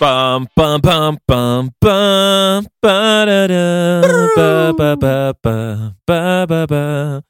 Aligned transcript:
Bam, 0.00 0.46
bam, 0.56 0.80
bam, 0.80 1.18
bam, 1.26 1.70
bam, 1.80 2.66
ba-da-da, 2.82 4.02
ba, 4.36 4.72
ba, 4.72 4.96
ba, 4.96 5.34
ba, 5.42 5.96
ba, 6.06 6.46
ba, 6.46 6.66
ba. 6.66 7.22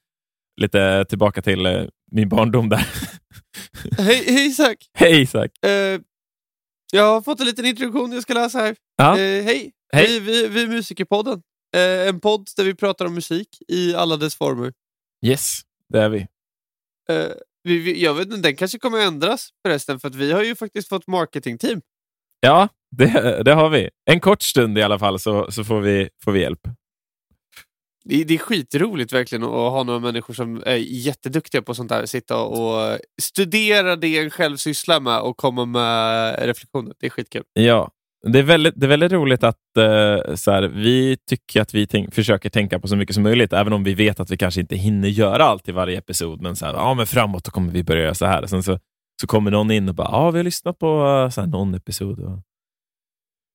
Lite 0.57 1.05
tillbaka 1.09 1.43
till 1.43 1.67
eh, 1.67 1.87
min 2.13 2.29
barndom 2.29 2.69
där. 2.69 2.79
Hej, 3.99 4.25
hej 4.27 4.47
Isak! 4.47 4.77
Hej 4.95 5.23
Isak! 5.23 5.65
Eh, 5.65 6.01
jag 6.93 7.13
har 7.13 7.23
fått 7.23 7.41
en 7.41 7.47
liten 7.47 7.67
introduktion 7.67 8.13
jag 8.13 8.23
ska 8.23 8.35
läsa 8.35 8.59
här. 8.59 8.77
Ja. 8.97 9.19
Eh, 9.19 9.45
hej! 9.45 9.73
Hej. 9.93 10.07
Vi, 10.07 10.21
vi, 10.21 10.49
vi 10.49 10.63
är 10.63 10.69
Musikerpodden. 10.69 11.43
Eh, 11.77 12.09
en 12.09 12.21
podd 12.21 12.49
där 12.57 12.65
vi 12.65 12.75
pratar 12.75 13.07
om 13.07 13.15
musik 13.15 13.49
i 13.69 13.95
alla 13.95 14.17
dess 14.17 14.35
former. 14.35 14.73
Yes, 15.27 15.61
det 15.89 16.01
är 16.01 16.09
vi. 16.09 16.27
Eh, 17.09 17.33
vi, 17.63 17.79
vi, 17.79 18.03
jag 18.03 18.15
vet 18.15 18.27
inte, 18.27 18.49
den 18.49 18.57
kanske 18.57 18.79
kommer 18.79 18.99
ändras 18.99 19.49
förresten, 19.67 20.01
för 20.01 20.09
att 20.09 20.15
vi 20.15 20.33
har 20.33 20.43
ju 20.43 20.55
faktiskt 20.55 20.89
fått 20.89 21.07
marketingteam. 21.07 21.81
Ja, 22.41 22.69
det, 22.97 23.43
det 23.45 23.53
har 23.53 23.69
vi. 23.69 23.89
En 24.11 24.21
kort 24.21 24.43
stund 24.43 24.79
i 24.79 24.83
alla 24.83 24.99
fall 24.99 25.19
så, 25.19 25.51
så 25.51 25.65
får, 25.65 25.81
vi, 25.81 26.09
får 26.25 26.33
vi 26.33 26.41
hjälp. 26.41 26.61
Det, 28.05 28.25
det 28.25 28.35
är 28.35 28.39
skitroligt 28.39 29.13
verkligen 29.13 29.45
att 29.45 29.51
ha 29.51 29.83
några 29.83 29.99
människor 29.99 30.35
som 30.35 30.63
är 30.67 30.77
jätteduktiga 30.77 31.63
på 31.63 31.75
sånt 31.75 31.89
där. 31.89 32.07
Sitta 32.07 32.37
och 32.37 32.99
studera 33.23 33.97
det 33.97 34.19
en 34.19 34.31
själv 34.31 34.57
sysslar 34.57 35.01
med 35.01 35.21
och 35.21 35.37
komma 35.37 35.65
med 35.65 36.39
reflektioner. 36.47 36.95
Det 37.01 37.07
är 37.07 37.11
skitkul. 37.11 37.43
Ja, 37.53 37.91
det 38.27 38.39
är 38.39 38.43
väldigt, 38.43 38.75
det 38.77 38.87
är 38.87 38.89
väldigt 38.89 39.13
roligt 39.13 39.45
att 39.45 39.77
eh, 39.79 40.35
så 40.35 40.51
här, 40.51 40.63
vi 40.63 41.17
tycker 41.31 41.61
att 41.61 41.75
vi 41.75 41.87
tänk, 41.87 42.15
försöker 42.15 42.51
tänka 42.51 42.79
på 42.81 42.89
så 42.89 42.97
mycket 42.97 43.15
som 43.15 43.23
möjligt, 43.23 43.53
även 43.53 43.73
om 43.73 43.85
vi 43.85 43.95
vet 43.95 44.21
att 44.21 44.31
vi 44.31 44.37
kanske 44.37 44.61
inte 44.61 44.77
hinner 44.77 45.09
göra 45.09 45.45
allt 45.45 45.69
i 45.69 45.73
varje 45.73 45.99
episod. 45.99 46.43
Men, 46.43 46.57
så 46.57 46.67
här, 46.67 46.75
ja, 46.75 46.95
men 46.95 47.07
framåt 47.07 47.49
kommer 47.49 47.73
vi 47.73 47.85
börja 47.85 48.03
göra 48.03 48.15
så 48.15 48.27
här. 48.27 48.47
Sen 48.47 48.63
så, 48.63 48.79
så 49.21 49.27
kommer 49.27 49.51
någon 49.51 49.71
in 49.71 49.89
och 49.89 49.95
bara, 49.95 50.09
ja, 50.11 50.31
vi 50.31 50.39
har 50.39 50.45
lyssnat 50.45 50.79
på 50.79 50.87
eh, 50.87 51.31
så 51.31 51.41
här, 51.41 51.49
någon 51.49 51.75
episod. 51.75 52.21
Och... 52.21 52.39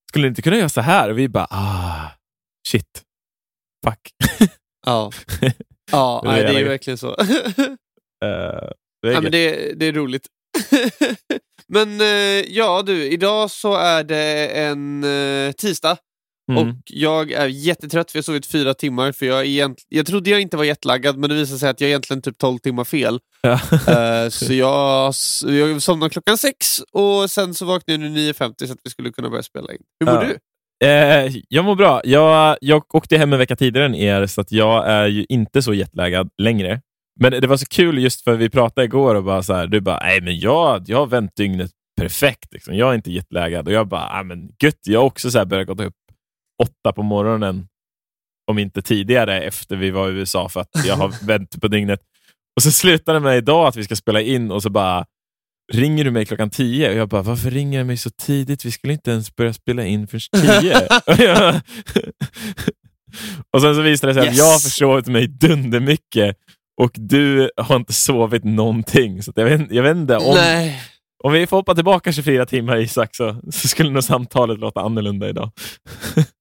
Skulle 0.10 0.24
ni 0.24 0.28
inte 0.28 0.42
kunna 0.42 0.58
göra 0.58 0.70
så 0.70 0.82
här? 0.82 1.10
Och 1.10 1.18
vi 1.18 1.30
bara, 1.30 1.48
ah, 1.50 2.12
shit, 2.68 3.04
fuck. 3.86 4.00
Ja, 4.86 5.12
ja 5.92 6.22
Det 6.24 6.30
är 6.30 6.34
nej, 6.34 6.44
det 6.44 6.50
är 6.50 6.60
ju 6.60 6.68
verkligen 6.68 6.98
så. 6.98 7.16
Eh, 8.26 8.70
det 9.02 9.08
är 9.08 9.14
Ja, 9.14 9.22
men 9.22 9.32
det, 9.32 9.74
det 9.74 9.86
är 9.86 9.94
roligt. 9.94 10.28
men 11.68 12.02
eh, 12.02 12.08
ja 12.48 12.84
du, 12.86 13.04
idag 13.04 13.52
så 13.52 13.76
är 13.76 14.04
det 14.04 14.48
en 14.48 15.06
tisdag 15.58 15.98
Mm. 16.52 16.70
och 16.70 16.76
jag 16.86 17.32
är 17.32 17.48
jättetrött 17.48 18.12
för 18.12 18.18
jag 18.18 18.22
har 18.22 18.24
sovit 18.24 18.46
fyra 18.46 18.74
timmar. 18.74 19.12
För 19.12 19.26
jag, 19.26 19.46
egent... 19.46 19.78
jag 19.90 20.06
trodde 20.06 20.30
jag 20.30 20.42
inte 20.42 20.58
var 20.58 20.64
jetlaggad 20.64 21.18
men 21.18 21.30
det 21.30 21.36
visade 21.36 21.60
sig 21.60 21.70
att 21.70 21.82
jag 21.82 21.88
egentligen 21.88 22.22
typ 22.22 22.38
12 22.38 22.58
timmar 22.58 22.84
fel. 22.84 23.20
Ja. 23.42 23.52
Eh, 23.88 24.30
så 24.30 24.54
jag, 24.54 25.14
jag 25.48 25.82
somnade 25.82 26.10
klockan 26.10 26.38
sex 26.38 26.80
och 26.92 27.30
sen 27.30 27.54
så 27.54 27.66
vaknade 27.66 28.04
jag 28.06 28.12
nu 28.12 28.32
9.50 28.32 28.66
så 28.66 28.74
att 28.74 28.80
vi 28.84 28.90
skulle 28.90 29.12
kunna 29.12 29.30
börja 29.30 29.44
spela 29.44 29.72
in. 29.74 29.80
Hur 30.00 30.06
mår 30.14 30.24
Ja. 30.24 30.30
du? 30.30 30.38
Eh, 30.88 31.32
jag 31.48 31.66
mår 31.66 31.76
bra. 31.76 32.02
Jag, 32.04 32.58
jag 32.62 32.96
åkte 32.96 33.18
hem 33.18 33.34
en 33.34 33.40
vecka 33.40 33.56
tidigare 33.56 33.86
än 33.86 33.96
er, 33.96 34.26
så 34.26 34.42
att 34.42 34.52
jag 34.52 34.88
är 34.88 35.08
ju 35.08 35.26
inte 35.30 35.62
så 35.62 35.74
jetlaggad 35.74 36.30
längre. 36.38 36.82
Men 37.20 37.32
det 37.32 37.48
var 37.48 37.58
så 37.58 37.66
kul 37.66 37.98
just 38.00 38.24
för 38.24 38.36
vi 38.36 38.50
pratade 38.50 38.86
igår 38.86 39.16
och 39.16 39.24
bara 39.24 39.44
så 39.44 39.54
här, 39.54 39.68
du 39.68 39.82
bara, 39.82 40.00
nej 40.00 40.22
men 40.22 40.40
jag, 40.40 40.84
jag 40.88 40.98
har 40.98 41.08
vänt 41.08 41.36
dygnet 41.36 41.72
perfekt. 42.02 42.54
Liksom. 42.54 42.76
Jag 42.76 42.90
är 42.90 42.96
inte 42.96 43.12
jetlaggad. 43.12 43.68
Och 43.68 43.74
jag 43.74 43.88
bara, 43.88 44.14
nej 44.16 44.24
men 44.24 44.50
gött, 44.64 44.80
jag 44.86 45.00
har 45.00 45.06
också 45.06 45.32
så 45.32 45.38
här 45.38 45.46
börjat 45.46 45.68
gå 45.68 45.84
upp 45.84 45.94
åtta 46.62 46.92
på 46.96 47.04
morgonen, 47.04 47.68
om 48.52 48.60
inte 48.60 48.82
tidigare, 48.82 49.42
efter 49.42 49.76
vi 49.76 49.92
var 49.92 50.10
i 50.10 50.12
USA, 50.14 50.50
för 50.50 50.60
att 50.60 50.70
jag 50.86 50.96
har 50.96 51.26
vänt 51.28 51.62
på 51.62 51.68
dygnet. 51.68 52.00
Och 52.56 52.64
så 52.64 52.72
slutade 52.72 53.16
det 53.20 53.24
med 53.24 53.38
idag 53.38 53.68
att 53.68 53.76
vi 53.76 53.84
ska 53.84 53.96
spela 53.96 54.22
in 54.22 54.52
och 54.52 54.64
så 54.64 54.70
bara 54.70 55.06
ringer 55.74 56.04
du 56.04 56.12
mig 56.12 56.26
klockan 56.26 56.50
tio? 56.50 56.90
Och 56.90 56.96
jag 56.96 57.10
bara, 57.10 57.22
varför 57.22 57.52
ringer 57.52 57.80
du 57.80 57.86
mig 57.86 57.98
så 57.98 58.10
tidigt? 58.10 58.66
Vi 58.66 58.72
skulle 58.72 58.94
inte 58.94 59.12
ens 59.12 59.36
börja 59.36 59.54
spela 59.54 59.86
in 59.86 60.08
förrän 60.08 60.22
tio. 60.62 60.78
Och 63.54 63.62
sen 63.62 63.76
så 63.76 63.82
visade 63.82 64.14
det 64.14 64.20
sig 64.22 64.24
Yes. 64.24 64.32
att 64.32 64.38
jag 64.38 64.52
har 64.52 64.60
försovit 64.60 65.08
mig 65.08 65.28
dundermycket 65.28 66.36
och 66.82 66.92
du 66.94 67.52
har 67.58 67.76
inte 67.76 67.94
sovit 67.94 68.44
någonting. 68.44 69.24
Så 69.24 69.32
jag, 69.36 69.46
vet, 69.46 69.72
jag 69.72 69.84
vet 69.84 69.98
inte, 69.98 70.18
om, 70.18 70.36
Nej. 70.36 70.82
Om 71.24 71.32
vi 71.34 71.48
får 71.48 71.58
hoppa 71.58 71.76
tillbaka 71.76 72.12
24 72.12 72.46
timmar 72.46 72.78
Isak 72.78 73.16
så, 73.16 73.36
så 73.52 73.68
skulle 73.68 73.90
nog 73.90 74.04
samtalet 74.04 74.60
låta 74.60 74.80
annorlunda 74.80 75.30
idag. 75.30 75.52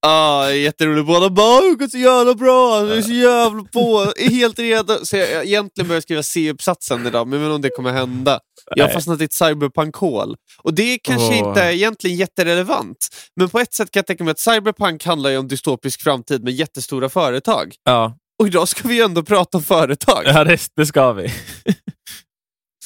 Ah, 0.06 0.48
jätteroligt. 0.50 1.06
Båda 1.06 1.30
bara 1.30 1.60
“Det 1.60 1.74
går 1.74 1.88
så 1.88 1.98
jävla 1.98 2.34
bra, 2.34 2.80
du 2.82 2.92
är 2.94 3.02
så 3.02 3.12
jävla 3.12 3.62
på, 3.62 4.12
är 4.16 4.30
helt 4.30 4.58
redo”. 4.58 4.94
Så 5.02 5.16
jag, 5.16 5.30
jag 5.32 5.44
egentligen 5.44 5.88
börjar 5.88 6.00
skriva 6.00 6.22
C-uppsatsen 6.22 7.06
idag, 7.06 7.28
men 7.28 7.40
jag 7.40 7.48
vet 7.48 7.54
inte 7.54 7.56
om 7.56 7.62
det 7.62 7.70
kommer 7.76 7.92
hända. 7.92 8.40
Jag 8.76 8.84
har 8.84 8.92
fastnat 8.92 9.20
i 9.20 9.24
ett 9.24 9.32
cyberpunk-hål. 9.32 10.36
Och 10.62 10.74
det 10.74 10.98
kanske 10.98 11.28
Åh. 11.28 11.38
inte 11.48 11.62
är 11.62 11.70
egentligen 11.72 12.16
jätterelevant, 12.16 13.08
men 13.36 13.48
på 13.48 13.58
ett 13.60 13.74
sätt 13.74 13.90
kan 13.90 13.98
jag 14.00 14.06
tänka 14.06 14.24
mig 14.24 14.30
att 14.30 14.38
cyberpunk 14.38 15.04
handlar 15.06 15.30
ju 15.30 15.38
om 15.38 15.48
dystopisk 15.48 16.02
framtid 16.02 16.44
med 16.44 16.52
jättestora 16.52 17.08
företag. 17.08 17.74
Ja, 17.84 18.16
Och 18.40 18.46
idag 18.46 18.68
ska 18.68 18.88
vi 18.88 18.94
ju 18.94 19.00
ändå 19.02 19.22
prata 19.22 19.58
om 19.58 19.64
företag. 19.64 20.22
ja 20.26 20.44
det, 20.44 20.58
det 20.76 20.86
ska 20.86 21.12
vi. 21.12 21.32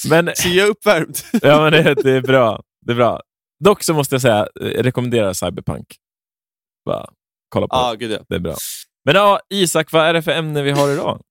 Men 0.09 0.31
Så 0.35 0.47
jag 0.47 0.67
är 0.67 0.71
uppvärmd. 0.71 1.17
ja, 1.41 1.61
men 1.61 1.71
det, 1.71 1.93
det, 1.93 2.11
är 2.11 2.21
bra. 2.21 2.61
det 2.85 2.91
är 2.91 2.95
bra. 2.95 3.21
Dock 3.63 3.83
så 3.83 3.93
måste 3.93 4.15
jag 4.15 4.21
säga, 4.21 4.47
jag 4.55 4.85
rekommenderar 4.85 5.33
Cyberpunk. 5.33 5.95
Bara, 6.85 7.09
kolla 7.49 7.67
på 7.67 7.91
det. 7.91 7.97
gud 7.97 8.11
ja. 8.11 8.19
Det 8.29 8.35
är 8.35 8.39
bra. 8.39 8.55
Men 9.05 9.15
ja, 9.15 9.39
Isak, 9.49 9.91
vad 9.91 10.05
är 10.05 10.13
det 10.13 10.21
för 10.21 10.31
ämne 10.31 10.61
vi 10.61 10.71
har 10.71 10.93
idag? 10.93 11.21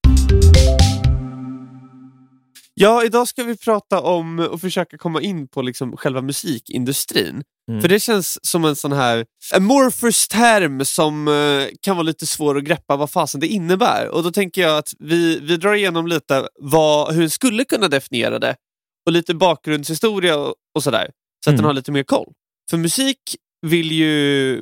Ja, 2.77 3.05
idag 3.05 3.29
ska 3.29 3.45
vi 3.45 3.57
prata 3.57 4.01
om 4.01 4.39
och 4.39 4.61
försöka 4.61 4.99
komma 4.99 5.21
in 5.21 5.49
på 5.49 5.63
liksom 5.63 5.97
själva 5.97 6.23
musikindustrin. 6.23 7.43
Mm. 7.71 7.81
För 7.81 7.89
det 7.89 8.01
känns 8.01 8.39
som 8.47 8.65
en 8.65 8.77
sån 8.77 8.93
här 8.93 9.25
amorphous 9.55 10.29
term 10.29 10.84
som 10.84 11.29
eh, 11.29 11.67
kan 11.81 11.97
vara 11.97 12.03
lite 12.03 12.27
svår 12.27 12.59
att 12.59 12.65
greppa 12.65 12.97
vad 12.97 13.11
fasen 13.11 13.41
det 13.41 13.47
innebär. 13.47 14.09
Och 14.09 14.23
då 14.23 14.31
tänker 14.31 14.63
jag 14.63 14.79
att 14.79 14.89
vi, 14.99 15.41
vi 15.41 15.57
drar 15.57 15.75
igenom 15.75 16.07
lite 16.07 16.49
vad, 16.61 17.15
hur 17.15 17.23
en 17.23 17.31
skulle 17.31 17.65
kunna 17.65 17.89
definiera 17.89 18.39
det 18.39 18.57
och 19.06 19.12
lite 19.12 19.34
bakgrundshistoria 19.34 20.37
och, 20.37 20.54
och 20.75 20.82
sådär. 20.82 21.10
Så 21.44 21.50
att 21.50 21.53
Mm. 21.53 21.56
den 21.56 21.65
har 21.65 21.72
lite 21.72 21.92
mer 21.92 22.03
koll. 22.03 22.32
För 22.70 22.76
musik 22.76 23.19
vill 23.66 23.92
ju 23.92 24.54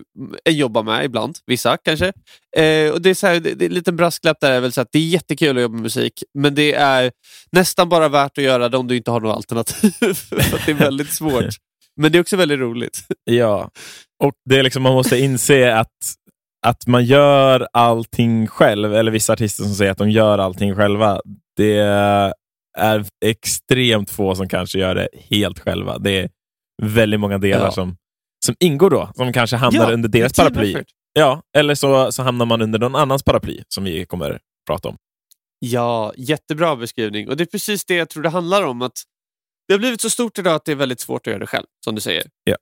en 0.44 0.56
jobba 0.56 0.82
med 0.82 1.04
ibland, 1.04 1.38
vissa 1.46 1.76
kanske. 1.76 2.06
Eh, 2.56 2.90
och 2.92 3.02
det 3.02 3.10
är, 3.10 3.14
så 3.14 3.26
här, 3.26 3.40
det, 3.40 3.54
det 3.54 3.64
är 3.64 3.68
en 3.68 3.74
liten 3.74 3.96
brasklapp 3.96 4.36
där 4.40 4.52
är 4.52 4.60
väl 4.60 4.72
så 4.72 4.80
att 4.80 4.88
det 4.92 4.98
är 4.98 5.02
jättekul 5.06 5.56
att 5.56 5.62
jobba 5.62 5.72
med 5.74 5.82
musik, 5.82 6.22
men 6.34 6.54
det 6.54 6.74
är 6.74 7.12
nästan 7.52 7.88
bara 7.88 8.08
värt 8.08 8.38
att 8.38 8.44
göra 8.44 8.68
det 8.68 8.76
om 8.76 8.88
du 8.88 8.96
inte 8.96 9.10
har 9.10 9.20
något 9.20 9.36
alternativ. 9.36 9.90
För 10.14 10.36
att 10.56 10.66
det 10.66 10.72
är 10.72 10.74
väldigt 10.74 11.12
svårt. 11.12 11.44
Men 11.96 12.12
det 12.12 12.18
är 12.18 12.20
också 12.20 12.36
väldigt 12.36 12.58
roligt. 12.58 12.98
Ja, 13.24 13.70
och 14.24 14.32
det 14.50 14.58
är 14.58 14.62
liksom, 14.62 14.82
man 14.82 14.94
måste 14.94 15.18
inse 15.18 15.74
att, 15.76 15.88
att 16.66 16.86
man 16.86 17.04
gör 17.04 17.68
allting 17.72 18.46
själv, 18.46 18.94
eller 18.94 19.10
vissa 19.12 19.32
artister 19.32 19.64
som 19.64 19.74
säger 19.74 19.92
att 19.92 19.98
de 19.98 20.10
gör 20.10 20.38
allting 20.38 20.74
själva. 20.74 21.20
Det 21.56 22.32
är 22.78 23.04
extremt 23.24 24.10
få 24.10 24.34
som 24.34 24.48
kanske 24.48 24.78
gör 24.78 24.94
det 24.94 25.08
helt 25.30 25.58
själva. 25.58 25.98
Det 25.98 26.10
är 26.10 26.30
väldigt 26.82 27.20
många 27.20 27.38
delar 27.38 27.64
Ja. 27.64 27.72
som, 27.72 27.96
som 28.46 28.54
ingår 28.60 28.90
då, 28.90 29.10
som 29.14 29.32
kanske 29.32 29.56
hamnar 29.56 29.88
Ja, 29.88 29.92
under 29.94 30.08
deras 30.08 30.32
paraply. 30.32 30.72
effort. 30.74 30.86
Ja, 31.12 31.42
eller 31.56 31.74
så, 31.74 32.12
så 32.12 32.22
hamnar 32.22 32.46
man 32.46 32.62
under 32.62 32.78
någon 32.78 32.94
annans 32.96 33.22
paraply, 33.22 33.62
som 33.68 33.84
vi 33.84 34.04
kommer 34.06 34.38
prata 34.66 34.88
om. 34.88 34.96
Ja, 35.58 36.12
jättebra 36.16 36.76
beskrivning. 36.76 37.28
Och 37.28 37.36
det 37.36 37.44
är 37.44 37.46
precis 37.46 37.84
det 37.84 37.94
jag 37.94 38.08
tror 38.08 38.22
det 38.22 38.28
handlar 38.28 38.62
om. 38.62 38.82
att 38.82 38.92
Det 39.68 39.74
har 39.74 39.78
blivit 39.78 40.00
så 40.00 40.10
stort 40.10 40.38
idag 40.38 40.54
att 40.54 40.64
det 40.64 40.72
är 40.72 40.76
väldigt 40.76 41.00
svårt 41.00 41.26
att 41.26 41.30
göra 41.30 41.38
det 41.38 41.46
själv, 41.46 41.66
som 41.84 41.94
du 41.94 42.00
säger. 42.00 42.22
Ja. 42.44 42.56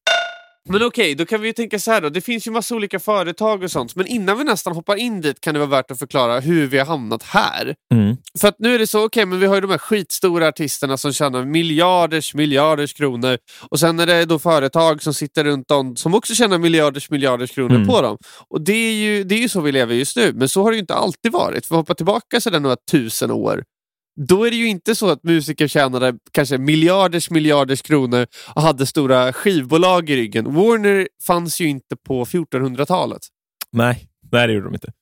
Men 0.69 0.83
okej, 0.83 1.15
då 1.15 1.27
kan 1.27 1.41
vi 1.41 1.47
ju 1.47 1.53
tänka 1.53 1.79
så 1.79 1.91
här 1.91 2.01
då. 2.01 2.09
Det 2.09 2.21
finns 2.21 2.47
ju 2.47 2.51
massa 2.51 2.75
olika 2.75 2.99
företag 2.99 3.63
och 3.63 3.71
sånt, 3.71 3.97
men 3.97 4.07
innan 4.07 4.39
vi 4.39 4.45
nästan 4.45 4.75
hoppar 4.75 4.97
in 4.97 5.21
dit 5.21 5.41
kan 5.41 5.55
det 5.55 5.61
vara 5.61 5.71
värt 5.71 5.91
att 5.91 5.99
förklara 5.99 6.41
hur 6.41 6.67
vi 6.67 6.79
har 6.79 6.87
hamnat 6.87 7.23
här. 7.23 7.75
Mm. 7.95 8.17
För 8.41 8.49
att 8.49 8.55
nu 8.59 8.75
är 8.75 8.79
det 8.79 8.87
så, 8.87 9.05
okej, 9.05 9.27
men 9.27 9.41
vi 9.41 9.47
har 9.47 9.55
ju 9.55 9.61
de 9.61 9.71
här 9.71 9.79
skitstora 9.79 10.49
artisterna 10.49 10.97
som 10.97 11.13
tjänar 11.13 11.45
miljarders, 11.45 12.35
miljarders 12.35 12.95
kronor. 12.95 13.39
Och 13.71 13.81
sen 13.81 14.01
är 14.01 14.07
det 14.07 14.25
då 14.25 14.39
företag 14.39 15.03
som 15.03 15.15
sitter 15.15 15.45
runt 15.45 15.71
om 15.71 15.97
som 15.97 16.15
också 16.15 16.35
tjänar 16.35 16.59
miljarders, 16.59 17.11
miljarders 17.11 17.51
kronor 17.51 17.75
Mm. 17.75 17.89
på 17.89 18.03
dem. 18.03 18.19
Och 18.49 18.61
det 18.61 18.73
är, 18.73 18.93
ju, 18.93 19.25
det 19.25 19.35
är 19.35 19.39
ju 19.41 19.49
så 19.49 19.61
vi 19.61 19.73
lever 19.73 19.95
just 19.95 20.17
nu, 20.17 20.33
men 20.35 20.49
så 20.49 20.63
har 20.63 20.71
det 20.71 20.75
ju 20.77 20.81
inte 20.81 20.95
alltid 20.95 21.33
varit. 21.33 21.67
För 21.67 21.75
att 21.75 21.79
hoppa 21.79 21.95
tillbaka 21.95 22.41
sådär 22.41 22.61
några 22.61 22.77
tusen 22.91 23.31
år, 23.31 23.65
då 24.29 24.45
är 24.45 24.51
det 24.51 24.57
ju 24.57 24.69
inte 24.69 24.95
så 24.95 25.11
att 25.11 25.25
musiker 25.25 25.69
tjänade 25.69 26.15
kanske 26.33 26.59
miljarders, 26.59 27.31
miljarders 27.31 27.83
kronor 27.83 28.27
och 28.55 28.63
hade 28.63 28.87
stora 28.87 29.33
skivbolag 29.33 30.11
i 30.11 30.17
ryggen. 30.17 30.55
Warner 30.55 31.09
fanns 31.27 31.61
ju 31.61 31.69
inte 31.69 31.97
på 31.97 32.25
1400-talet. 32.25 33.23
Nej, 33.73 34.09
nej, 34.33 34.47
det 34.47 34.53
gjorde 34.53 34.67
de 34.67 34.75
inte. 34.75 34.93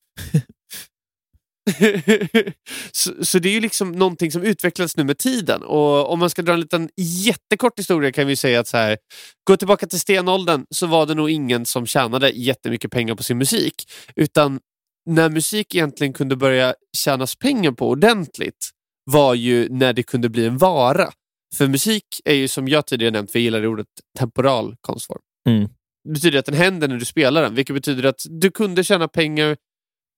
så, 2.93 3.25
så 3.25 3.39
det 3.39 3.49
är 3.49 3.53
ju 3.53 3.61
liksom 3.61 3.93
någonting 3.93 4.33
som 4.33 4.43
utvecklas 4.43 4.97
nu 4.97 5.05
med 5.05 5.19
tiden. 5.19 5.63
Och 5.63 6.13
om 6.13 6.19
man 6.19 6.31
ska 6.31 6.43
dra 6.43 6.53
en 6.53 6.61
liten 6.61 6.89
jättekort 6.97 7.79
historia 7.79 8.13
kan 8.13 8.27
vi 8.27 8.37
säga 8.37 8.61
att 8.61 8.69
så 8.69 8.77
här, 8.77 8.99
gå 9.45 9.57
tillbaka 9.57 9.87
till 9.87 10.01
stenåldern 10.01 10.67
så 10.71 10.87
var 10.87 11.07
det 11.07 11.15
nog 11.15 11.31
ingen 11.31 11.67
som 11.67 11.87
tjänade 11.87 12.31
jättemycket 12.31 12.91
pengar 12.91 13.15
på 13.15 13.23
sin 13.23 13.39
musik. 13.39 13.75
Utan 14.17 14.61
när 15.07 15.29
musik 15.29 15.75
egentligen 15.75 16.13
kunde 16.13 16.37
börja 16.37 16.75
tjänas 16.97 17.37
pengar 17.37 17.73
på 17.73 17.89
ordentligt 17.89 18.78
var 19.13 19.35
ju 19.35 19.69
när 19.69 19.93
det 19.93 20.03
kunde 20.03 20.29
bli 20.29 20.47
en 20.47 20.59
vara. 20.59 21.11
För 21.57 21.69
musik 21.69 22.05
är 22.25 22.35
ju 22.35 22.49
som 22.49 22.69
jag 22.69 22.87
tidigare 22.87 23.13
nämnt, 23.13 23.31
för 23.31 23.39
jag 23.39 23.45
gillar 23.45 23.67
ordet 23.67 23.87
temporal 24.19 24.77
konstform. 24.81 25.21
Mm. 25.49 25.69
betyder 26.09 26.39
att 26.39 26.47
den 26.47 26.55
händer 26.55 26.89
när 26.89 26.97
du 26.97 27.05
spelar 27.05 27.43
den, 27.43 27.55
vilket 27.55 27.75
betyder 27.75 28.05
att 28.05 28.23
du 28.31 28.51
kunde 28.51 28.85
tjäna 28.85 29.09
pengar 29.09 29.57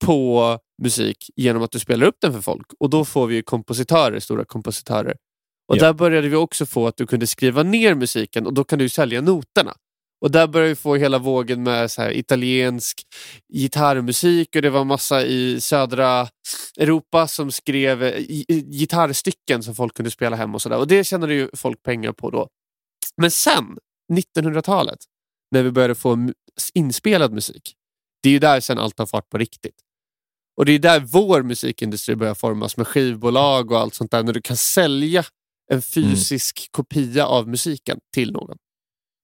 på 0.05 0.59
musik 0.83 1.17
genom 1.37 1.63
att 1.63 1.71
du 1.71 1.79
spelar 1.79 2.07
upp 2.07 2.17
den 2.21 2.33
för 2.33 2.41
folk. 2.41 2.67
Och 2.81 2.91
då 2.91 3.05
får 3.05 3.27
vi 3.27 3.43
kompositörer, 3.43 4.21
stora 4.21 4.45
kompositörer. 4.45 5.15
Och 5.69 5.77
Ja. 5.77 5.81
där 5.81 5.93
började 5.93 6.29
vi 6.29 6.37
också 6.37 6.67
få 6.67 6.87
att 6.87 6.97
du 6.97 7.07
kunde 7.07 7.27
skriva 7.27 7.63
ner 7.63 7.95
musiken 7.95 8.47
och 8.47 8.55
då 8.55 8.65
kan 8.65 8.79
du 8.79 8.89
sälja 8.89 9.21
noterna. 9.21 9.75
Och 10.21 10.31
där 10.31 10.47
började 10.47 10.69
vi 10.69 10.75
få 10.75 10.97
hela 10.97 11.19
vågen 11.19 11.63
med 11.63 11.91
så 11.91 12.03
här, 12.03 12.11
italiensk 12.11 13.03
gitarrmusik 13.53 14.57
och 14.57 14.63
det 14.63 14.71
var 14.71 14.85
massa 14.85 15.25
i 15.25 15.61
södra 15.61 16.29
Europa 16.79 17.29
som 17.29 17.53
skrev 17.53 18.03
eh, 18.03 18.19
gi- 18.19 18.61
gitarrstycken 18.71 19.63
som 19.63 19.75
folk 19.75 19.95
kunde 19.95 20.11
spela 20.11 20.37
hem 20.37 20.55
och 20.55 20.63
sådär. 20.63 20.79
Och 20.79 20.87
det 20.87 21.05
tjänade 21.05 21.35
ju 21.35 21.49
folk 21.55 21.83
pengar 21.83 22.13
på 22.13 22.31
då. 22.31 22.49
Men 23.17 23.31
sen, 23.31 23.79
1900-talet, 24.37 24.99
när 25.51 25.63
vi 25.63 25.71
började 25.71 25.95
få 25.95 26.31
inspelad 26.75 27.33
musik, 27.33 27.75
det 28.23 28.29
är 28.29 28.33
ju 28.33 28.39
där 28.39 28.61
sen 28.61 28.79
allt 28.79 28.97
tar 28.97 29.07
fart 29.07 29.29
på 29.29 29.39
riktigt. 29.39 29.77
Och 30.57 30.65
det 30.65 30.73
är 30.73 30.79
där 30.79 31.01
vår 31.01 31.43
musikindustri 31.43 32.17
börjar 32.17 32.35
formas 32.35 32.77
med 32.77 32.87
skivbolag 32.87 33.71
och 33.73 33.79
allt 33.79 33.95
sånt 33.95 34.11
där, 34.11 34.23
när 34.23 34.33
du 34.33 34.41
kan 34.43 34.57
sälja 34.57 35.25
en 35.73 35.83
fysisk 35.83 36.69
kopia 36.71 37.27
av 37.27 37.49
musiken 37.49 37.99
till 38.15 38.33
någon. 38.33 38.57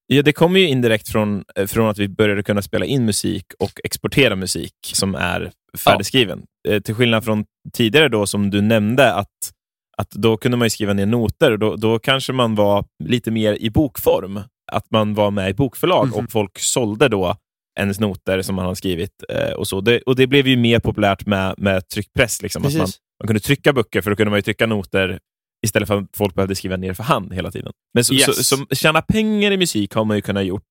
Ja, 0.07 0.23
det 0.23 0.33
kommer 0.33 0.61
ju 0.61 0.69
indirekt 0.69 1.09
från, 1.09 1.45
eh, 1.57 1.67
från 1.67 1.89
att 1.89 1.99
vi 1.99 2.09
började 2.09 2.43
kunna 2.43 2.63
spela 2.63 2.85
in 2.87 3.05
musik 3.05 3.45
och 3.59 3.81
exportera 3.85 4.37
musik 4.37 4.73
som 4.95 5.15
är 5.15 5.53
färdigskriven. 5.79 6.43
Eh, 6.69 6.81
Till 6.81 6.95
skillnad 6.95 7.25
från 7.25 7.45
tidigare 7.73 8.09
då 8.09 8.27
som 8.27 8.51
du 8.51 8.61
nämnde 8.61 9.13
att, 9.15 9.53
att 9.99 10.11
då 10.11 10.37
kunde 10.37 10.57
man 10.57 10.67
ju 10.67 10.71
skriva 10.71 10.93
ner 10.93 11.07
noter 11.07 11.53
och 11.53 11.59
då, 11.59 11.77
då 11.77 11.99
kanske 11.99 12.33
man 12.33 12.55
var 12.55 12.85
lite 13.05 13.31
mer 13.31 13.55
i 13.61 13.71
bokform. 13.71 14.41
Att 14.73 14.91
man 14.91 15.15
var 15.15 15.31
med 15.31 15.51
i 15.51 15.55
bokförlag 15.55 16.07
Mhm. 16.07 16.15
och 16.25 16.33
folk 16.33 16.59
sålde 16.59 17.09
då 17.09 17.37
ens 17.79 18.01
noter 18.01 18.43
som 18.43 18.55
man 18.57 18.65
har 18.67 18.75
skrivit. 18.75 19.25
Eh, 19.29 19.53
och 19.53 19.69
så. 19.69 19.81
Det, 19.81 20.01
och 20.01 20.17
det 20.17 20.27
blev 20.27 20.47
ju 20.49 20.57
mer 20.57 20.79
populärt 20.81 21.27
med, 21.27 21.55
med 21.59 21.89
tryckpress. 21.89 22.43
Liksom, 22.43 22.65
att 22.67 22.75
man, 22.75 22.89
man 23.23 23.27
kunde 23.27 23.41
trycka 23.41 23.73
böcker 23.73 24.01
för 24.01 24.11
då 24.11 24.17
kunde 24.17 24.31
man 24.31 24.39
ju 24.39 24.43
trycka 24.43 24.67
noter 24.67 25.19
istället 25.67 25.89
för 25.89 25.99
att 25.99 26.17
folk 26.17 26.35
behövde 26.35 26.55
skriva 26.55 26.77
ner 26.77 26.95
för 26.95 27.03
hand 27.03 27.33
hela 27.35 27.51
tiden. 27.51 27.73
Men 27.95 28.05
så, 28.05 28.15
Yes. 28.15 28.49
så, 28.49 28.57
så 28.57 28.75
tjäna 28.75 29.03
pengar 29.03 29.51
i 29.51 29.57
musik 29.57 29.95
har 29.95 30.05
man 30.05 30.17
ju 30.17 30.21
kunnat 30.23 30.45
gjort 30.45 30.63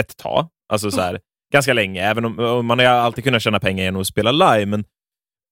ett 0.00 0.16
tag. 0.16 0.48
Alltså 0.72 0.90
så 0.90 1.00
här, 1.00 1.20
ganska 1.52 1.72
länge. 1.72 2.02
Även 2.02 2.24
om 2.40 2.66
man 2.66 2.78
har 2.78 2.86
alltid 2.86 3.24
kunnat 3.24 3.42
tjäna 3.42 3.60
pengar 3.60 3.84
genom 3.84 4.00
att 4.00 4.06
spela 4.06 4.32
live, 4.32 4.66
men 4.66 4.84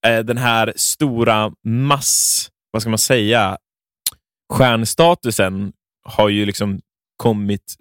eh, 0.07 0.19
den 0.19 0.39
här 0.39 0.73
stora 0.77 1.53
mass, 1.67 2.49
vad 2.71 2.83
ska 2.83 2.89
man 2.91 2.99
säga, 2.99 3.59
stjärnstatusen 4.53 5.73
har 6.05 6.29
ju 6.29 6.47
liksom 6.47 6.81
kommit 7.17 7.75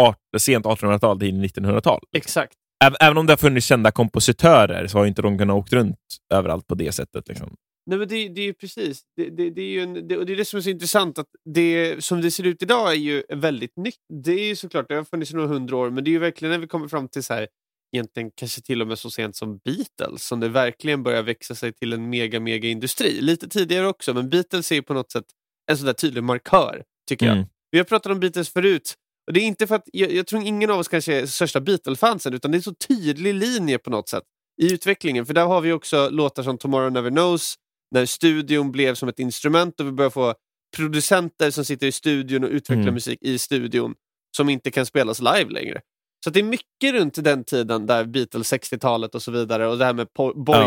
art, 0.00 0.18
sent 0.38 0.66
1800-tal 0.66 1.18
till 1.20 1.34
1900-tal. 1.44 2.00
Exakt. 2.16 2.52
Äv- 2.84 2.96
Även 3.00 3.18
om 3.18 3.26
det 3.26 3.32
har 3.32 3.36
funnits 3.38 3.66
kända 3.66 3.90
kompositörer 3.90 4.86
så 4.86 4.98
har 4.98 5.06
inte 5.06 5.22
de 5.22 5.38
kunnat 5.38 5.54
åkt 5.56 5.72
runt 5.72 5.98
överallt 6.34 6.66
på 6.66 6.74
det 6.74 6.92
sättet. 6.92 7.28
Liksom. 7.28 7.54
Nej, 7.86 7.98
men 7.98 8.08
det, 8.08 8.28
det 8.28 8.40
är 8.40 8.44
ju 8.44 8.54
precis. 8.54 9.02
Det, 9.16 9.30
det, 9.30 9.50
det 9.50 9.62
är 9.62 9.68
ju 9.68 9.80
en, 9.82 10.08
det, 10.08 10.16
och 10.16 10.26
det 10.26 10.32
är 10.32 10.36
det 10.36 10.44
som 10.44 10.56
är 10.56 10.60
så 10.60 10.70
intressant. 10.70 11.18
att 11.18 11.28
det 11.54 12.04
Som 12.04 12.20
det 12.20 12.30
ser 12.30 12.46
ut 12.46 12.62
idag 12.62 12.90
är 12.90 12.96
ju 12.96 13.22
väldigt 13.28 13.76
nytt. 13.76 14.00
Det 14.24 14.32
är 14.32 14.46
ju 14.46 14.56
såklart, 14.56 14.88
det 14.88 14.94
har 14.94 15.04
funnits 15.04 15.30
i 15.30 15.34
några 15.34 15.48
hundra 15.48 15.76
år, 15.76 15.90
men 15.90 16.04
det 16.04 16.10
är 16.10 16.12
ju 16.12 16.18
verkligen 16.18 16.52
när 16.52 16.58
vi 16.58 16.66
kommer 16.66 16.88
fram 16.88 17.08
till 17.08 17.22
så 17.22 17.34
här, 17.34 17.48
egentligen 17.94 18.30
kanske 18.34 18.60
till 18.60 18.82
och 18.82 18.88
med 18.88 18.98
så 18.98 19.10
sent 19.10 19.36
som 19.36 19.58
Beatles, 19.58 20.26
som 20.26 20.40
det 20.40 20.48
verkligen 20.48 21.02
börjar 21.02 21.22
växa 21.22 21.54
sig 21.54 21.72
till 21.72 21.92
en 21.92 22.10
mega, 22.10 22.40
mega 22.40 22.68
industri. 22.68 23.20
Lite 23.20 23.48
tidigare 23.48 23.86
också, 23.86 24.14
men 24.14 24.30
Beatles 24.30 24.72
är 24.72 24.76
ju 24.76 24.82
på 24.82 24.94
något 24.94 25.12
sätt 25.12 25.24
en 25.70 25.76
sån 25.76 25.86
där 25.86 25.92
tydlig 25.92 26.22
markör, 26.24 26.82
tycker 27.08 27.26
jag. 27.26 27.36
Mm. 27.36 27.48
Vi 27.70 27.78
har 27.78 27.84
pratat 27.84 28.12
om 28.12 28.20
Beatles 28.20 28.48
förut. 28.48 28.94
Och 29.26 29.32
det 29.32 29.40
är 29.40 29.44
inte 29.44 29.66
för 29.66 29.74
att, 29.74 29.88
jag, 29.92 30.12
jag 30.12 30.26
tror 30.26 30.42
ingen 30.42 30.70
av 30.70 30.78
oss 30.78 30.88
kanske 30.88 31.14
är 31.14 31.26
största 31.26 31.60
Beatle-fansen, 31.60 32.34
utan 32.34 32.50
det 32.50 32.58
är 32.58 32.60
så 32.60 32.74
tydlig 32.74 33.34
linje 33.34 33.78
på 33.78 33.90
något 33.90 34.08
sätt 34.08 34.22
i 34.62 34.72
utvecklingen. 34.72 35.26
För 35.26 35.34
där 35.34 35.46
har 35.46 35.60
vi 35.60 35.72
också 35.72 36.08
låtar 36.10 36.42
som 36.42 36.58
Tomorrow 36.58 36.92
Never 36.92 37.10
Knows, 37.10 37.54
när 37.90 38.06
studion 38.06 38.72
blev 38.72 38.94
som 38.94 39.08
ett 39.08 39.18
instrument 39.18 39.80
och 39.80 39.86
vi 39.86 39.92
börjar 39.92 40.10
få 40.10 40.34
producenter 40.76 41.50
som 41.50 41.64
sitter 41.64 41.86
i 41.86 41.92
studion 41.92 42.44
och 42.44 42.50
utvecklar 42.50 42.82
Mm. 42.82 42.94
musik 42.94 43.18
i 43.22 43.38
studion 43.38 43.94
som 44.36 44.48
inte 44.48 44.70
kan 44.70 44.86
spelas 44.86 45.20
live 45.20 45.50
längre. 45.50 45.80
Så 46.24 46.30
det 46.30 46.40
är 46.40 46.44
mycket 46.44 46.92
runt 46.92 47.24
den 47.24 47.44
tiden, 47.44 47.86
där 47.86 48.04
Beatles 48.04 48.52
60-talet 48.52 49.14
och 49.14 49.22
så 49.22 49.30
vidare 49.30 49.66
och 49.68 49.78
det 49.78 49.84
här 49.84 49.92
med 49.92 50.06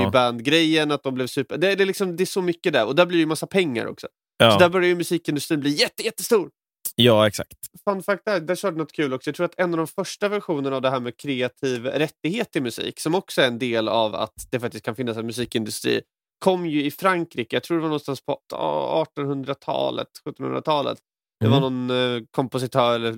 boyband-grejen, 0.02 0.92
att 0.92 1.04
de 1.04 1.14
blev 1.14 1.28
super... 1.28 1.58
Det, 1.58 1.72
är- 1.72 1.76
det, 1.76 1.84
är 1.84 1.86
liksom, 1.86 2.16
det 2.16 2.24
är 2.24 2.26
så 2.26 2.42
mycket 2.42 2.74
där 2.74 2.86
och 2.86 2.96
där 2.96 3.06
blir 3.06 3.18
det 3.18 3.20
ju 3.22 3.26
massa 3.26 3.48
pengar 3.48 3.86
också. 3.86 4.08
Så 4.42 4.46
där 4.58 4.62
Ja, 4.66 4.70
börjar 4.70 4.88
ju 4.88 4.96
musikindustrin 4.96 5.60
bli 5.60 5.70
jätte, 5.70 6.04
jättestor. 6.04 6.50
ja, 6.96 7.28
exakt. 7.28 7.54
Fun 7.90 8.04
fact 8.04 8.26
där, 8.26 8.40
där 8.40 8.56
körde 8.56 8.78
något 8.78 8.92
kul 8.92 9.14
också. 9.14 9.28
Jag 9.30 9.36
tror 9.36 9.46
att 9.46 9.60
en 9.60 9.72
av 9.74 9.78
de 9.78 9.88
första 9.88 10.30
versionerna 10.30 10.76
av 10.76 10.82
det 10.82 10.90
här 10.90 11.00
med 11.00 11.18
kreativ 11.18 11.86
rättighet 11.86 12.56
i 12.56 12.62
musik, 12.62 13.00
som 13.00 13.16
också 13.16 13.42
är 13.42 13.48
en 13.48 13.60
del 13.60 13.88
av 13.88 14.16
att 14.16 14.34
det 14.52 14.60
faktiskt 14.60 14.86
kan 14.86 14.96
finnas 14.96 15.18
en 15.18 15.26
musikindustri, 15.26 16.02
kom 16.40 16.66
ju 16.66 16.84
i 16.86 16.92
Frankrike. 16.92 17.56
Jag 17.56 17.64
tror 17.64 17.78
det 17.78 17.82
var 17.82 17.90
någonstans 17.90 18.22
på 18.22 18.40
1800-talet, 19.18 20.08
1700-talet. 20.26 20.98
Det 21.40 21.48
var 21.48 21.60
någon 21.60 21.90
eh, 21.90 22.22
kompositör 22.32 22.96
eller 22.96 23.16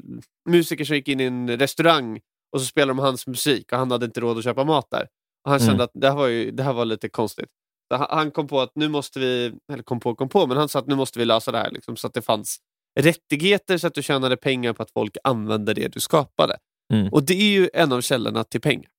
musiker 0.50 0.86
som 0.86 0.96
gick 0.96 1.08
in 1.08 1.20
i 1.20 1.24
en 1.24 1.58
restaurang 1.58 2.20
och 2.56 2.62
så 2.62 2.66
spelade 2.68 2.90
de 2.90 3.00
hans 3.00 3.28
musik 3.28 3.72
och 3.72 3.78
han 3.78 3.92
hade 3.92 4.06
inte 4.06 4.20
råd 4.22 4.38
att 4.38 4.44
köpa 4.44 4.64
mat 4.64 4.88
där. 4.92 5.08
Och 5.46 5.52
han 5.52 5.60
Mm. 5.60 5.68
kände 5.70 5.84
att 5.84 5.92
det 5.94 6.08
här 6.10 6.16
var, 6.16 6.28
ju, 6.28 6.52
det 6.52 6.64
här 6.64 6.74
var 6.74 6.86
lite 6.86 7.10
konstigt. 7.10 7.50
Han- 7.94 8.32
kom 8.32 8.48
på 8.48 8.62
att 8.62 8.72
nu 8.76 8.88
måste 8.90 9.20
vi, 9.20 9.54
eller 9.72 9.84
kom 9.84 10.00
på 10.00 10.16
kom 10.16 10.30
på, 10.30 10.48
men 10.48 10.58
han 10.58 10.70
sa 10.70 10.80
att 10.80 10.88
nu 10.88 10.96
måste 10.96 11.20
vi 11.20 11.26
lösa 11.26 11.52
det 11.52 11.58
här 11.58 11.72
liksom, 11.72 11.96
så 11.98 12.08
att 12.08 12.14
det 12.14 12.22
fanns 12.22 12.58
rättigheter 13.00 13.78
så 13.78 13.88
att 13.88 13.94
du 13.94 14.04
tjänade 14.04 14.38
pengar 14.38 14.74
på 14.74 14.84
att 14.84 14.92
folk 14.92 15.18
använde 15.24 15.74
det 15.74 15.88
du 15.88 16.00
skapade. 16.00 16.58
Mm. 16.94 17.10
Och 17.14 17.24
det 17.24 17.34
är 17.34 17.52
ju 17.52 17.70
en 17.74 17.92
av 17.94 18.02
källorna 18.02 18.44
till 18.44 18.62
pengar. 18.62 18.90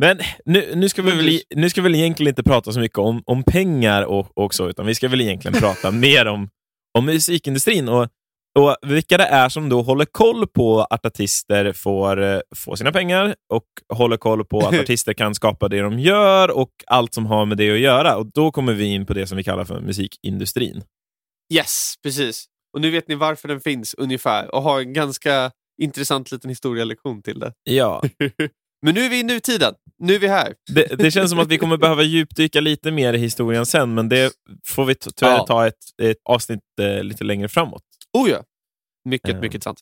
Men 0.00 0.18
nu, 0.44 0.72
nu, 0.74 0.88
ska 0.88 1.02
vi 1.02 1.10
väl, 1.10 1.40
nu 1.56 1.70
ska 1.70 1.80
vi 1.80 1.88
väl 1.88 1.94
egentligen 1.94 2.30
inte 2.30 2.42
prata 2.42 2.72
så 2.72 2.80
mycket 2.80 2.98
om, 2.98 3.22
om 3.26 3.42
pengar 3.42 4.02
och, 4.02 4.38
och 4.38 4.54
så, 4.54 4.68
utan 4.68 4.86
vi 4.86 4.94
ska 4.94 5.08
väl 5.08 5.20
egentligen 5.20 5.54
prata 5.60 5.90
mer 5.90 6.26
om, 6.26 6.48
om 6.98 7.06
musikindustrin 7.06 7.88
och, 7.88 8.08
och 8.58 8.76
vilka 8.82 9.16
det 9.16 9.24
är 9.24 9.48
som 9.48 9.68
då 9.68 9.82
håller 9.82 10.04
koll 10.04 10.46
på 10.46 10.80
att 10.80 11.06
artister 11.06 11.72
får, 11.72 12.22
eh, 12.22 12.40
får 12.56 12.76
sina 12.76 12.92
pengar 12.92 13.34
och 13.52 13.64
håller 13.92 14.16
koll 14.16 14.44
på 14.44 14.58
att 14.58 14.74
artister 14.80 15.12
kan 15.12 15.34
skapa 15.34 15.68
det 15.68 15.80
de 15.80 15.98
gör 15.98 16.50
och 16.50 16.70
allt 16.86 17.14
som 17.14 17.26
har 17.26 17.46
med 17.46 17.56
det 17.56 17.72
att 17.72 17.80
göra. 17.80 18.16
Och 18.16 18.26
Då 18.34 18.52
kommer 18.52 18.72
vi 18.72 18.84
in 18.84 19.06
på 19.06 19.14
det 19.14 19.26
som 19.26 19.36
vi 19.36 19.44
kallar 19.44 19.64
för 19.64 19.80
musikindustrin. 19.80 20.82
Yes, 21.54 21.94
precis. 22.02 22.44
Och 22.74 22.80
nu 22.80 22.90
vet 22.90 23.08
ni 23.08 23.14
varför 23.14 23.48
den 23.48 23.60
finns 23.60 23.94
ungefär 23.94 24.54
och 24.54 24.62
har 24.62 24.80
en 24.80 24.92
ganska 24.92 25.50
intressant 25.82 26.32
liten 26.32 26.50
historielektion 26.50 27.22
till 27.22 27.38
det. 27.38 27.52
Ja, 27.64 28.02
Men 28.82 28.94
nu 28.94 29.00
är 29.00 29.10
vi 29.10 29.20
i 29.20 29.22
nutiden. 29.22 29.74
Nu 29.98 30.14
är 30.14 30.18
vi 30.18 30.28
här. 30.28 30.54
det, 30.74 30.86
det 30.98 31.10
känns 31.10 31.30
som 31.30 31.38
att 31.38 31.48
vi 31.48 31.58
kommer 31.58 31.76
behöva 31.76 32.02
djupdyka 32.02 32.60
lite 32.60 32.90
mer 32.90 33.12
i 33.12 33.18
historien 33.18 33.66
sen, 33.66 33.94
men 33.94 34.08
det 34.08 34.32
får 34.66 34.84
vi 34.84 34.94
tyvärr 34.94 35.32
Ja. 35.36 35.46
ta 35.46 35.66
ett, 35.66 35.74
ett 36.02 36.16
avsnitt 36.24 36.60
eh, 36.80 37.02
lite 37.04 37.24
längre 37.24 37.48
framåt. 37.48 37.82
Oh 38.18 38.30
ja. 38.30 38.42
Mycket, 39.04 39.30
Ja. 39.30 39.40
mycket 39.40 39.62
sant. 39.62 39.78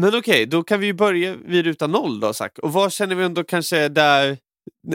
Men 0.00 0.14
okej, 0.18 0.46
då 0.46 0.62
kan 0.62 0.80
vi 0.80 0.86
ju 0.86 0.92
börja 0.92 1.34
vid 1.44 1.64
ruta 1.64 1.86
noll 1.86 2.20
då, 2.20 2.32
Zack. 2.32 2.58
Och 2.58 2.72
vad 2.72 2.92
känner 2.92 3.14
vi 3.14 3.24
ändå 3.24 3.44
kanske 3.44 3.78
är 3.78 3.88
där 3.88 4.38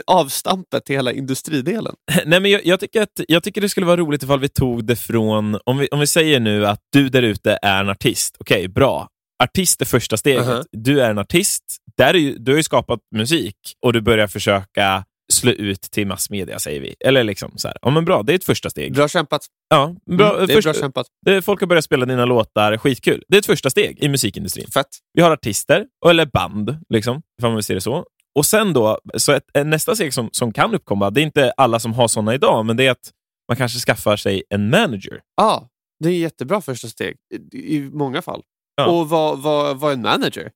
avstampet 0.06 0.84
till 0.84 0.96
hela 0.96 1.12
industridelen? 1.12 1.94
Nej, 2.26 2.40
men 2.40 2.50
jag, 2.50 2.66
jag, 2.66 2.80
tycker 2.80 3.02
att, 3.02 3.20
jag 3.28 3.42
tycker 3.42 3.60
det 3.60 3.68
skulle 3.68 3.86
vara 3.86 3.96
roligt 3.96 4.22
ifall 4.22 4.40
vi 4.40 4.48
tog 4.48 4.84
det 4.84 4.96
från, 4.96 5.58
om 5.64 5.78
vi, 5.78 5.88
om 5.90 6.00
vi 6.00 6.06
säger 6.06 6.40
nu 6.40 6.66
att 6.66 6.80
du 6.92 7.08
där 7.08 7.22
ute 7.22 7.58
är 7.62 7.80
en 7.80 7.88
artist. 7.88 8.36
Okej, 8.40 8.68
bra. 8.68 9.08
Artist 9.42 9.80
är 9.80 9.86
första 9.86 10.16
steget. 10.16 10.46
Mhm. 10.46 10.62
Du 10.72 11.00
är 11.00 11.10
en 11.10 11.18
artist. 11.18 11.64
Där 11.96 12.16
är 12.16 12.34
du 12.38 12.52
har 12.52 12.56
ju 12.56 12.62
skapat 12.62 13.00
musik 13.16 13.56
och 13.86 13.92
du 13.92 14.00
börjar 14.00 14.26
försöka 14.26 15.04
slå 15.32 15.50
ut 15.52 15.80
till 15.80 16.06
massmedia, 16.06 16.58
säger 16.58 16.80
vi. 16.80 16.94
Eller 17.04 17.24
liksom 17.24 17.52
så 17.56 17.68
här. 17.68 17.76
Ja, 17.82 17.90
men 17.90 18.04
bra, 18.04 18.22
det 18.22 18.32
är 18.32 18.36
ett 18.36 18.44
första 18.44 18.70
steg. 18.70 18.94
Bra 18.94 19.08
kämpat. 19.08 19.40
Ja, 19.70 19.94
bra, 20.16 20.34
Mm, 20.34 20.46
det 20.46 20.52
är 20.52 20.56
första, 20.56 20.72
bra 20.72 20.80
kämpat. 20.80 21.06
folk 21.42 21.60
har 21.60 21.66
börjat 21.66 21.84
spela 21.84 22.06
dina 22.06 22.24
låtar, 22.24 22.78
skitkul. 22.78 23.22
Det 23.28 23.36
är 23.36 23.38
ett 23.38 23.46
första 23.46 23.70
steg 23.70 24.04
i 24.04 24.08
musikindustrin. 24.08 24.66
Fett. 24.74 24.86
Vi 25.14 25.22
har 25.22 25.30
artister, 25.30 25.84
eller 26.06 26.26
band, 26.26 26.76
liksom, 26.88 27.22
man 27.42 27.54
vill 27.54 27.64
se 27.64 27.74
det 27.74 27.80
så. 27.80 28.04
Och 28.34 28.46
sen 28.46 28.72
då, 28.72 28.98
så 29.16 29.32
ett, 29.32 29.44
nästa 29.64 29.94
steg 29.94 30.14
som, 30.14 30.28
som 30.32 30.52
kan 30.52 30.74
uppkomma, 30.74 31.10
det 31.10 31.20
är 31.20 31.22
inte 31.22 31.52
alla 31.56 31.78
som 31.78 31.92
har 31.92 32.08
sådana 32.08 32.34
idag, 32.34 32.66
men 32.66 32.76
det 32.76 32.86
är 32.86 32.90
att 32.90 33.10
man 33.48 33.56
kanske 33.56 33.78
skaffar 33.78 34.16
sig 34.16 34.42
en 34.50 34.70
manager. 34.70 35.20
Ja, 35.36 35.68
det 36.04 36.08
är 36.08 36.18
jättebra 36.18 36.60
första 36.60 36.88
steg 36.88 37.16
i, 37.52 37.76
i 37.76 37.90
många 37.92 38.22
fall. 38.22 38.42
Ja. 38.76 38.86
Och 38.86 39.08
vad, 39.08 39.42
vad, 39.42 39.80
vad 39.80 39.90
är 39.90 39.94
en 39.94 40.02
manager? 40.02 40.50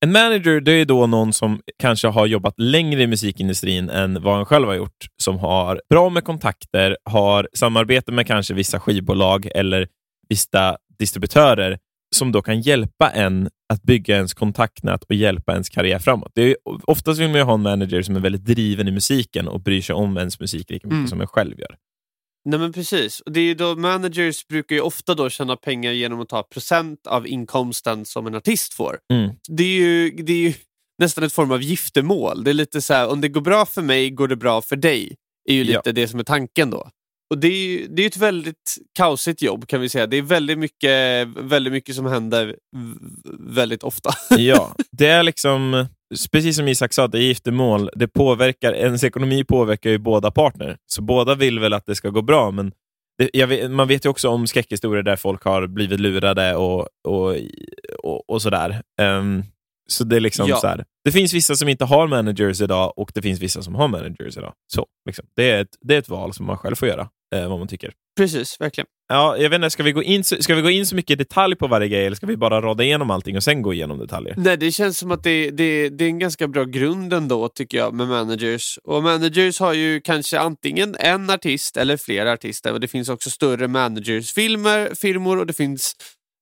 En 0.00 0.12
manager 0.12 0.60
det 0.60 0.72
är 0.72 0.84
då 0.84 1.06
någon 1.06 1.32
som 1.32 1.60
kanske 1.78 2.08
har 2.08 2.26
jobbat 2.26 2.54
längre 2.56 3.02
i 3.02 3.06
musikindustrin 3.06 3.90
än 3.90 4.22
vad 4.22 4.34
han 4.36 4.46
själv 4.46 4.66
har 4.68 4.74
gjort, 4.74 5.06
som 5.22 5.38
har 5.38 5.80
bra 5.90 6.08
med 6.08 6.24
kontakter, 6.24 6.96
har 7.04 7.48
samarbete 7.52 8.12
med 8.12 8.26
kanske 8.26 8.54
vissa 8.54 8.80
skivbolag 8.80 9.48
eller 9.54 9.88
vissa 10.28 10.76
distributörer 10.98 11.78
som 12.16 12.32
då 12.32 12.42
kan 12.42 12.60
hjälpa 12.60 13.10
en 13.10 13.48
att 13.72 13.82
bygga 13.82 14.16
ens 14.16 14.34
kontaktnät 14.34 15.04
och 15.04 15.14
hjälpa 15.14 15.52
ens 15.52 15.68
karriär 15.68 15.98
framåt. 15.98 16.32
Det 16.34 16.42
är, 16.42 16.56
oftast 16.84 17.20
vill 17.20 17.28
man 17.28 17.36
ju 17.36 17.42
ha 17.42 17.54
en 17.54 17.62
manager 17.62 18.02
som 18.02 18.16
är 18.16 18.20
väldigt 18.20 18.44
driven 18.44 18.88
i 18.88 18.90
musiken 18.90 19.48
och 19.48 19.60
bryr 19.60 19.80
sig 19.82 19.94
om 19.94 20.16
ens 20.16 20.40
musik 20.40 20.70
lika 20.70 20.86
mycket 20.86 20.96
Mm. 20.96 21.08
som 21.08 21.20
en 21.20 21.26
själv 21.26 21.60
gör. 21.60 21.76
Nej 22.44 22.58
men 22.58 22.72
precis. 22.72 23.20
Och 23.20 23.32
det 23.32 23.40
är 23.40 23.54
då, 23.54 23.76
managers 23.76 24.46
brukar 24.46 24.74
ju 24.76 24.80
ofta 24.82 25.14
då 25.14 25.30
tjäna 25.30 25.56
pengar 25.56 25.92
genom 25.92 26.20
att 26.20 26.28
ta 26.28 26.42
procent 26.42 27.06
av 27.06 27.26
inkomsten 27.26 28.04
som 28.04 28.26
en 28.26 28.34
artist 28.34 28.74
får. 28.74 28.98
Mm. 29.12 29.30
Det 29.48 29.62
är 29.64 29.78
ju, 29.80 30.10
det 30.10 30.32
är 30.32 30.36
ju 30.48 30.54
nästan 30.98 31.24
ett 31.24 31.32
form 31.32 31.50
av 31.50 31.62
giftermål. 31.62 32.44
Det 32.44 32.50
är 32.50 32.54
lite 32.54 32.80
så 32.80 32.94
här, 32.94 33.08
om 33.08 33.20
det 33.20 33.28
går 33.28 33.40
bra 33.40 33.66
för 33.66 33.82
mig 33.82 34.10
går 34.10 34.28
det 34.28 34.36
bra 34.36 34.62
för 34.62 34.76
dig. 34.76 35.14
är 35.48 35.54
ju 35.54 35.64
lite 35.64 35.80
Ja. 35.84 35.92
det 35.92 36.08
som 36.08 36.20
är 36.20 36.24
tanken 36.24 36.70
då. 36.70 36.88
Och 37.30 37.38
det 37.38 37.48
är 37.48 37.68
ju 37.68 37.86
det 37.86 38.02
är 38.02 38.06
ett 38.06 38.16
väldigt 38.16 38.76
kaosigt 38.94 39.42
jobb 39.42 39.66
kan 39.66 39.80
vi 39.80 39.88
säga. 39.88 40.06
Det 40.06 40.16
är 40.16 40.22
väldigt 40.22 40.58
mycket, 40.58 41.28
väldigt 41.28 41.72
mycket 41.72 41.94
som 41.94 42.06
händer 42.06 42.56
väldigt 43.38 43.82
ofta. 43.82 44.10
Ja, 44.38 44.74
det 44.90 45.06
är 45.06 45.22
liksom, 45.22 45.86
precis 46.32 46.56
som 46.56 46.68
Isak 46.68 46.92
sa, 46.92 47.06
det 47.06 47.18
är 47.18 47.22
giftermål. 47.22 47.90
Det 47.94 48.08
påverkar, 48.08 48.72
ens 48.72 49.04
ekonomi 49.04 49.44
påverkar 49.44 49.90
ju 49.90 49.98
båda 49.98 50.30
partner. 50.30 50.76
Så 50.86 51.02
båda 51.02 51.34
vill 51.34 51.58
väl 51.58 51.72
att 51.72 51.86
det 51.86 51.94
ska 51.94 52.10
gå 52.10 52.22
bra, 52.22 52.50
men 52.50 52.72
det, 53.18 53.30
jag 53.32 53.46
vet, 53.46 53.70
man 53.70 53.88
vet 53.88 54.04
ju 54.04 54.08
också 54.08 54.28
om 54.28 54.46
skräckhistorier 54.46 55.02
där 55.02 55.16
folk 55.16 55.44
har 55.44 55.66
blivit 55.66 56.00
lurade 56.00 56.54
och, 56.54 56.88
och, 57.08 57.36
och, 58.02 58.30
och 58.30 58.42
sådär. 58.42 58.82
Um, 59.00 59.44
så 59.92 60.04
det 60.04 60.16
är 60.16 60.20
liksom 60.20 60.48
Ja. 60.48 60.56
så 60.56 60.66
här. 60.66 60.84
Det 61.04 61.12
finns 61.12 61.34
vissa 61.34 61.56
som 61.56 61.68
inte 61.68 61.84
har 61.84 62.06
managers 62.06 62.60
idag 62.60 62.92
och 62.96 63.10
det 63.14 63.22
finns 63.22 63.40
vissa 63.40 63.62
som 63.62 63.74
har 63.74 63.88
managers 63.88 64.36
idag. 64.36 64.52
Så, 64.72 64.86
liksom. 65.06 65.24
det, 65.36 65.50
är 65.50 65.60
ett, 65.60 65.76
det 65.80 65.94
är 65.94 65.98
ett 65.98 66.08
val 66.08 66.34
som 66.34 66.46
man 66.46 66.58
själv 66.58 66.74
får 66.76 66.88
göra, 66.88 67.08
eh, 67.34 67.48
vad 67.48 67.58
man 67.58 67.68
tycker. 67.68 67.92
Precis, 68.18 68.60
verkligen. 68.60 68.86
Ja, 69.08 69.36
jag 69.36 69.50
vet 69.50 69.56
inte, 69.56 69.70
ska 69.70 69.82
vi, 69.82 69.92
gå 69.92 70.02
in, 70.02 70.24
ska 70.24 70.54
vi 70.54 70.62
gå 70.62 70.70
in 70.70 70.86
så 70.86 70.94
mycket 70.94 71.10
i 71.10 71.14
detalj 71.14 71.56
på 71.56 71.66
varje 71.66 71.88
grej 71.88 72.06
eller 72.06 72.16
ska 72.16 72.26
vi 72.26 72.36
bara 72.36 72.60
rada 72.60 72.84
igenom 72.84 73.10
allting 73.10 73.36
och 73.36 73.42
sen 73.42 73.62
gå 73.62 73.74
igenom 73.74 73.98
detaljer? 73.98 74.34
Nej, 74.38 74.56
det 74.56 74.72
känns 74.72 74.98
som 74.98 75.10
att 75.10 75.22
det, 75.22 75.50
det, 75.50 75.88
det 75.88 76.04
är 76.04 76.08
en 76.08 76.18
ganska 76.18 76.48
bra 76.48 76.64
grund 76.64 77.12
ändå 77.12 77.48
tycker 77.48 77.78
jag 77.78 77.94
med 77.94 78.08
managers. 78.08 78.78
Och 78.84 79.02
managers 79.02 79.60
har 79.60 79.72
ju 79.72 80.00
kanske 80.00 80.38
antingen 80.38 80.96
en 80.98 81.30
artist 81.30 81.76
eller 81.76 81.96
flera 81.96 82.32
artister. 82.32 82.72
Och 82.72 82.80
det 82.80 82.88
finns 82.88 83.08
också 83.08 83.30
större 83.30 83.68
managersfilmer, 83.68 84.94
firmor 84.94 85.38
och 85.38 85.46
det 85.46 85.52
finns 85.52 85.96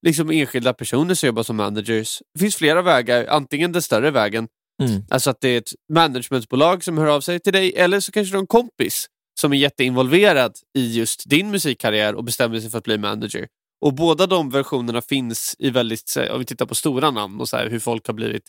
liksom 0.06 0.30
enskilda 0.30 0.72
personer 0.72 1.14
som 1.14 1.26
jobbar 1.26 1.42
som 1.42 1.56
managers. 1.56 2.22
Det 2.34 2.40
finns 2.40 2.56
flera 2.56 2.82
vägar, 2.82 3.26
antingen 3.26 3.72
den 3.72 3.82
större 3.82 4.10
vägen, 4.10 4.48
Mm. 4.82 5.02
alltså 5.10 5.30
att 5.30 5.40
det 5.40 5.48
är 5.48 5.58
ett 5.58 5.70
managementbolag 5.92 6.84
som 6.84 6.98
hör 6.98 7.06
av 7.06 7.20
sig 7.20 7.40
till 7.40 7.52
dig 7.52 7.72
eller 7.76 8.00
så 8.00 8.12
kanske 8.12 8.32
du 8.32 8.36
har 8.36 8.42
en 8.42 8.46
kompis 8.46 9.06
som 9.40 9.52
är 9.52 9.56
jätteinvolverad 9.56 10.52
i 10.78 10.96
just 10.98 11.30
din 11.30 11.50
musikkarriär 11.50 12.14
och 12.14 12.25
bestämmer 12.25 12.60
sig 12.60 12.70
för 12.70 12.78
att 12.78 12.84
bli 12.84 12.98
manager. 12.98 13.46
Och 13.84 13.94
båda 13.94 14.26
de 14.26 14.50
versionerna 14.50 15.02
finns 15.02 15.56
i 15.58 15.70
väldigt, 15.70 16.16
om 16.30 16.38
vi 16.38 16.44
tittar 16.44 16.66
på 16.66 16.75
stora 16.75 17.10
namn 17.10 17.40
och 17.40 17.48
så 17.48 17.56
här, 17.56 17.70
hur 17.70 17.78
folk 17.78 18.06
har 18.06 18.14
blivit, 18.14 18.42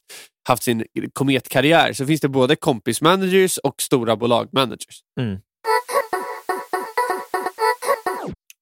haft 0.48 0.64
sin 0.64 0.86
kometkarriär, 1.14 1.94
så 1.94 2.06
finns 2.06 2.22
det 2.22 2.30
både 2.30 2.56
kompismanagers 2.56 3.58
och 3.58 3.82
stora 3.82 4.16
bolagmanagers. 4.16 5.02
Mm. 5.20 5.40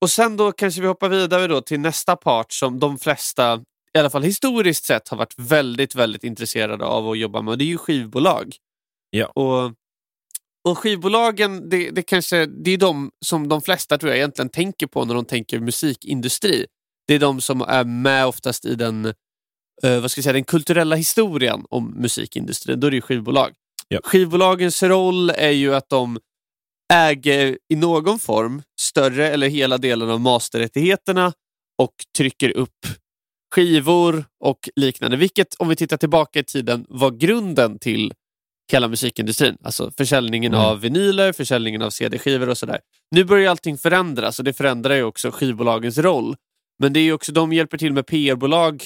Och 0.01 0.11
sen 0.11 0.37
då 0.37 0.51
kanske 0.51 0.81
vi 0.81 0.87
hoppar 0.87 1.09
vidare 1.09 1.47
då 1.47 1.61
till 1.61 1.79
nästa 1.79 2.15
part 2.15 2.51
som 2.51 2.79
de 2.79 2.99
flesta, 2.99 3.61
i 3.93 3.99
alla 3.99 4.09
fall 4.09 4.23
historiskt 4.23 4.85
sett, 4.85 5.09
har 5.09 5.17
varit 5.17 5.33
väldigt, 5.37 5.95
väldigt 5.95 6.23
intresserade 6.23 6.85
av 6.85 7.09
att 7.09 7.17
jobba 7.17 7.41
med. 7.41 7.51
Och 7.51 7.57
det 7.57 7.63
är 7.63 7.67
ju 7.67 7.77
skivbolag. 7.77 8.55
Ja. 9.09 9.25
Och, 9.25 9.71
och 10.67 10.77
skivbolagen, 10.77 11.69
det, 11.69 11.91
det, 11.91 12.01
kanske, 12.01 12.45
det 12.45 12.71
är 12.71 12.77
de 12.77 13.11
som 13.25 13.49
de 13.49 13.61
flesta 13.61 13.97
tror 13.97 14.09
jag 14.09 14.17
egentligen 14.17 14.49
tänker 14.49 14.87
på 14.87 15.05
när 15.05 15.15
de 15.15 15.25
tänker 15.25 15.59
musikindustri. 15.59 16.65
Det 17.07 17.13
är 17.13 17.19
de 17.19 17.41
som 17.41 17.61
är 17.61 17.83
med 17.83 18.25
oftast 18.25 18.65
i 18.65 18.75
den, 18.75 19.05
eh, 19.83 19.99
vad 20.01 20.11
ska 20.11 20.19
jag 20.19 20.23
säga, 20.23 20.33
den 20.33 20.43
kulturella 20.43 20.95
historien 20.95 21.65
om 21.69 21.93
musikindustrin. 22.01 22.79
Då 22.79 22.87
är 22.87 22.91
det 22.91 22.97
ju 22.97 23.01
skivbolag. 23.01 23.53
Ja. 23.87 23.99
Skivbolagens 24.03 24.83
roll 24.83 25.29
är 25.29 25.51
ju 25.51 25.75
att 25.75 25.89
de 25.89 26.19
äger 26.93 27.57
i 27.69 27.75
någon 27.75 28.19
form 28.19 28.61
större 28.79 29.29
eller 29.29 29.47
hela 29.47 29.77
delen 29.77 30.09
av 30.09 30.21
masterrättigheterna 30.21 31.33
och 31.81 31.93
trycker 32.17 32.57
upp 32.57 32.87
skivor 33.55 34.25
och 34.43 34.69
liknande. 34.75 35.17
Vilket, 35.17 35.55
om 35.57 35.69
vi 35.69 35.75
tittar 35.75 35.97
tillbaka 35.97 36.39
i 36.39 36.43
tiden, 36.43 36.85
var 36.89 37.11
grunden 37.11 37.79
till 37.79 38.13
hela 38.71 38.87
musikindustrin. 38.87 39.57
Alltså 39.63 39.91
försäljningen 39.97 40.53
Mm. 40.53 40.65
av 40.65 40.79
vinyler, 40.79 41.33
försäljningen 41.33 41.81
av 41.81 41.89
CD-skivor 41.89 42.49
och 42.49 42.57
sådär. 42.57 42.79
Nu 43.11 43.23
börjar 43.23 43.51
allting 43.51 43.77
förändras 43.77 44.39
och 44.39 44.45
det 44.45 44.53
förändrar 44.53 44.95
ju 44.95 45.03
också 45.03 45.31
skivbolagens 45.31 45.97
roll. 45.97 46.35
Men 46.79 46.93
det 46.93 46.99
är 46.99 47.13
också, 47.13 47.31
de 47.31 47.53
hjälper 47.53 47.77
till 47.77 47.93
med 47.93 48.05
PR-bolag 48.07 48.83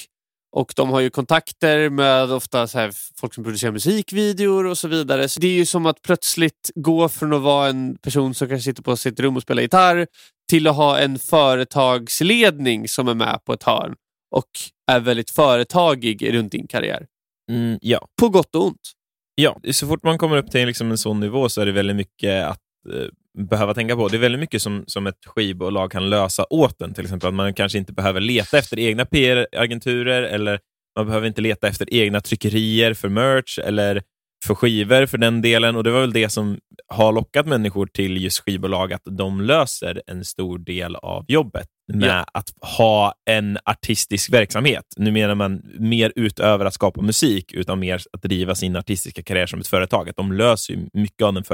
och 0.52 0.72
de 0.76 0.90
har 0.90 1.00
ju 1.00 1.10
kontakter 1.10 1.90
med 1.90 2.32
ofta 2.32 2.66
så 2.66 2.78
här, 2.78 2.92
folk 3.20 3.34
som 3.34 3.44
producerar 3.44 3.72
musikvideor 3.72 4.66
och 4.66 4.78
så 4.78 4.88
vidare. 4.88 5.28
Så 5.28 5.40
det 5.40 5.46
är 5.46 5.52
ju 5.52 5.66
som 5.66 5.86
att 5.86 6.02
plötsligt 6.02 6.70
gå 6.74 7.08
från 7.08 7.32
att 7.32 7.42
vara 7.42 7.68
en 7.68 7.96
person 7.96 8.34
som 8.34 8.48
kanske 8.48 8.64
sitter 8.64 8.82
på 8.82 8.96
sitt 8.96 9.20
rum 9.20 9.36
och 9.36 9.42
spelar 9.42 9.62
gitarr 9.62 10.06
till 10.50 10.66
att 10.66 10.76
ha 10.76 10.98
en 10.98 11.18
företagsledning 11.18 12.88
som 12.88 13.08
är 13.08 13.14
med 13.14 13.38
på 13.44 13.52
ett 13.52 13.62
hörn 13.62 13.94
och 14.30 14.50
är 14.90 15.00
väldigt 15.00 15.30
företagig 15.30 16.34
runt 16.34 16.52
din 16.52 16.66
karriär. 16.66 17.06
Mm, 17.50 17.78
ja. 17.82 18.08
På 18.20 18.28
gott 18.28 18.54
och 18.54 18.66
ont. 18.66 18.92
ja, 19.34 19.60
så 19.72 19.86
fort 19.86 20.02
man 20.02 20.18
kommer 20.18 20.36
upp 20.36 20.50
till 20.50 20.66
liksom 20.66 20.90
en 20.90 20.98
sån 20.98 21.20
nivå 21.20 21.48
så 21.48 21.60
är 21.60 21.66
det 21.66 21.72
väldigt 21.72 21.96
mycket 21.96 22.46
att 22.46 22.62
eh, 22.94 23.08
behöva 23.38 23.74
tänka 23.74 23.96
på. 23.96 24.08
Det 24.08 24.16
är 24.16 24.20
väldigt 24.20 24.40
mycket 24.40 24.62
som, 24.62 24.84
som 24.86 25.06
ett 25.06 25.18
skivbolag 25.26 25.92
kan 25.92 26.10
lösa 26.10 26.46
åt 26.50 26.82
en. 26.82 26.94
Till 26.94 27.04
exempel 27.04 27.28
att 27.28 27.34
man 27.34 27.54
kanske 27.54 27.78
inte 27.78 27.92
behöver 27.92 28.20
leta 28.20 28.58
efter 28.58 28.78
egna 28.78 29.04
PR-agenturer 29.04 30.22
eller 30.22 30.58
man 30.96 31.06
behöver 31.06 31.26
inte 31.26 31.40
leta 31.40 31.68
efter 31.68 31.94
egna 31.94 32.20
tryckerier 32.20 32.94
för 32.94 33.08
merch 33.08 33.58
eller 33.58 34.02
för 34.46 34.54
skivor 34.54 35.06
för 35.06 35.18
den 35.18 35.42
delen. 35.42 35.76
Och 35.76 35.84
Det 35.84 35.90
var 35.90 36.00
väl 36.00 36.12
det 36.12 36.28
som 36.28 36.58
har 36.88 37.12
lockat 37.12 37.46
människor 37.46 37.86
till 37.86 38.22
just 38.24 38.38
skivbolag, 38.44 38.92
att 38.92 39.02
de 39.04 39.40
löser 39.40 40.02
en 40.06 40.24
stor 40.24 40.58
del 40.58 40.96
av 40.96 41.24
jobbet 41.28 41.66
med 41.92 42.08
Ja. 42.08 42.24
att 42.34 42.48
ha 42.76 43.14
en 43.30 43.58
artistisk 43.64 44.32
verksamhet. 44.32 44.84
Nu 44.96 45.10
menar 45.10 45.34
man 45.34 45.62
mer 45.78 46.12
utöver 46.16 46.64
att 46.64 46.74
skapa 46.74 47.02
musik, 47.02 47.52
utan 47.52 47.78
mer 47.80 48.02
att 48.12 48.22
driva 48.22 48.54
sin 48.54 48.76
artistiska 48.76 49.22
karriär 49.22 49.46
som 49.46 49.60
ett 49.60 49.66
företag. 49.68 50.08
Att 50.08 50.16
de 50.16 50.32
löser 50.32 50.76
mycket 50.92 51.22
av 51.22 51.34
den 51.34 51.44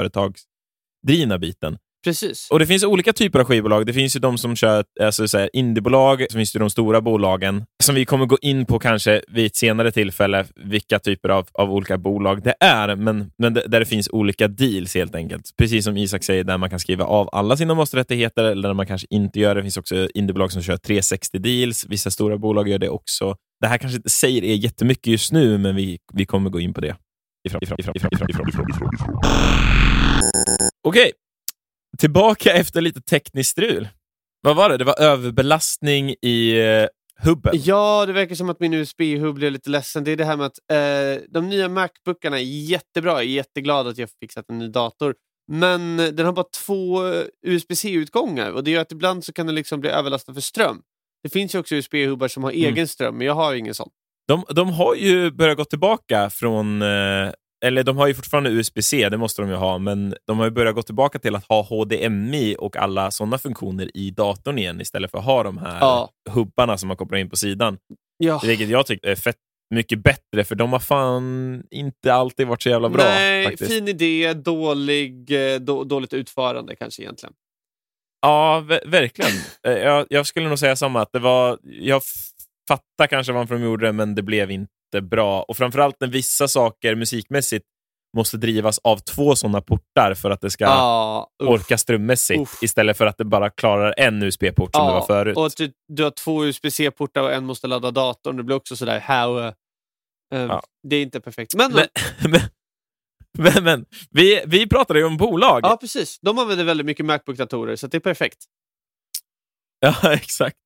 företagsdrivna 1.04 1.38
biten. 1.38 1.76
Precis. 2.04 2.48
Och 2.50 2.58
Det 2.58 2.66
finns 2.66 2.84
olika 2.84 3.12
typer 3.12 3.38
av 3.38 3.44
skivbolag. 3.44 3.86
Det 3.86 3.92
finns 3.92 4.16
ju 4.16 4.20
de 4.20 4.38
som 4.38 4.56
kör 4.56 4.84
alltså, 5.00 5.28
så 5.28 5.38
här, 5.38 5.50
indiebolag, 5.52 6.26
så 6.30 6.38
finns 6.38 6.52
det 6.52 6.58
de 6.58 6.70
stora 6.70 7.00
bolagen, 7.00 7.64
som 7.82 7.94
vi 7.94 8.04
kommer 8.04 8.26
gå 8.26 8.38
in 8.42 8.66
på 8.66 8.78
kanske 8.78 9.22
vid 9.28 9.46
ett 9.46 9.56
senare 9.56 9.90
tillfälle, 9.92 10.44
vilka 10.56 10.98
typer 10.98 11.28
av, 11.28 11.48
av 11.52 11.72
olika 11.72 11.98
bolag 11.98 12.42
det 12.42 12.54
är, 12.60 12.96
men, 12.96 13.30
men 13.38 13.54
det- 13.54 13.64
där 13.68 13.80
det 13.80 13.86
finns 13.86 14.08
olika 14.12 14.48
deals 14.48 14.94
helt 14.94 15.14
enkelt. 15.14 15.42
Precis 15.58 15.84
som 15.84 15.96
Isak 15.96 16.24
säger, 16.24 16.44
där 16.44 16.58
man 16.58 16.70
kan 16.70 16.80
skriva 16.80 17.04
av 17.04 17.28
alla 17.32 17.56
sina 17.56 17.74
masterrättigheter, 17.74 18.44
eller 18.44 18.68
där 18.68 18.74
man 18.74 18.86
kanske 18.86 19.06
inte 19.10 19.40
gör 19.40 19.54
det. 19.54 19.60
Det 19.60 19.64
finns 19.64 19.76
också 19.76 20.08
indiebolag 20.14 20.52
som 20.52 20.62
kör 20.62 20.76
360 20.76 21.38
deals. 21.38 21.86
Vissa 21.88 22.10
stora 22.10 22.38
bolag 22.38 22.68
gör 22.68 22.78
det 22.78 22.88
också. 22.88 23.34
Det 23.60 23.66
här 23.66 23.78
kanske 23.78 23.96
inte 23.96 24.10
säger 24.10 24.44
er 24.44 24.54
jättemycket 24.54 25.06
just 25.06 25.32
nu, 25.32 25.58
men 25.58 25.76
vi, 25.76 25.98
vi 26.14 26.26
kommer 26.26 26.50
gå 26.50 26.60
in 26.60 26.74
på 26.74 26.80
det. 26.80 26.96
Ifrån, 27.48 27.62
ifrån, 27.62 27.76
ifrån, 27.80 27.96
ifrån, 27.96 28.10
ifrån, 28.28 28.48
ifrån, 28.48 28.68
ifrån. 28.94 29.20
Okej, 30.88 31.12
tillbaka 31.98 32.52
efter 32.52 32.80
lite 32.80 33.00
tekniskt 33.00 33.50
strul. 33.50 33.88
Vad 34.40 34.56
var 34.56 34.68
det? 34.70 34.76
Det 34.76 34.84
var 34.84 35.00
överbelastning 35.00 36.14
i 36.22 36.58
eh, 36.60 36.86
hubben. 37.26 37.52
Ja, 37.64 38.06
det 38.06 38.12
verkar 38.12 38.34
som 38.34 38.50
att 38.50 38.60
min 38.60 38.74
USB-hub 38.74 39.34
blev 39.34 39.52
lite 39.52 39.70
ledsen. 39.70 40.04
Det 40.04 40.10
är 40.10 40.16
det 40.16 40.24
här 40.24 40.36
med 40.36 40.46
att 40.46 40.58
eh, 40.72 41.22
de 41.30 41.48
nya 41.48 41.68
Macbookarna 41.68 42.38
är 42.38 42.42
jättebra. 42.44 43.12
Jag 43.12 43.20
är 43.20 43.24
jätteglad 43.24 43.86
att 43.88 43.98
jag 43.98 44.08
fixat 44.20 44.44
en 44.48 44.58
ny 44.58 44.68
dator. 44.68 45.14
Men 45.52 46.00
eh, 46.00 46.06
den 46.06 46.26
har 46.26 46.32
bara 46.32 46.46
två 46.66 47.08
eh, 47.08 47.24
USB-C-utgångar 47.46 48.50
och 48.50 48.64
det 48.64 48.70
gör 48.70 48.80
att 48.80 48.92
ibland 48.92 49.24
så 49.24 49.32
kan 49.32 49.46
den 49.46 49.54
liksom 49.54 49.80
bli 49.80 49.90
överlastad 49.90 50.34
för 50.34 50.40
ström. 50.40 50.80
Det 51.22 51.28
finns 51.28 51.54
ju 51.54 51.58
också 51.58 51.74
USB-hubbar 51.74 52.28
som 52.28 52.44
har 52.44 52.50
Mm. 52.50 52.64
egen 52.64 52.88
ström, 52.88 53.18
men 53.18 53.26
jag 53.26 53.34
har 53.34 53.54
ingen 53.54 53.74
sån. 53.74 53.88
De, 54.28 54.44
de 54.48 54.68
har 54.70 54.94
ju 54.94 55.30
börjat 55.30 55.56
gå 55.56 55.64
tillbaka 55.64 56.30
från, 56.30 56.82
eh, 56.82 57.30
eller 57.66 57.82
de 57.84 57.96
har 57.96 58.06
ju 58.06 58.14
fortfarande 58.14 58.50
USB-C, 58.50 59.08
det 59.08 59.16
måste 59.16 59.42
de 59.42 59.48
ju 59.50 59.56
ha, 59.56 59.78
men 59.78 60.14
de 60.26 60.38
har 60.38 60.44
ju 60.44 60.50
börjat 60.50 60.74
gå 60.74 60.82
tillbaka 60.82 61.18
till 61.18 61.34
att 61.34 61.44
ha 61.44 61.62
HDMI 61.62 62.56
och 62.58 62.76
alla 62.76 63.10
sådana 63.10 63.38
funktioner 63.38 63.96
i 63.96 64.10
datorn 64.10 64.58
igen 64.58 64.80
istället 64.80 65.10
för 65.10 65.18
att 65.18 65.24
ha 65.24 65.42
de 65.42 65.58
här 65.58 65.78
Ja. 65.80 66.10
hubbarna 66.30 66.78
som 66.78 66.88
man 66.88 66.96
kopplar 66.96 67.18
in 67.18 67.30
på 67.30 67.36
sidan. 67.36 67.78
Ja. 68.18 68.40
Vilket 68.44 68.68
jag 68.68 68.86
tycker 68.86 69.08
är 69.08 69.14
fett 69.16 69.36
mycket 69.74 70.02
bättre, 70.02 70.44
för 70.44 70.54
de 70.54 70.72
har 70.72 70.78
fan 70.80 71.62
inte 71.70 72.14
alltid 72.14 72.46
varit 72.46 72.62
så 72.62 72.68
jävla 72.68 72.88
bra. 72.88 73.04
Nej, 73.04 73.44
faktiskt. 73.44 73.70
fin 73.70 73.88
idé, 73.88 74.32
dålig, 74.34 75.30
eh, 75.54 75.60
då, 75.60 75.84
dåligt 75.84 76.12
utförande 76.14 76.76
kanske 76.76 77.02
egentligen. 77.02 77.32
Ja, 78.22 78.64
ver- 78.68 78.86
verkligen. 78.90 79.30
Eh, 79.66 79.72
jag, 79.72 80.06
jag 80.10 80.26
skulle 80.26 80.48
nog 80.48 80.58
säga 80.58 80.76
samma. 80.76 81.00
Att 81.02 81.12
det 81.12 81.18
var, 81.18 81.58
jag 81.62 82.02
fattar 82.68 83.06
kanske 83.06 83.32
varför 83.32 83.54
de 83.54 83.64
gjorde 83.64 83.86
det, 83.86 83.92
men 83.92 84.14
det 84.14 84.22
blev 84.22 84.50
inte 84.50 84.72
bra. 85.00 85.42
Och 85.42 85.56
framförallt 85.56 85.96
när 86.00 86.08
vissa 86.08 86.48
saker 86.48 86.94
musikmässigt 86.94 87.66
måste 88.16 88.36
drivas 88.36 88.78
av 88.78 88.98
två 88.98 89.36
sådana 89.36 89.60
portar 89.60 90.14
för 90.14 90.30
att 90.30 90.40
det 90.40 90.50
ska 90.50 90.64
uff. 91.42 91.48
orka 91.48 91.78
strömmässigt 91.78 92.40
Uff. 92.40 92.62
istället 92.62 92.96
för 92.96 93.06
att 93.06 93.18
det 93.18 93.24
bara 93.24 93.50
klarar 93.50 93.94
en 93.96 94.22
USB-port 94.22 94.74
som 94.74 94.86
det 94.86 94.92
var 94.92 95.06
förut. 95.06 95.36
Och 95.36 95.46
att 95.46 95.56
du, 95.56 95.72
du 95.88 96.02
har 96.02 96.10
två 96.10 96.44
USB-C-portar 96.44 97.22
och 97.22 97.32
en 97.32 97.44
måste 97.44 97.66
ladda 97.66 97.90
datorn. 97.90 98.36
Det 98.36 98.42
blir 98.42 98.56
också 98.56 98.76
sådär, 98.76 99.00
how, 99.00 99.38
uh, 99.38 99.52
Ja. 100.28 100.62
Det 100.88 100.96
är 100.96 101.02
inte 101.02 101.20
perfekt. 101.20 101.54
Men, 101.54 101.72
Men, 101.72 101.86
men, 102.30 102.40
men, 103.38 103.64
men 103.64 103.86
vi, 104.10 104.42
vi 104.46 104.66
pratade 104.68 104.98
ju 104.98 105.04
om 105.04 105.16
bolag. 105.16 105.60
ja, 105.62 105.76
precis. 105.76 106.18
De 106.20 106.38
använder 106.38 106.64
väldigt 106.64 106.86
mycket 106.86 107.06
Macbook-datorer, 107.06 107.76
så 107.76 107.86
det 107.86 107.96
är 107.96 108.00
perfekt. 108.00 108.44
Ja, 109.80 110.12
exakt. 110.12 110.56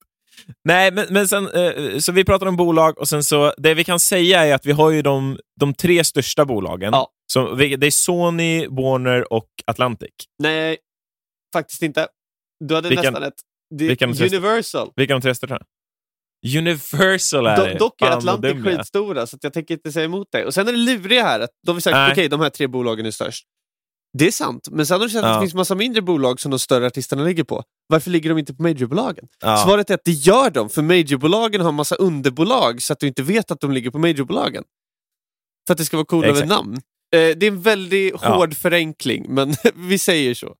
Nej, 0.64 0.92
men, 0.92 1.06
men 1.10 1.28
sen, 1.28 1.48
eh, 1.48 1.98
så 1.98 2.12
vi 2.12 2.24
pratar 2.24 2.46
om 2.46 2.56
bolag 2.56 2.98
och 2.98 3.08
sen 3.08 3.24
så, 3.24 3.54
det 3.56 3.74
vi 3.74 3.84
kan 3.84 4.00
säga 4.00 4.46
är 4.46 4.54
att 4.54 4.66
vi 4.66 4.72
har 4.72 4.90
ju 4.90 5.02
de, 5.02 5.38
de 5.60 5.74
tre 5.74 6.04
största 6.04 6.44
bolagen. 6.44 6.92
Ja. 6.92 7.12
Vi, 7.56 7.76
det 7.76 7.86
är 7.86 7.90
Sony, 7.90 8.66
Warner 8.66 9.32
och 9.32 9.48
Atlantic. 9.66 10.10
Nej, 10.38 10.76
faktiskt 11.52 11.82
inte. 11.82 12.08
Du 12.64 12.74
hade 12.74 12.88
Vilken- 12.88 13.12
nästan 13.12 13.32
vilken 13.70 14.14
tre- 14.14 14.26
Universal. 14.26 14.92
Vilka 14.96 15.14
de 15.14 15.20
tre 15.22 15.34
största? 15.34 15.58
Universal 16.56 17.46
är 17.46 17.72
Do, 17.72 17.78
dock 17.78 18.02
är 18.02 18.10
Atlantic 18.10 18.64
skitstora, 18.64 19.26
så 19.26 19.38
jag 19.42 19.52
tänker 19.52 19.74
inte 19.74 19.92
säga 19.92 20.04
emot 20.04 20.32
dig. 20.32 20.44
Och 20.44 20.54
sen 20.54 20.68
är 20.68 20.72
det 20.72 20.78
luriga 20.78 21.22
här, 21.22 21.40
att 21.40 21.50
de 21.66 21.72
har 21.76 21.80
sagt 21.80 22.12
okej, 22.12 22.28
de 22.28 22.40
här 22.40 22.50
tre 22.50 22.66
bolagen 22.66 23.06
är 23.06 23.10
störst. 23.10 23.46
Det 24.18 24.26
är 24.26 24.30
sant, 24.30 24.68
men 24.70 24.86
sen 24.86 25.00
har 25.00 25.08
du 25.08 25.18
att 25.18 25.24
Ja. 25.24 25.34
det 25.34 25.40
finns 25.40 25.54
massa 25.54 25.74
mindre 25.74 26.02
bolag 26.02 26.40
som 26.40 26.50
de 26.50 26.58
större 26.58 26.86
artisterna 26.86 27.22
ligger 27.24 27.44
på. 27.44 27.62
Varför 27.86 28.10
ligger 28.10 28.28
de 28.30 28.38
inte 28.38 28.54
på 28.54 28.62
majorbolagen? 28.62 29.24
Ja. 29.40 29.56
Svaret 29.56 29.90
är 29.90 29.94
att 29.94 30.04
det 30.04 30.12
gör 30.12 30.50
de, 30.50 30.68
för 30.70 30.82
majorbolagen 30.82 31.60
har 31.60 31.72
massa 31.72 31.94
underbolag 31.94 32.82
så 32.82 32.92
att 32.92 33.00
du 33.00 33.06
inte 33.06 33.22
vet 33.22 33.50
att 33.50 33.60
de 33.60 33.72
ligger 33.72 33.90
på 33.90 33.98
majorbolagen. 33.98 34.64
För 35.66 35.74
att 35.74 35.78
det 35.78 35.84
ska 35.84 35.96
vara 35.96 36.06
coolare 36.06 36.46
namn. 36.46 36.74
Eh, 36.74 36.80
det 37.18 37.42
är 37.42 37.48
en 37.48 37.62
väldigt 37.62 38.14
Ja. 38.22 38.34
hård 38.36 38.54
förenkling, 38.56 39.26
men 39.28 39.54
vi 39.74 39.98
säger 39.98 40.34
så. 40.34 40.54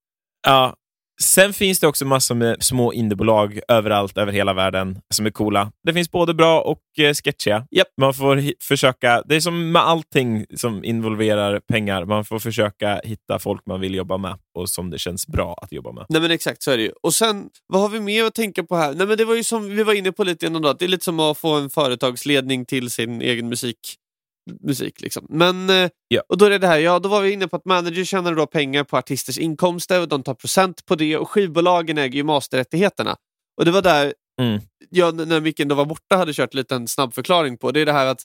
Ja. 0.46 0.74
Sen 1.22 1.52
finns 1.52 1.80
det 1.80 1.86
också 1.86 2.04
massor 2.04 2.34
med 2.34 2.62
små 2.62 2.92
indiebolag 2.92 3.60
överallt, 3.68 4.18
över 4.18 4.32
hela 4.32 4.54
världen, 4.54 4.98
som 5.14 5.26
är 5.26 5.30
coola. 5.30 5.72
Det 5.86 5.92
finns 5.92 6.10
både 6.10 6.34
bra 6.34 6.60
och 6.60 6.80
eh, 6.98 7.14
sketchiga. 7.14 7.66
Yep. 7.76 7.86
Man 8.00 8.14
får 8.14 8.64
försöka, 8.64 9.22
det 9.22 9.36
är 9.36 9.40
som 9.40 9.72
med 9.72 9.82
allting 9.82 10.46
som 10.56 10.84
involverar 10.84 11.60
pengar, 11.60 12.04
man 12.04 12.24
får 12.24 12.38
försöka 12.38 13.00
hitta 13.04 13.38
folk 13.38 13.66
man 13.66 13.80
vill 13.80 13.94
jobba 13.94 14.16
med 14.16 14.36
och 14.54 14.68
som 14.68 14.90
det 14.90 14.98
känns 14.98 15.26
bra 15.26 15.58
att 15.62 15.72
jobba 15.72 15.92
med. 15.92 16.06
Nej 16.08 16.20
men 16.20 16.30
exakt 16.30 16.62
så 16.62 16.70
är 16.70 16.76
det 16.76 16.82
ju. 16.82 16.92
Och 17.02 17.14
sen, 17.14 17.48
vad 17.66 17.80
har 17.82 17.88
vi 17.88 18.00
mer 18.00 18.24
att 18.24 18.34
tänka 18.34 18.62
på 18.62 18.76
här? 18.76 18.94
Nej 18.94 19.06
men 19.06 19.16
det 19.16 19.24
var 19.24 19.34
ju 19.34 19.44
som 19.44 19.76
vi 19.76 19.82
var 19.82 19.94
inne 19.94 20.12
på 20.12 20.24
lite 20.24 20.46
innan 20.46 20.62
då, 20.62 20.68
att 20.68 20.78
det 20.78 20.84
är 20.84 20.88
lite 20.88 21.04
som 21.04 21.20
att 21.20 21.38
få 21.38 21.54
en 21.54 21.70
företagsledning 21.70 22.66
till 22.66 22.90
sin 22.90 23.22
egen 23.22 23.48
musik 23.48 23.76
musik 24.60 25.00
liksom. 25.00 25.26
Men, 25.28 25.70
Ja. 26.08 26.22
och 26.28 26.38
då 26.38 26.44
är 26.44 26.58
det 26.58 26.66
här, 26.66 26.78
ja 26.78 26.98
då 26.98 27.08
var 27.08 27.20
vi 27.20 27.32
inne 27.32 27.48
på 27.48 27.56
att 27.56 27.64
manager 27.64 28.04
tjänar 28.04 28.34
då 28.34 28.46
pengar 28.46 28.84
på 28.84 28.96
artisters 28.96 29.38
inkomster 29.38 30.00
och 30.00 30.08
de 30.08 30.22
tar 30.22 30.34
procent 30.34 30.86
på 30.86 30.94
det 30.94 31.16
och 31.16 31.30
skivbolagen 31.30 31.98
äger 31.98 32.16
ju 32.16 32.24
masterrättigheterna. 32.24 33.16
Och 33.58 33.64
det 33.64 33.70
var 33.70 33.82
där 33.82 34.14
Mm. 34.40 34.60
jag, 34.90 35.28
när 35.28 35.40
Micken 35.40 35.68
då 35.68 35.74
var 35.74 35.84
borta, 35.84 36.16
hade 36.16 36.32
kört 36.32 36.54
en 36.54 36.58
liten 36.58 36.88
snabb 36.88 37.14
förklaring 37.14 37.56
på. 37.58 37.70
Det 37.72 37.80
är 37.80 37.86
det 37.86 37.92
här 37.92 38.06
att 38.06 38.22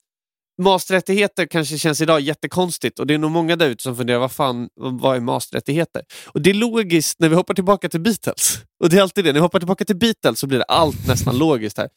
masterrättigheter 0.61 1.45
kanske 1.45 1.77
känns 1.77 2.01
idag 2.01 2.19
jättekonstigt 2.21 2.99
och 2.99 3.07
det 3.07 3.13
är 3.13 3.17
nog 3.17 3.31
många 3.31 3.55
där 3.55 3.69
ute 3.69 3.83
som 3.83 3.95
funderar, 3.97 4.19
vad 4.19 4.31
fan, 4.31 4.69
vad 4.75 5.15
är 5.15 5.19
masterrättigheter? 5.19 6.01
Och 6.27 6.41
det 6.41 6.49
är 6.49 6.53
logiskt 6.53 7.19
när 7.19 7.29
vi 7.29 7.35
hoppar 7.35 7.53
tillbaka 7.53 7.89
till 7.89 8.01
Beatles. 8.01 8.57
Och 8.83 8.89
det 8.89 8.97
är 8.97 9.01
alltid 9.01 9.23
det, 9.23 9.27
när 9.29 9.33
vi 9.33 9.39
hoppar 9.39 9.59
tillbaka 9.59 9.85
till 9.85 9.95
Beatles 9.95 10.39
så 10.39 10.47
blir 10.47 10.57
det 10.59 10.65
allt 10.65 11.07
nästan 11.07 11.37
logiskt 11.37 11.77
här. 11.77 11.89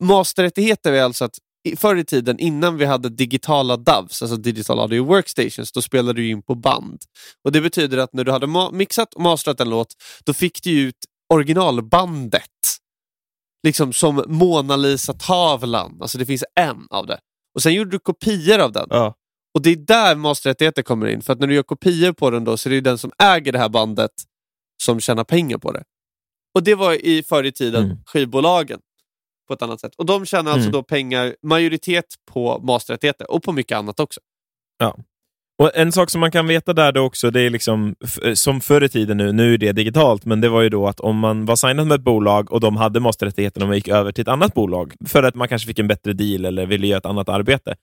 Masterrättigheter 0.00 0.92
är 0.92 1.02
alltså 1.02 1.24
att 1.24 1.34
förr 1.76 1.96
i 1.96 2.04
tiden, 2.04 2.38
innan 2.38 2.76
vi 2.76 2.84
hade 2.84 3.08
digitala 3.08 3.76
DAVs, 3.76 4.22
alltså 4.22 4.36
digital 4.36 4.80
audio 4.80 5.04
workstations, 5.04 5.72
då 5.72 5.82
spelade 5.82 6.20
du 6.20 6.28
in 6.28 6.42
på 6.42 6.54
band. 6.54 7.02
Och 7.44 7.52
Det 7.52 7.60
betyder 7.60 7.98
att 7.98 8.12
när 8.12 8.24
du 8.24 8.32
hade 8.32 8.70
mixat 8.72 9.14
och 9.14 9.20
masterat 9.20 9.60
en 9.60 9.70
låt, 9.70 9.94
då 10.24 10.32
fick 10.34 10.62
du 10.62 10.80
ut 10.80 10.96
originalbandet. 11.34 12.42
Liksom 13.66 13.92
som 13.92 14.24
Mona 14.26 14.76
Lisa-tavlan, 14.76 15.98
alltså 16.00 16.18
det 16.18 16.26
finns 16.26 16.44
en 16.60 16.86
av 16.90 17.06
det. 17.06 17.18
Och 17.54 17.62
sen 17.62 17.74
gjorde 17.74 17.90
du 17.90 17.98
kopior 17.98 18.58
av 18.58 18.72
den. 18.72 18.86
Ja. 18.90 19.14
Och 19.54 19.62
det 19.62 19.70
är 19.70 19.76
där 19.76 20.14
masterrättigheter 20.16 20.82
kommer 20.82 21.06
in. 21.06 21.22
För 21.22 21.32
att 21.32 21.40
när 21.40 21.46
du 21.46 21.54
gör 21.54 21.62
kopior 21.62 22.12
på 22.12 22.30
den 22.30 22.44
då 22.44 22.56
så 22.56 22.68
är 22.68 22.70
det 22.70 22.80
den 22.80 22.98
som 22.98 23.12
äger 23.18 23.52
det 23.52 23.58
här 23.58 23.68
bandet 23.68 24.10
som 24.82 25.00
tjänar 25.00 25.24
pengar 25.24 25.58
på 25.58 25.72
det. 25.72 25.82
Och 26.54 26.62
det 26.62 26.74
var 26.74 26.92
i 27.06 27.22
förr 27.22 27.44
i 27.44 27.52
tiden 27.52 27.84
Mm. 27.84 27.96
skivbolagen 28.06 28.80
på 29.48 29.54
ett 29.54 29.62
annat 29.62 29.80
sätt. 29.80 29.92
Och 29.98 30.06
de 30.06 30.26
tjänar 30.26 30.50
alltså 30.52 30.68
Mm. 30.68 30.72
då 30.72 30.82
pengar, 30.82 31.34
majoritet 31.42 32.04
på 32.32 32.58
masterrättigheter 32.58 33.30
och 33.30 33.42
på 33.42 33.52
mycket 33.52 33.78
annat 33.78 34.00
också. 34.00 34.20
Och 35.62 35.76
En 35.76 35.92
sak 35.92 36.10
som 36.10 36.20
man 36.20 36.30
kan 36.30 36.46
veta 36.46 36.72
där 36.72 36.92
då 36.92 37.00
också, 37.00 37.30
det 37.30 37.40
är 37.40 37.50
liksom, 37.50 37.94
f- 38.04 38.38
som 38.38 38.60
förr 38.60 38.84
i 38.84 38.88
tiden 38.88 39.16
nu, 39.16 39.32
nu 39.32 39.54
är 39.54 39.58
det 39.58 39.72
digitalt, 39.72 40.24
men 40.24 40.40
det 40.40 40.48
var 40.48 40.62
ju 40.62 40.68
då 40.68 40.86
att 40.88 41.00
om 41.00 41.18
man 41.18 41.44
var 41.44 41.56
signad 41.56 41.86
med 41.86 41.94
ett 41.94 42.00
bolag 42.04 42.52
och 42.52 42.60
de 42.60 42.76
hade 42.76 43.00
masterrättigheterna 43.00 43.64
och 43.64 43.68
man 43.68 43.76
gick 43.76 43.88
över 43.88 44.12
till 44.12 44.22
ett 44.22 44.28
annat 44.28 44.54
bolag, 44.54 44.94
för 45.06 45.22
att 45.22 45.34
man 45.34 45.48
kanske 45.48 45.68
fick 45.68 45.78
en 45.78 45.88
bättre 45.88 46.12
deal 46.12 46.44
eller 46.44 46.66
ville 46.66 46.86
göra 46.86 46.98
ett 46.98 47.06
annat 47.06 47.28
arbete, 47.28 47.76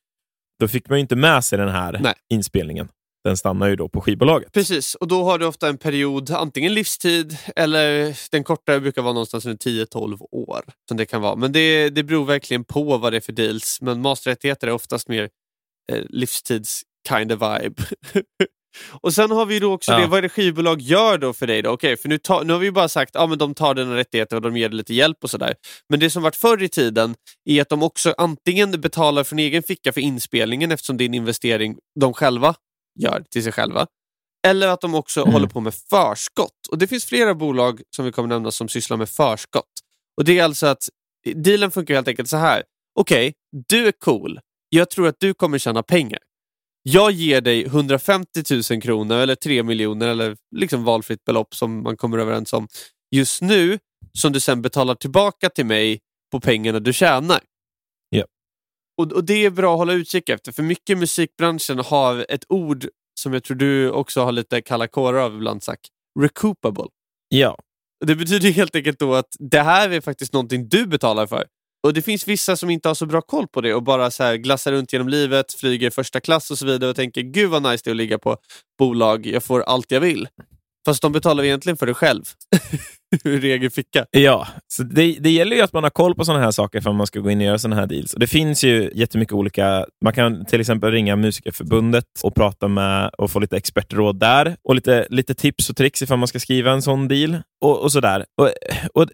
då 0.60 0.68
fick 0.68 0.90
man 0.90 0.98
ju 0.98 1.02
inte 1.02 1.16
med 1.16 1.44
sig 1.44 1.58
den 1.58 1.70
här 1.70 2.00
Nej. 2.04 2.14
inspelningen. 2.34 2.88
Den 3.24 3.38
stannar 3.38 3.68
ju 3.70 3.76
då 3.76 3.90
på 3.90 4.02
skivbolaget. 4.02 4.52
Precis, 4.52 4.96
och 4.96 5.08
då 5.08 5.24
har 5.24 5.40
du 5.40 5.46
ofta 5.46 5.68
en 5.70 5.78
period, 5.78 6.32
antingen 6.32 6.74
livstid 6.74 7.38
eller 7.56 8.16
den 8.32 8.44
kortare 8.44 8.80
brukar 8.80 9.02
vara 9.02 9.14
någonstans 9.14 9.46
runt 9.46 9.66
10-12 9.66 10.18
år. 10.32 10.62
Som 10.88 10.98
det 10.98 11.06
kan 11.06 11.22
vara. 11.22 11.36
Men 11.36 11.52
det, 11.52 11.90
det 11.90 12.04
beror 12.04 12.26
verkligen 12.26 12.64
på 12.64 12.98
vad 12.98 13.14
det 13.14 13.18
är 13.18 13.22
för 13.22 13.32
deals. 13.34 13.78
Men 13.82 14.02
masterrättigheter 14.02 14.68
är 14.68 14.72
oftast 14.72 15.08
mer 15.08 15.30
eh, 15.92 16.04
livstids 16.10 16.82
kind 17.10 17.32
of 17.32 17.40
vibe. 17.42 17.84
och 19.02 19.14
sen 19.14 19.32
har 19.32 19.46
vi 19.46 19.60
då 19.60 19.74
också 19.74 19.92
Ja. 19.92 20.00
det, 20.00 20.08
vad 20.08 20.18
är 20.18 20.22
det 20.22 20.30
skivbolag 20.30 20.82
gör 20.82 21.18
då 21.18 21.34
för 21.34 21.48
dig? 21.48 21.62
då? 21.62 21.70
Okej, 21.70 21.98
för 21.98 22.10
nu, 22.10 22.18
tar, 22.18 22.44
nu 22.44 22.54
har 22.54 22.60
vi 22.60 22.72
bara 22.72 22.90
sagt 22.90 23.16
att 23.16 23.30
men 23.30 23.38
de 23.38 23.54
tar 23.56 23.74
dina 23.74 23.96
rättigheter 23.96 24.36
och 24.36 24.42
de 24.42 24.58
ger 24.58 24.70
dig 24.70 24.78
lite 24.78 24.94
hjälp 24.94 25.18
och 25.24 25.30
sådär. 25.30 25.54
Men 25.90 26.00
det 26.00 26.10
som 26.10 26.24
varit 26.24 26.36
förr 26.36 26.64
i 26.64 26.70
tiden 26.70 27.16
är 27.50 27.62
att 27.62 27.70
de 27.70 27.84
också 27.84 28.14
antingen 28.18 28.82
betalar 28.82 29.24
från 29.24 29.40
egen 29.40 29.64
ficka 29.64 29.94
för 29.94 30.02
inspelningen 30.02 30.72
eftersom 30.72 30.98
det 30.98 31.04
är 31.04 31.06
en 31.06 31.14
investering 31.14 31.76
de 32.00 32.14
själva 32.14 32.56
gör 33.00 33.24
till 33.32 33.44
sig 33.44 33.52
själva. 33.52 33.88
Eller 34.48 34.68
att 34.68 34.82
de 34.82 34.96
också 34.96 35.22
Mm. 35.22 35.34
håller 35.34 35.48
på 35.48 35.60
med 35.60 35.74
förskott. 35.74 36.68
Och 36.72 36.78
Det 36.78 36.88
finns 36.88 37.06
flera 37.06 37.34
bolag 37.36 37.82
som 37.96 38.06
vi 38.06 38.12
kommer 38.12 38.30
nämna 38.30 38.52
som 38.52 38.68
sysslar 38.70 38.98
med 38.98 39.10
förskott. 39.10 39.70
Och 40.18 40.26
Det 40.26 40.40
är 40.40 40.44
alltså 40.44 40.68
att 40.68 40.84
dealen 41.36 41.72
funkar 41.72 41.94
helt 41.94 42.08
enkelt 42.08 42.30
så 42.30 42.38
här. 42.38 42.64
Okej, 43.00 43.34
du 43.68 43.88
är 43.88 43.92
cool. 43.92 44.40
Jag 44.70 44.90
tror 44.90 45.08
att 45.08 45.16
du 45.20 45.34
kommer 45.34 45.58
tjäna 45.58 45.84
pengar. 45.84 46.20
Jag 46.84 47.12
ger 47.12 47.42
dig 47.42 47.66
150 47.66 48.44
000 48.72 48.82
kronor 48.82 49.18
eller 49.18 49.36
3 49.36 49.64
miljoner 49.64 50.08
eller 50.08 50.38
liksom 50.56 50.84
valfritt 50.84 51.24
belopp 51.26 51.56
som 51.56 51.84
man 51.84 51.98
kommer 51.98 52.18
överens 52.18 52.54
om 52.54 52.68
just 53.16 53.42
nu 53.42 53.80
som 54.14 54.32
du 54.32 54.40
sen 54.40 54.62
betalar 54.62 54.96
tillbaka 54.96 55.50
till 55.50 55.66
mig 55.66 56.00
på 56.32 56.40
pengarna 56.40 56.80
du 56.80 56.94
tjänar. 56.94 57.40
Och, 58.98 59.12
och 59.12 59.24
Det 59.24 59.46
är 59.46 59.50
bra 59.50 59.74
att 59.74 59.80
hålla 59.80 59.94
utkik 59.94 60.30
efter 60.30 60.52
för 60.52 60.64
mycket 60.64 60.98
musikbranschen 60.98 61.80
har 61.80 62.26
ett 62.30 62.46
ord 62.50 62.88
som 63.20 63.34
jag 63.34 63.44
tror 63.44 63.58
du 63.58 63.92
också 63.92 64.24
har 64.24 64.32
lite 64.32 64.62
kalla 64.62 64.88
kårar 64.88 65.20
av 65.20 65.36
ibland 65.36 65.64
sagt. 65.64 65.82
Recoupable. 66.20 66.86
Ja, 67.30 67.58
Det 68.06 68.16
betyder 68.16 68.52
helt 68.52 68.76
enkelt 68.76 69.00
då 69.00 69.14
att 69.16 69.36
det 69.40 69.62
här 69.62 69.90
är 69.90 70.02
faktiskt 70.02 70.34
någonting 70.34 70.70
du 70.70 70.86
betalar 70.86 71.28
för. 71.28 71.46
Och 71.84 71.94
Det 71.94 72.02
finns 72.02 72.28
vissa 72.28 72.56
som 72.56 72.70
inte 72.70 72.88
har 72.88 72.96
så 72.96 73.06
bra 73.06 73.22
koll 73.22 73.48
på 73.48 73.62
det 73.62 73.74
och 73.74 73.84
bara 73.84 74.12
så 74.12 74.24
här 74.24 74.36
glassar 74.36 74.72
runt 74.72 74.94
genom 74.94 75.10
livet, 75.10 75.54
flyger 75.54 75.90
första 75.90 76.20
klass 76.20 76.52
och 76.52 76.58
så 76.58 76.66
vidare 76.66 76.90
och 76.90 76.96
tänker 76.96 77.22
gud 77.22 77.50
vad 77.50 77.64
nice 77.64 77.82
det 77.84 77.90
är 77.90 77.92
att 77.92 77.98
ligga 77.98 78.20
på 78.20 78.38
bolag, 78.80 79.26
jag 79.26 79.44
får 79.44 79.62
allt 79.62 79.92
jag 79.92 80.02
vill. 80.02 80.28
Fast 80.86 81.02
de 81.02 81.12
betalar 81.12 81.44
egentligen 81.44 81.78
för 81.78 81.86
det 81.86 81.94
själv. 81.94 82.24
Ur 83.24 83.46
egen 83.46 83.72
ficka. 83.72 84.06
Ja, 84.12 84.48
så 84.68 84.84
det, 84.84 85.18
det 85.20 85.30
gäller 85.30 85.56
ju 85.56 85.62
att 85.62 85.74
man 85.74 85.84
har 85.84 85.90
koll 85.90 86.16
på 86.16 86.26
sådana 86.26 86.44
här 86.44 86.52
saker 86.52 86.82
för 86.82 86.90
att 86.90 86.96
man 86.96 87.08
ska 87.08 87.20
gå 87.20 87.32
in 87.32 87.38
och 87.38 87.44
göra 87.44 87.58
sådana 87.58 87.76
här 87.76 87.88
deals. 87.88 88.14
Och 88.14 88.20
det 88.20 88.28
finns 88.28 88.64
ju 88.64 88.92
jättemycket 88.94 89.34
olika... 89.34 89.86
Man 90.04 90.14
kan 90.14 90.46
till 90.46 90.60
exempel 90.60 90.92
ringa 90.92 91.16
Musikerförbundet 91.16 92.06
och 92.24 92.36
prata 92.36 92.68
med 92.68 93.12
och 93.18 93.32
få 93.32 93.40
lite 93.40 93.58
expertråd 93.58 94.20
där 94.20 94.56
och 94.64 94.76
lite, 94.76 95.08
lite 95.10 95.36
tips 95.36 95.70
och 95.70 95.76
tricks 95.76 96.02
ifall 96.02 96.18
man 96.18 96.28
ska 96.28 96.40
skriva 96.40 96.72
en 96.72 96.82
sån 96.82 97.08
deal 97.08 97.38
och, 97.62 97.82
och 97.82 97.92
sådär. 97.92 98.26
Och, 98.42 98.50
och, 98.94 99.10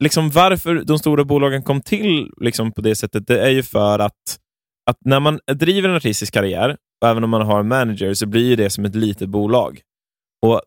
liksom 0.00 0.30
varför 0.30 0.74
de 0.74 0.98
stora 0.98 1.24
bolagen 1.24 1.62
kom 1.62 1.80
till 1.80 2.30
liksom 2.40 2.72
på 2.72 2.80
det 2.80 2.94
sättet, 2.94 3.26
det 3.26 3.40
är 3.40 3.50
ju 3.50 3.62
för 3.62 3.98
att, 3.98 4.38
att 4.90 4.96
när 5.04 5.20
man 5.20 5.40
driver 5.52 5.88
en 5.88 5.96
artistisk 5.96 6.34
karriär, 6.34 6.76
och 7.02 7.08
även 7.08 7.24
om 7.24 7.30
man 7.30 7.42
har 7.42 7.60
en 7.60 7.68
manager, 7.68 8.14
så 8.14 8.26
blir 8.26 8.56
det 8.56 8.70
som 8.70 8.84
ett 8.84 8.94
litet 8.94 9.28
bolag. 9.28 9.80
Och 10.46 10.62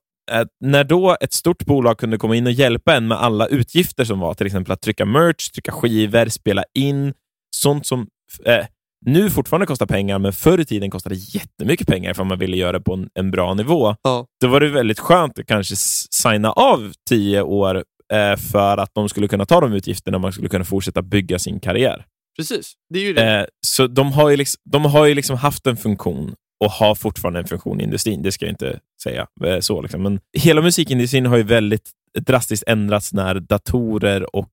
när 0.66 0.84
då 0.84 1.18
ett 1.22 1.34
stort 1.34 1.66
bolag 1.66 1.98
kunde 1.98 2.18
komma 2.18 2.36
in 2.36 2.46
och 2.46 2.52
hjälpa 2.52 2.96
en 2.96 3.08
med 3.08 3.18
alla 3.18 3.48
utgifter 3.48 4.06
som 4.06 4.20
var, 4.20 4.34
till 4.34 4.46
exempel 4.46 4.72
att 4.72 4.82
trycka 4.82 5.06
merch, 5.06 5.50
trycka 5.50 5.72
skivor, 5.72 6.30
spela 6.30 6.64
in, 6.74 7.14
sånt 7.56 7.86
som 7.86 8.08
eh, 8.46 8.66
nu 9.06 9.30
fortfarande 9.30 9.66
kostar 9.66 9.86
pengar, 9.86 10.20
men 10.20 10.34
förr 10.34 10.60
i 10.60 10.66
tiden 10.66 10.90
kostade 10.90 11.16
jättemycket 11.16 11.88
pengar 11.88 12.14
för 12.14 12.24
man 12.24 12.40
ville 12.40 12.58
göra 12.58 12.72
det 12.72 12.82
på 12.82 12.94
en, 12.94 13.10
en 13.14 13.32
bra 13.32 13.54
nivå. 13.54 13.96
Ja. 14.04 14.26
Då 14.42 14.48
var 14.48 14.60
det 14.60 14.70
väldigt 14.70 15.00
skönt 15.00 15.40
att 15.40 15.46
kanske 15.46 15.76
signa 15.76 16.52
av 16.52 16.92
tio 17.10 17.42
år 17.42 17.84
eh, 18.14 18.36
för 18.36 18.78
att 18.78 18.92
de 18.94 19.10
skulle 19.10 19.28
kunna 19.28 19.46
ta 19.46 19.62
de 19.62 19.74
utgifterna 19.74 20.18
och 20.18 20.22
man 20.22 20.34
skulle 20.34 20.50
kunna 20.50 20.66
fortsätta 20.66 21.02
bygga 21.02 21.40
sin 21.40 21.60
karriär. 21.60 22.06
Precis, 22.38 22.74
det 22.90 23.00
är 23.00 23.04
ju 23.04 23.14
det. 23.14 23.40
Eh, 23.40 23.46
så 23.66 23.88
de 23.88 24.12
har, 24.12 24.30
ju 24.30 24.38
liksom, 24.38 24.62
de 24.66 24.86
har 24.86 25.06
ju 25.06 25.16
liksom 25.16 25.38
haft 25.38 25.68
en 25.68 25.78
funktion 25.78 26.36
och 26.66 26.72
har 26.72 26.96
fortfarande 26.96 27.40
en 27.40 27.48
funktion 27.48 27.82
i 27.82 27.84
industrin. 27.84 28.22
Det 28.22 28.32
ska 28.32 28.46
jag 28.46 28.52
inte 28.54 28.80
säga 29.04 29.28
eh, 29.46 29.60
så. 29.60 29.82
Liksom. 29.82 30.04
Men 30.04 30.20
hela 30.38 30.62
musikindustrin 30.62 31.26
har 31.26 31.38
ju 31.38 31.44
väldigt 31.44 31.90
drastiskt 32.20 32.64
ändrats 32.68 33.14
när 33.14 33.40
datorer 33.40 34.36
och 34.36 34.50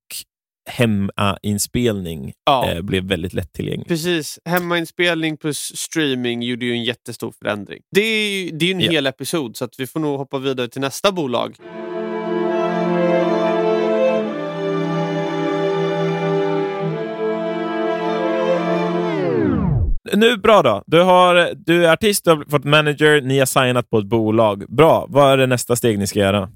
hemmainspelning 0.71 2.33
Ja. 2.47 2.71
eh, 2.71 2.83
blev 2.83 3.05
väldigt 3.05 3.33
lättillgänglig. 3.33 3.89
Precis. 3.89 4.39
Hemmainspelning 4.45 5.37
plus 5.37 5.73
streaming 5.77 6.43
gjorde 6.43 6.65
ju 6.67 6.73
en 6.73 6.85
jättestor 6.85 7.33
förändring. 7.39 7.81
Det 7.95 8.01
är 8.01 8.31
ju 8.45 8.51
det 8.51 8.67
är 8.71 8.75
en 8.75 8.81
Ja. 8.81 8.91
hel 8.91 9.07
episod 9.07 9.57
så 9.57 9.65
att 9.65 9.75
vi 9.81 9.87
får 9.87 10.01
nog 10.01 10.19
hoppa 10.19 10.39
vidare 10.39 10.69
till 10.69 10.81
nästa 10.81 11.13
bolag. 11.13 11.57
Nu, 20.13 20.37
bra 20.37 20.63
då. 20.63 20.83
Du, 20.87 21.01
har, 21.01 21.55
du 21.57 21.87
är 21.87 21.93
artist, 21.93 22.25
du 22.25 22.31
har 22.31 22.45
fått 22.51 22.65
manager, 22.65 23.21
ni 23.21 23.39
har 23.39 23.47
signat 23.47 23.91
på 23.91 23.99
ett 23.99 24.07
bolag. 24.07 24.65
Bra. 24.69 25.07
Vad 25.09 25.33
är 25.33 25.37
det 25.37 25.47
nästa 25.47 25.77
steg 25.77 25.99
ni 25.99 26.07
ska 26.07 26.19
göra? 26.19 26.51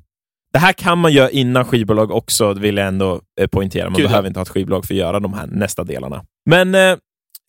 Det 0.53 0.59
här 0.59 0.73
kan 0.73 0.99
man 0.99 1.13
göra 1.13 1.31
innan 1.31 1.65
skivbolag 1.65 2.11
också, 2.11 2.55
det 2.55 2.61
vill 2.61 2.77
jag 2.77 2.87
ändå 2.87 3.21
eh, 3.41 3.47
poängtera. 3.47 3.85
Man 3.85 3.97
Gud, 3.97 4.05
ja. 4.05 4.09
behöver 4.09 4.29
inte 4.29 4.39
ha 4.39 4.43
ett 4.43 4.49
skivbolag 4.49 4.85
för 4.85 4.95
att 4.95 4.99
göra 4.99 5.21
de 5.21 5.33
här 5.33 5.47
nästa 5.47 5.85
delarna. 5.85 6.25
Men 6.51 6.75
eh, 6.75 6.97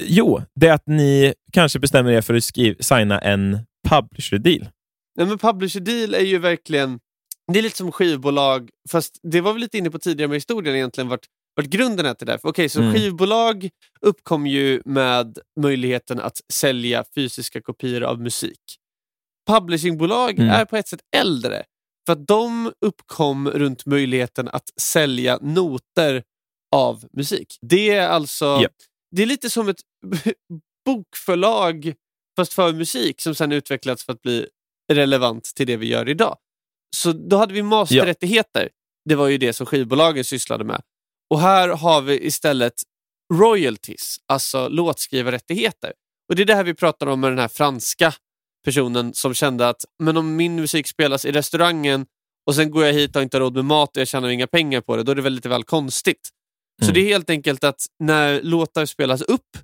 jo, 0.04 0.42
det 0.56 0.68
är 0.68 0.74
att 0.74 0.88
ni 0.88 1.34
kanske 1.52 1.80
bestämmer 1.80 2.12
er 2.12 2.22
för 2.22 2.34
att 2.34 2.44
skriva, 2.44 2.76
signa 2.80 3.20
en 3.20 3.58
publisher 3.90 4.38
deal. 4.38 4.70
Nej, 5.18 5.28
men 5.28 5.38
publisher 5.38 5.80
deal 5.80 6.14
är 6.14 6.26
ju 6.26 6.38
verkligen... 6.38 7.00
Det 7.54 7.60
är 7.60 7.64
lite 7.64 7.78
som 7.78 7.92
skivbolag, 7.92 8.70
fast 8.90 9.20
det 9.24 9.42
var 9.42 9.54
vi 9.54 9.60
lite 9.60 9.78
inne 9.78 9.92
på 9.92 10.00
tidigare 10.00 10.28
med 10.28 10.36
historien 10.36 10.76
egentligen, 10.76 11.10
vart, 11.10 11.26
vart 11.56 11.66
grunden 11.66 12.06
är 12.06 12.14
till 12.14 12.28
det. 12.28 12.40
Okej, 12.44 12.70
så 12.70 12.82
Mm. 12.82 12.94
skivbolag 12.94 13.70
uppkom 14.02 14.48
ju 14.48 14.82
med 14.86 15.40
möjligheten 15.60 16.20
att 16.20 16.42
sälja 16.54 17.06
fysiska 17.16 17.62
kopior 17.62 18.04
av 18.04 18.22
musik. 18.22 18.60
Publishingbolag 19.48 20.40
Mm. 20.40 20.50
är 20.50 20.66
på 20.66 20.78
ett 20.78 20.88
sätt 20.88 21.02
äldre, 21.16 21.64
för 22.06 22.14
att 22.14 22.28
de 22.28 22.74
uppkom 22.86 23.50
runt 23.50 23.86
möjligheten 23.86 24.48
att 24.48 24.70
sälja 24.82 25.40
noter 25.42 26.24
av 26.76 27.06
musik. 27.14 27.58
Det 27.62 27.90
är 27.90 28.08
alltså... 28.08 28.46
Ja. 28.46 28.70
Det 29.16 29.22
är 29.22 29.26
lite 29.26 29.50
som 29.50 29.70
ett 29.70 29.82
bokförlag 30.86 31.94
fast 32.38 32.54
för 32.54 32.74
musik 32.74 33.22
som 33.22 33.36
sen 33.36 33.52
utvecklats 33.52 34.06
för 34.06 34.14
att 34.14 34.22
bli 34.22 34.48
relevant 34.92 35.44
till 35.56 35.68
det 35.68 35.78
vi 35.78 35.88
gör 35.88 36.10
idag. 36.10 36.38
Så 36.96 37.12
då 37.12 37.38
hade 37.38 37.54
vi 37.54 37.64
masterrättigheter. 37.64 38.70
Det 39.10 39.16
var 39.16 39.28
ju 39.28 39.38
det 39.38 39.54
som 39.54 39.66
skivbolagen 39.66 40.24
sysslade 40.24 40.64
med. 40.64 40.82
Och 41.30 41.40
här 41.40 41.70
har 41.70 42.02
vi 42.02 42.26
istället 42.26 42.74
royalties, 43.34 44.18
alltså 44.28 44.68
låtskrivarrättigheter. 44.68 45.94
Och 46.30 46.36
Det 46.36 46.42
är 46.42 46.46
det 46.46 46.56
här 46.56 46.64
vi 46.64 46.74
pratar 46.74 47.08
om 47.08 47.20
med 47.20 47.32
den 47.32 47.40
här 47.40 47.48
franska 47.48 48.14
personen 48.66 49.14
som 49.14 49.34
kände 49.34 49.70
att 49.70 49.86
men 50.04 50.18
om 50.18 50.36
min 50.36 50.56
musik 50.56 50.88
spelas 50.88 51.26
i 51.26 51.32
restaurangen 51.32 52.06
och 52.46 52.56
sen 52.56 52.72
går 52.72 52.86
jag 52.86 52.94
hit 52.94 53.10
och 53.10 53.16
har 53.16 53.24
inte 53.24 53.40
råd 53.40 53.56
med 53.56 53.66
mat 53.66 53.98
och 53.98 54.02
jag 54.02 54.08
tjänar 54.08 54.30
inga 54.30 54.48
pengar 54.48 54.82
på 54.82 54.96
det, 54.96 55.04
då 55.04 55.12
är 55.12 55.16
det 55.16 55.22
väl 55.22 55.34
lite 55.34 55.50
väl 55.50 55.64
konstigt. 55.64 56.30
Så 56.82 56.86
Mm. 56.86 56.94
det 56.94 57.00
är 57.00 57.06
helt 57.06 57.30
enkelt 57.30 57.64
att 57.64 57.82
när 58.00 58.42
låtar 58.42 58.86
spelas 58.86 59.22
upp, 59.22 59.58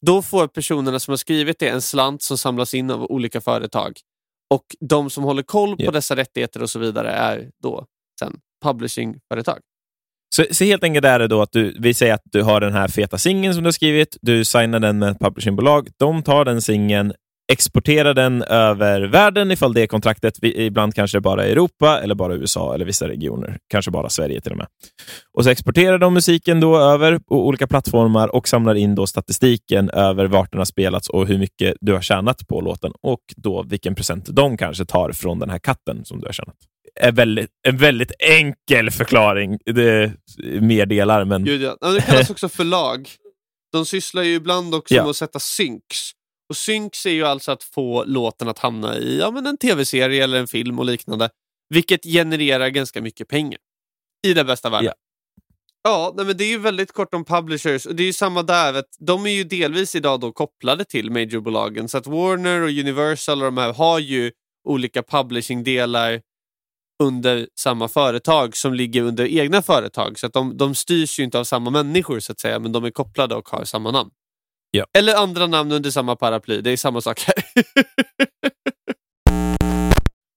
då 0.00 0.22
får 0.22 0.46
personerna 0.46 1.00
som 1.00 1.12
har 1.12 1.16
skrivit 1.16 1.58
det 1.58 1.68
en 1.68 1.82
slant 1.82 2.22
som 2.22 2.38
samlas 2.38 2.74
in 2.74 2.90
av 2.90 3.02
olika 3.02 3.40
företag. 3.40 4.00
Och 4.54 4.64
de 4.80 5.10
som 5.10 5.24
håller 5.24 5.42
koll 5.42 5.76
på 5.76 5.82
Ja. 5.82 5.90
dessa 5.90 6.16
rättigheter 6.16 6.62
och 6.62 6.70
så 6.70 6.78
vidare 6.78 7.10
är 7.10 7.50
då 7.62 7.86
sen 8.20 8.40
publishingföretag. 8.64 9.58
Så, 10.36 10.44
så 10.50 10.64
helt 10.64 10.84
enkelt 10.84 11.04
är 11.06 11.18
det 11.18 11.26
då 11.28 11.42
att 11.42 11.52
du, 11.52 11.76
vi 11.80 11.94
säger 11.94 12.14
att 12.14 12.22
du 12.24 12.42
har 12.42 12.60
den 12.60 12.72
här 12.72 12.88
feta 12.88 13.18
singeln 13.18 13.54
som 13.54 13.62
du 13.62 13.66
har 13.66 13.72
skrivit, 13.72 14.16
du 14.20 14.44
signar 14.44 14.80
den 14.80 14.98
med 14.98 15.10
ett 15.10 15.18
publishingbolag, 15.20 15.88
de 15.98 16.22
tar 16.22 16.44
den 16.44 16.62
singeln, 16.62 17.12
exporterar 17.52 18.14
den 18.14 18.42
över 18.42 19.00
världen 19.02 19.50
ifall 19.50 19.72
det 19.74 19.82
är 19.82 19.86
kontraktet, 19.86 20.34
Vi- 20.42 20.64
ibland 20.66 20.94
kanske 20.94 21.20
bara 21.20 21.44
Europa, 21.44 22.00
eller 22.02 22.14
bara 22.14 22.34
USA, 22.34 22.74
eller 22.74 22.84
vissa 22.84 23.08
regioner, 23.08 23.58
kanske 23.70 23.90
bara 23.90 24.08
Sverige 24.08 24.40
till 24.40 24.52
och 24.52 24.58
med. 24.58 24.66
Och 25.38 25.44
så 25.44 25.50
exporterar 25.50 25.98
de 25.98 26.14
musiken 26.14 26.60
då 26.60 26.78
över 26.78 27.18
på 27.18 27.46
olika 27.46 27.66
plattformar 27.66 28.34
och 28.34 28.48
samlar 28.48 28.74
in 28.74 28.94
då 28.94 29.06
statistiken 29.06 29.90
över 29.90 30.26
vart 30.26 30.52
den 30.52 30.58
har 30.58 30.64
spelats 30.64 31.08
och 31.08 31.26
hur 31.26 31.38
mycket 31.38 31.74
du 31.80 31.92
har 31.92 32.00
tjänat 32.00 32.48
på 32.48 32.60
låten 32.60 32.92
och 33.02 33.20
då 33.36 33.62
vilken 33.62 33.94
procent 33.94 34.26
de 34.30 34.56
kanske 34.56 34.84
tar 34.84 35.12
från 35.12 35.38
den 35.38 35.50
här 35.50 35.58
katten 35.58 36.04
som 36.04 36.20
du 36.20 36.26
har 36.26 36.32
tjänat. 36.32 36.56
Är 37.00 37.12
väldigt, 37.12 37.50
en 37.68 37.76
väldigt 37.76 38.12
enkel 38.18 38.90
förklaring. 38.90 39.58
Det 39.64 39.82
är 39.92 40.12
mer 40.60 40.86
delar, 40.86 41.24
men 41.24 41.44
Gud, 41.44 41.62
ja. 41.62 41.90
Det 41.90 42.00
kallas 42.00 42.30
också 42.34 42.48
förlag. 42.48 43.10
De 43.72 43.86
sysslar 43.86 44.22
ju 44.22 44.34
ibland 44.34 44.74
också 44.74 44.94
Ja. 44.94 45.02
med 45.02 45.10
att 45.10 45.16
sätta 45.16 45.38
syncs. 45.38 46.10
Och 46.50 46.56
syncs 46.56 47.06
är 47.06 47.10
ju 47.10 47.24
alltså 47.24 47.52
att 47.52 47.62
få 47.62 48.04
låten 48.04 48.48
att 48.48 48.58
hamna 48.58 48.96
i 48.98 49.18
ja, 49.18 49.30
men 49.30 49.46
en 49.46 49.56
tv-serie 49.56 50.24
eller 50.24 50.38
en 50.38 50.46
film 50.46 50.78
och 50.78 50.84
liknande. 50.84 51.30
Vilket 51.74 52.04
genererar 52.04 52.68
ganska 52.68 53.02
mycket 53.02 53.28
pengar. 53.28 53.58
I 54.26 54.34
den 54.34 54.46
bästa 54.46 54.70
världen. 54.70 54.86
Ja. 54.86 54.94
Ja, 55.82 56.12
nej, 56.16 56.26
men 56.26 56.36
det 56.36 56.44
är 56.44 56.48
ju 56.48 56.58
väldigt 56.58 56.92
kort 56.92 57.14
om 57.14 57.24
publishers. 57.24 57.86
Och 57.86 57.94
det 57.94 58.02
är 58.02 58.06
ju 58.06 58.12
samma 58.12 58.42
där. 58.42 58.72
Vet, 58.72 58.84
de 58.98 59.26
är 59.26 59.30
ju 59.30 59.44
delvis 59.44 59.94
idag 59.94 60.20
då 60.20 60.32
kopplade 60.32 60.84
till 60.84 61.10
majorbolagen. 61.10 61.88
Så 61.88 61.98
att 61.98 62.06
Warner 62.06 62.60
och 62.62 62.68
Universal 62.68 63.38
och 63.38 63.44
de 63.44 63.58
här 63.58 63.72
har 63.72 63.98
ju 63.98 64.32
olika 64.68 65.02
publishing-delar 65.02 66.20
under 67.02 67.48
samma 67.60 67.88
företag 67.88 68.56
som 68.56 68.74
ligger 68.74 69.02
under 69.02 69.26
egna 69.26 69.62
företag. 69.62 70.18
Så 70.18 70.26
att 70.26 70.32
de, 70.32 70.56
de 70.56 70.74
styrs 70.74 71.20
ju 71.20 71.24
inte 71.24 71.38
av 71.38 71.44
samma 71.44 71.70
människor 71.70 72.20
så 72.20 72.32
att 72.32 72.40
säga, 72.40 72.58
men 72.58 72.72
de 72.72 72.84
är 72.84 72.90
kopplade 72.90 73.34
och 73.34 73.48
har 73.48 73.64
samma 73.64 73.90
namn. 73.90 74.10
Ja. 74.70 74.86
Eller 74.98 75.14
andra 75.14 75.46
namn 75.46 75.72
under 75.72 75.90
samma 75.90 76.16
paraply. 76.16 76.60
Det 76.60 76.70
är 76.70 76.76
samma 76.76 77.00
sak 77.00 77.20
här. 77.20 77.34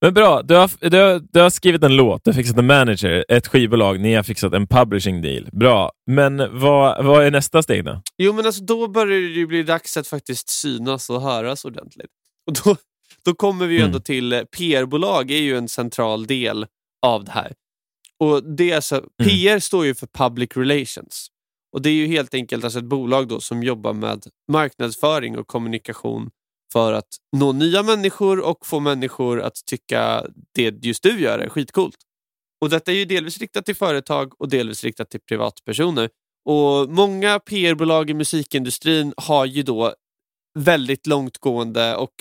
Men 0.04 0.14
bra, 0.14 0.42
du 0.42 0.54
har, 0.54 0.90
du, 0.90 0.98
har, 0.98 1.22
du 1.32 1.40
har 1.40 1.50
skrivit 1.50 1.82
en 1.82 1.96
låt, 1.96 2.24
du 2.24 2.30
har 2.30 2.34
fixat 2.34 2.58
en 2.58 2.66
manager, 2.66 3.24
ett 3.28 3.46
skivbolag, 3.46 4.00
ni 4.00 4.14
har 4.14 4.22
fixat 4.22 4.52
en 4.52 4.66
publishing 4.66 5.22
deal. 5.22 5.48
Bra, 5.52 5.92
men 6.06 6.60
vad, 6.60 7.04
vad 7.04 7.24
är 7.24 7.30
nästa 7.30 7.62
steg 7.62 7.84
då? 7.84 8.02
Jo, 8.18 8.32
men 8.32 8.46
alltså 8.46 8.64
då 8.64 8.88
börjar 8.88 9.40
det 9.40 9.46
bli 9.46 9.62
dags 9.62 9.96
att 9.96 10.06
faktiskt 10.06 10.48
synas 10.48 11.10
och 11.10 11.22
höras 11.22 11.64
ordentligt. 11.64 12.10
Och 12.46 12.52
då, 12.64 12.76
då 13.24 13.34
kommer 13.34 13.66
vi 13.66 13.74
ju 13.74 13.80
Mm. 13.80 13.88
ändå 13.88 14.00
till 14.00 14.32
eh, 14.32 14.42
PR-bolag 14.42 15.30
är 15.30 15.40
ju 15.40 15.56
en 15.56 15.68
central 15.68 16.26
del 16.26 16.66
av 17.06 17.24
det 17.24 17.30
här. 17.32 17.52
Och 18.18 18.44
det 18.56 18.70
är 18.70 18.76
alltså, 18.76 19.04
PR 19.22 19.58
står 19.58 19.86
ju 19.86 19.94
för 19.94 20.06
Public 20.06 20.50
Relations. 20.56 21.28
Och 21.72 21.82
Det 21.82 21.88
är 21.90 21.94
ju 21.94 22.06
helt 22.06 22.34
enkelt 22.34 22.64
alltså 22.64 22.78
ett 22.78 22.84
bolag 22.84 23.28
då 23.28 23.40
som 23.40 23.62
jobbar 23.62 23.92
med 23.92 24.26
marknadsföring 24.52 25.38
och 25.38 25.46
kommunikation 25.46 26.30
för 26.72 26.92
att 26.92 27.08
nå 27.36 27.52
nya 27.52 27.82
människor 27.82 28.40
och 28.40 28.66
få 28.66 28.80
människor 28.80 29.40
att 29.42 29.54
tycka 29.66 30.26
det 30.54 30.84
just 30.84 31.02
du 31.02 31.20
gör 31.20 31.38
är 31.38 31.48
skitcoolt. 31.48 31.96
Och 32.60 32.70
Detta 32.70 32.92
är 32.92 32.96
ju 32.96 33.04
delvis 33.04 33.38
riktat 33.38 33.64
till 33.66 33.76
företag 33.76 34.40
och 34.40 34.48
delvis 34.48 34.84
riktat 34.84 35.10
till 35.10 35.20
privatpersoner. 35.28 36.08
Och 36.48 36.88
Många 36.90 37.38
PR-bolag 37.38 38.10
i 38.10 38.14
musikindustrin 38.14 39.14
har 39.16 39.46
ju 39.46 39.62
då 39.62 39.94
väldigt 40.58 41.06
långtgående 41.06 41.96
och 41.96 42.14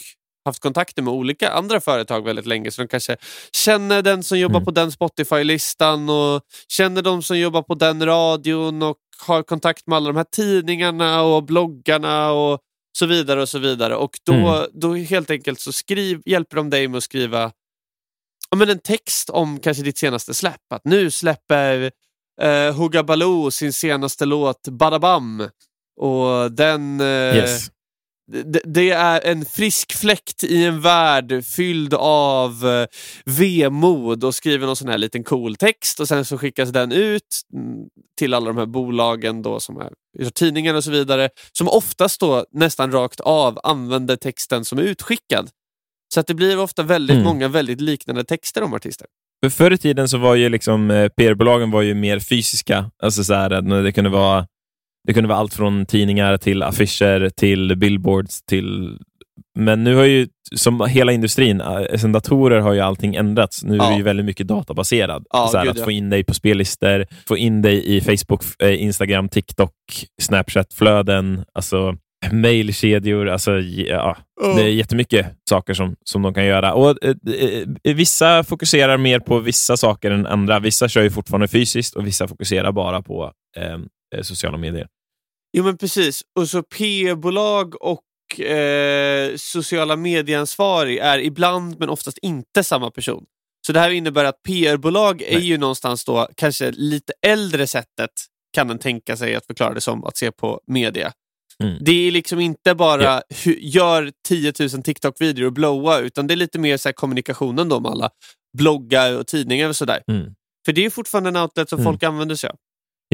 haft 0.46 0.60
kontakter 0.60 1.02
med 1.02 1.14
olika 1.14 1.50
andra 1.50 1.82
företag 1.82 2.26
väldigt 2.26 2.46
länge. 2.46 2.72
Så 2.72 2.82
de 2.82 2.88
kanske 2.88 3.18
känner 3.56 4.02
den 4.02 4.24
som 4.24 4.40
jobbar 4.40 4.56
Mm. 4.60 4.66
på 4.66 4.72
den 4.72 4.92
Spotify-listan 4.92 6.10
och 6.10 6.42
känner 6.68 7.02
de 7.02 7.24
som 7.24 7.40
jobbar 7.40 7.62
på 7.62 7.76
den 7.76 8.06
radion 8.06 8.82
och 8.84 8.98
har 9.28 9.44
kontakt 9.44 9.88
med 9.88 9.98
alla 9.98 10.08
de 10.08 10.18
här 10.18 10.26
tidningarna 10.32 11.22
och 11.22 11.44
bloggarna 11.44 12.32
och 12.32 12.60
så 12.98 13.06
vidare 13.06 13.42
och 13.42 13.50
så 13.50 13.60
vidare. 13.60 13.96
Och 13.96 14.20
då, 14.26 14.34
Mm. 14.34 14.68
då 14.74 14.96
helt 14.96 15.30
enkelt 15.32 15.60
så 15.60 15.72
skriv, 15.72 16.22
hjälper 16.26 16.56
de 16.58 16.70
dig 16.70 16.88
med 16.88 16.98
att 16.98 17.04
skriva 17.04 17.52
ja, 18.50 18.58
men 18.58 18.70
en 18.70 18.80
text 18.80 19.30
om 19.30 19.60
kanske 19.60 19.84
ditt 19.84 19.98
senaste 19.98 20.34
släpp. 20.34 20.74
Att 20.74 20.86
nu 20.86 21.12
släpper 21.12 21.92
eh, 22.42 22.74
Hugga 22.76 23.04
Baloo 23.04 23.52
sin 23.52 23.74
senaste 23.74 24.26
låt 24.26 24.68
Badabam. 24.68 25.44
Och 26.02 26.52
den... 26.52 27.02
Eh, 27.02 27.06
Yes. 27.38 27.68
Det, 28.32 28.62
det 28.65 28.89
är 28.89 29.22
en 29.28 29.46
frisk 29.46 29.94
fläkt 29.94 30.44
i 30.44 30.65
en 30.65 30.82
värld 30.82 31.46
fylld 31.46 31.94
av 31.94 32.67
eh, 32.67 32.86
vemod 33.26 34.24
och 34.24 34.36
skriver 34.36 34.67
någon 34.67 34.76
sån 34.76 34.89
här 34.89 34.98
liten 34.98 35.24
cool 35.24 35.56
text 35.56 36.00
och 36.00 36.08
sen 36.08 36.26
så 36.26 36.38
skickas 36.38 36.70
den 36.70 36.91
ut 36.91 37.41
mm, 37.54 37.76
till 38.20 38.34
alla 38.34 38.48
de 38.48 38.58
här 38.58 38.65
bolagen 38.65 39.41
då 39.41 39.60
som 39.60 39.78
är 39.78 39.89
tidningar 40.34 40.74
och 40.74 40.84
så 40.84 40.91
vidare 40.91 41.30
som 41.52 41.67
oftast 41.67 42.20
då 42.20 42.46
nästan 42.52 42.91
rakt 42.91 43.20
av 43.20 43.60
använder 43.63 44.15
texten 44.15 44.65
som 44.65 44.78
är 44.78 44.84
utskickad. 44.84 45.50
Så 46.13 46.20
att 46.20 46.28
det 46.28 46.34
blir 46.34 46.60
ofta 46.60 46.84
väldigt 46.84 47.15
Mm. 47.15 47.26
många 47.26 47.48
väldigt 47.48 47.82
liknande 47.82 48.24
texter 48.24 48.63
om 48.63 48.74
artister. 48.74 49.08
För 49.44 49.50
förr 49.50 49.72
i 49.72 49.78
tiden 49.78 50.10
så 50.10 50.17
var 50.17 50.36
ju 50.36 50.50
liksom 50.50 50.91
eh, 50.91 51.10
PR-bolagen 51.10 51.72
var 51.72 51.82
ju 51.82 51.94
mer 51.94 52.20
fysiska. 52.20 52.91
Alltså 53.04 53.24
så 53.24 53.34
här, 53.34 53.82
det 53.84 53.91
kunde 53.91 54.10
vara 54.10 54.48
det 55.08 55.14
kunde 55.14 55.30
vara 55.30 55.40
allt 55.40 55.54
från 55.54 55.86
tidningar 55.86 56.38
till 56.38 56.64
affischer 56.64 57.30
till 57.30 57.76
billboards 57.78 58.42
till 58.42 58.98
men 59.60 59.84
nu 59.84 59.96
har 59.96 60.04
ju, 60.04 60.28
som 60.56 60.82
hela 60.90 61.12
industrin, 61.12 61.62
eh, 61.62 61.98
sen 61.98 62.12
datorer 62.12 62.60
har 62.60 62.74
ju 62.74 62.80
allting 62.80 63.16
ändrats. 63.16 63.64
Nu 63.64 63.74
är 63.74 63.78
Ja. 63.78 63.90
det 63.90 63.96
ju 63.98 64.04
väldigt 64.04 64.26
mycket 64.26 64.48
databaserad. 64.48 65.26
Ja, 65.30 65.48
så 65.48 65.58
här, 65.58 65.68
att 65.68 65.78
ja. 65.78 65.84
få 65.84 65.92
in 65.92 66.10
dig 66.10 66.24
på 66.24 66.34
spellistor, 66.34 67.06
få 67.28 67.38
in 67.38 67.62
dig 67.62 67.96
i 67.96 68.02
Facebook, 68.02 68.44
eh, 68.64 68.84
Instagram, 68.84 69.30
TikTok, 69.30 69.72
Snapchat-flöden. 70.22 71.46
Alltså, 71.54 71.96
mailkedjor. 72.32 73.30
Alltså, 73.30 73.60
ja. 73.60 74.18
Det 74.56 74.62
är 74.62 74.68
jättemycket 74.68 75.26
saker 75.50 75.74
som, 75.74 75.96
som 76.04 76.22
de 76.22 76.34
kan 76.34 76.46
göra. 76.46 76.74
Och 76.74 77.04
eh, 77.06 77.16
eh, 77.84 77.96
Vissa 77.96 78.44
fokuserar 78.44 78.98
mer 78.98 79.20
på 79.20 79.40
vissa 79.40 79.78
saker 79.78 80.12
än 80.12 80.26
andra. 80.26 80.60
Vissa 80.60 80.88
kör 80.90 81.02
ju 81.02 81.10
fortfarande 81.10 81.48
fysiskt 81.48 81.96
och 81.96 82.08
vissa 82.08 82.28
fokuserar 82.28 82.72
bara 82.72 83.02
på 83.02 83.32
eh, 83.58 83.78
eh, 84.15 84.21
sociala 84.24 84.58
medier. 84.58 84.88
Jo 85.58 85.63
men 85.63 85.78
precis. 85.78 86.21
Och 86.39 86.50
så 86.50 86.63
PR-bolag 86.63 87.76
och 87.84 88.39
eh, 88.39 89.36
sociala 89.38 89.95
medieansvarig 89.95 90.97
är 90.97 91.19
ibland 91.19 91.80
men 91.80 91.89
oftast 91.89 92.17
inte 92.21 92.63
samma 92.63 92.91
person. 92.91 93.26
Så 93.67 93.74
det 93.74 93.80
här 93.80 93.89
innebär 93.89 94.26
att 94.26 94.43
PR-bolag 94.43 95.21
är 95.21 95.39
ju 95.39 95.58
någonstans 95.58 96.06
då 96.06 96.28
kanske 96.36 96.71
lite 96.71 97.13
äldre 97.26 97.67
sättet 97.67 98.12
kan 98.54 98.67
den 98.67 98.80
tänka 98.80 99.17
sig 99.17 99.36
att 99.36 99.45
förklara 99.45 99.74
det 99.74 99.82
som 99.82 100.04
att 100.04 100.17
se 100.17 100.32
på 100.32 100.62
media. 100.67 101.12
Mm. 101.63 101.78
Det 101.82 101.91
är 102.08 102.12
liksom 102.12 102.39
inte 102.39 102.76
bara 102.76 103.04
Ja. 103.04 103.21
hu- 103.30 103.60
gör 103.62 104.12
10 104.28 104.54
000 104.60 104.69
TikTok-videor 104.84 105.45
och 105.45 105.54
blowa 105.54 106.00
utan 106.00 106.28
det 106.28 106.34
är 106.34 106.36
lite 106.36 106.60
mer 106.60 106.78
så 106.78 106.89
här 106.89 106.93
kommunikationen 106.93 107.69
då 107.69 107.80
med 107.80 107.91
alla 107.91 108.10
bloggar 108.58 109.17
och 109.17 109.28
tidningar 109.28 109.69
och 109.69 109.76
sådär. 109.76 110.04
Mm. 110.08 110.34
För 110.65 110.74
det 110.74 110.86
är 110.86 110.89
fortfarande 110.89 111.30
en 111.30 111.38
outlet 111.38 111.69
som 111.69 111.80
Mm. 111.80 111.91
folk 111.93 112.04
använder 112.04 112.36
sig 112.36 112.50
av. 112.50 112.56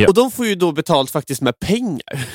Ja. 0.01 0.07
Och 0.07 0.13
de 0.13 0.31
får 0.31 0.45
ju 0.45 0.55
då 0.55 0.71
betalt 0.71 1.12
faktiskt 1.12 1.41
med 1.41 1.60
pengar. 1.60 2.27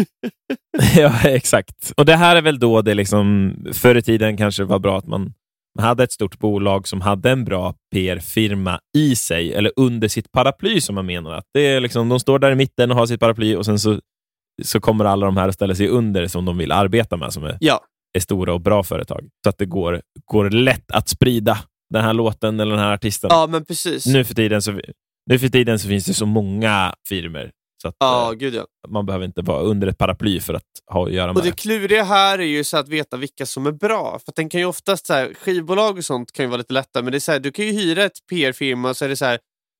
ja, 0.96 1.20
exakt. 1.24 1.92
Och 1.96 2.04
det 2.04 2.16
här 2.16 2.36
är 2.36 2.42
väl 2.42 2.58
då 2.58 2.82
det 2.82 2.94
liksom, 2.94 3.54
förr 3.72 3.94
i 3.94 4.02
tiden 4.02 4.36
kanske 4.36 4.64
var 4.64 4.78
bra 4.78 4.98
att 4.98 5.06
man 5.06 5.32
man 5.76 5.84
hade 5.84 6.04
ett 6.04 6.12
stort 6.12 6.38
bolag 6.38 6.88
som 6.88 7.00
hade 7.00 7.30
en 7.30 7.44
bra 7.44 7.74
PR-firma 7.94 8.80
i 8.96 9.16
sig, 9.16 9.54
eller 9.54 9.72
under 9.76 10.08
sitt 10.08 10.32
paraply 10.32 10.80
som 10.80 10.94
man 10.94 11.06
menar. 11.06 11.32
att 11.32 11.44
det 11.54 11.66
är 11.66 11.80
liksom, 11.80 12.08
De 12.08 12.20
står 12.20 12.38
där 12.38 12.50
i 12.52 12.54
mitten 12.54 12.90
och 12.90 12.96
har 12.96 13.06
sitt 13.06 13.20
paraply 13.20 13.56
och 13.56 13.64
sen 13.64 13.78
så, 13.78 14.00
så 14.62 14.80
kommer 14.80 15.04
alla 15.04 15.26
de 15.26 15.36
här 15.36 15.48
att 15.48 15.54
ställa 15.54 15.74
sig 15.74 15.88
under 15.88 16.26
som 16.26 16.44
de 16.44 16.58
vill 16.58 16.72
arbeta 16.72 17.16
med, 17.16 17.32
som 17.32 17.44
är, 17.44 17.58
Ja, 17.60 17.80
är 18.16 18.20
stora 18.20 18.54
och 18.54 18.60
bra 18.60 18.82
företag. 18.82 19.28
Så 19.44 19.48
att 19.50 19.58
det 19.58 19.66
går, 19.66 20.02
går 20.24 20.50
lätt 20.50 20.90
att 20.90 21.08
sprida 21.08 21.58
den 21.90 22.04
här 22.04 22.12
låten 22.12 22.60
eller 22.60 22.70
den 22.70 22.84
här 22.84 22.92
artisten. 22.92 23.30
ja 23.32 23.46
men 23.46 23.64
precis. 23.64 24.06
Nu, 24.06 24.24
för 24.24 24.34
tiden 24.34 24.62
så, 24.62 24.80
nu 25.26 25.38
för 25.38 25.48
tiden 25.48 25.78
så 25.78 25.88
finns 25.88 26.06
det 26.06 26.14
så 26.14 26.26
många 26.26 26.94
firmer 27.08 27.50
så 27.82 27.88
att 27.88 27.96
Ja, 27.98 28.32
eh, 28.32 28.38
gud 28.38 28.54
ja. 28.54 28.66
man 28.88 29.06
behöver 29.06 29.24
inte 29.24 29.42
vara 29.42 29.62
under 29.62 29.86
ett 29.86 29.98
paraply 29.98 30.40
för 30.40 30.54
att 30.54 30.62
ha 30.92 31.06
att 31.06 31.12
göra 31.12 31.26
med 31.26 31.36
Och 31.36 31.42
det 31.42 31.56
kluriga 31.56 32.04
här 32.04 32.38
är 32.38 32.44
ju 32.44 32.64
så 32.64 32.76
att 32.76 32.88
veta 32.88 33.16
vilka 33.16 33.46
som 33.46 33.66
är 33.66 33.72
bra. 33.72 34.18
För 34.24 34.32
den 34.36 34.48
kan 34.48 34.60
ju 34.60 34.66
oftast, 34.66 35.06
så 35.06 35.12
här, 35.12 35.34
skivbolag 35.34 35.98
och 35.98 36.04
sånt 36.04 36.32
kan 36.32 36.44
ju 36.44 36.48
vara 36.48 36.58
lite 36.58 36.72
lättare, 36.72 37.02
men 37.02 37.12
det 37.12 37.18
är 37.18 37.20
så 37.20 37.32
här, 37.32 37.40
du 37.40 37.52
kan 37.52 37.64
ju 37.64 37.72
hyra 37.72 38.04
ett 38.04 38.26
PR-firma 38.30 38.90
och 38.90 38.96
så 38.96 39.04
är 39.04 39.08
det 39.08 39.16
så 39.16 39.24
här, 39.24 39.38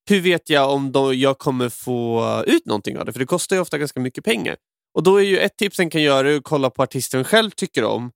hur 0.08 0.20
vet 0.20 0.50
jag 0.50 0.70
om 0.70 0.92
då 0.92 1.14
jag 1.14 1.38
kommer 1.38 1.68
få 1.68 2.24
ut 2.46 2.66
någonting 2.66 2.98
av 2.98 3.04
det? 3.04 3.12
För 3.12 3.20
det 3.20 3.26
kostar 3.26 3.56
ju 3.56 3.62
ofta 3.62 3.78
ganska 3.78 4.00
mycket 4.00 4.24
pengar. 4.24 4.56
Och 4.94 5.02
då 5.02 5.16
är 5.16 5.24
ju 5.24 5.38
ett 5.38 5.56
tips 5.56 5.76
den 5.76 5.90
kan 5.90 6.02
göra 6.02 6.36
att 6.36 6.44
kolla 6.44 6.70
på 6.70 6.82
artisten 6.82 7.24
själv 7.24 7.50
tycker 7.50 7.84
om 7.84 8.10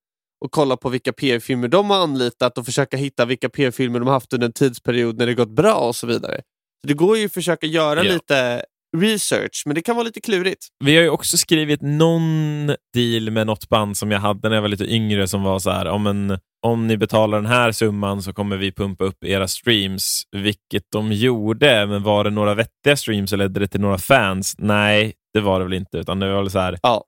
och 0.45 0.51
kolla 0.51 0.77
på 0.77 0.89
vilka 0.89 1.13
PR-filmer 1.13 1.69
de 1.69 1.91
har 1.91 2.03
anlitat 2.03 2.59
och 2.59 2.67
försöka 2.67 2.97
hitta 2.97 3.25
vilka 3.25 3.49
PR-filmer 3.49 3.99
de 3.99 4.07
har 4.07 4.15
haft 4.15 4.33
under 4.33 4.47
en 4.47 4.53
tidsperiod 4.53 5.19
när 5.19 5.27
det 5.27 5.35
gått 5.35 5.51
bra 5.51 5.75
och 5.75 5.97
så 5.97 6.07
vidare. 6.07 6.41
Så 6.83 6.89
Det 6.89 6.95
går 6.95 7.19
ju 7.19 7.25
att 7.27 7.33
försöka 7.35 7.67
göra 7.67 8.05
Ja. 8.05 8.13
lite 8.13 8.63
research, 8.97 9.63
men 9.67 9.75
det 9.75 9.83
kan 9.83 9.97
vara 9.97 10.05
lite 10.05 10.21
klurigt. 10.21 10.67
Vi 10.85 10.97
har 10.97 11.03
ju 11.03 11.09
också 11.11 11.37
skrivit 11.37 11.83
någon 11.83 12.67
deal 12.95 13.31
med 13.31 13.47
något 13.47 13.69
band 13.69 13.97
som 13.97 14.11
jag 14.11 14.21
hade 14.21 14.49
när 14.49 14.57
jag 14.57 14.63
var 14.63 14.69
lite 14.69 14.93
yngre 14.95 15.29
som 15.29 15.43
var 15.43 15.59
så 15.59 15.71
här, 15.71 15.87
om, 15.87 16.07
en, 16.07 16.39
om 16.67 16.87
ni 16.87 16.97
betalar 16.97 17.39
den 17.39 17.47
här 17.51 17.73
summan 17.73 18.23
så 18.23 18.33
kommer 18.33 18.57
vi 18.57 18.73
pumpa 18.73 19.05
upp 19.05 19.25
era 19.25 19.49
streams, 19.49 20.23
vilket 20.37 20.83
de 20.93 21.13
gjorde, 21.13 21.87
men 21.87 22.03
var 22.03 22.25
det 22.25 22.31
några 22.31 22.55
vettiga 22.55 22.97
streams 22.97 23.33
eller 23.33 23.45
ledde 23.45 23.61
det 23.61 23.69
till 23.69 23.81
några 23.81 23.99
fans? 23.99 24.55
Nej, 24.59 25.13
det 25.35 25.41
var 25.41 25.59
det 25.59 25.65
väl 25.65 25.75
inte, 25.75 25.99
utan 25.99 26.19
det 26.21 26.33
var 26.33 26.43
väl 26.43 26.51
så 26.51 26.59
här, 26.59 26.79
Ja. 26.83 27.05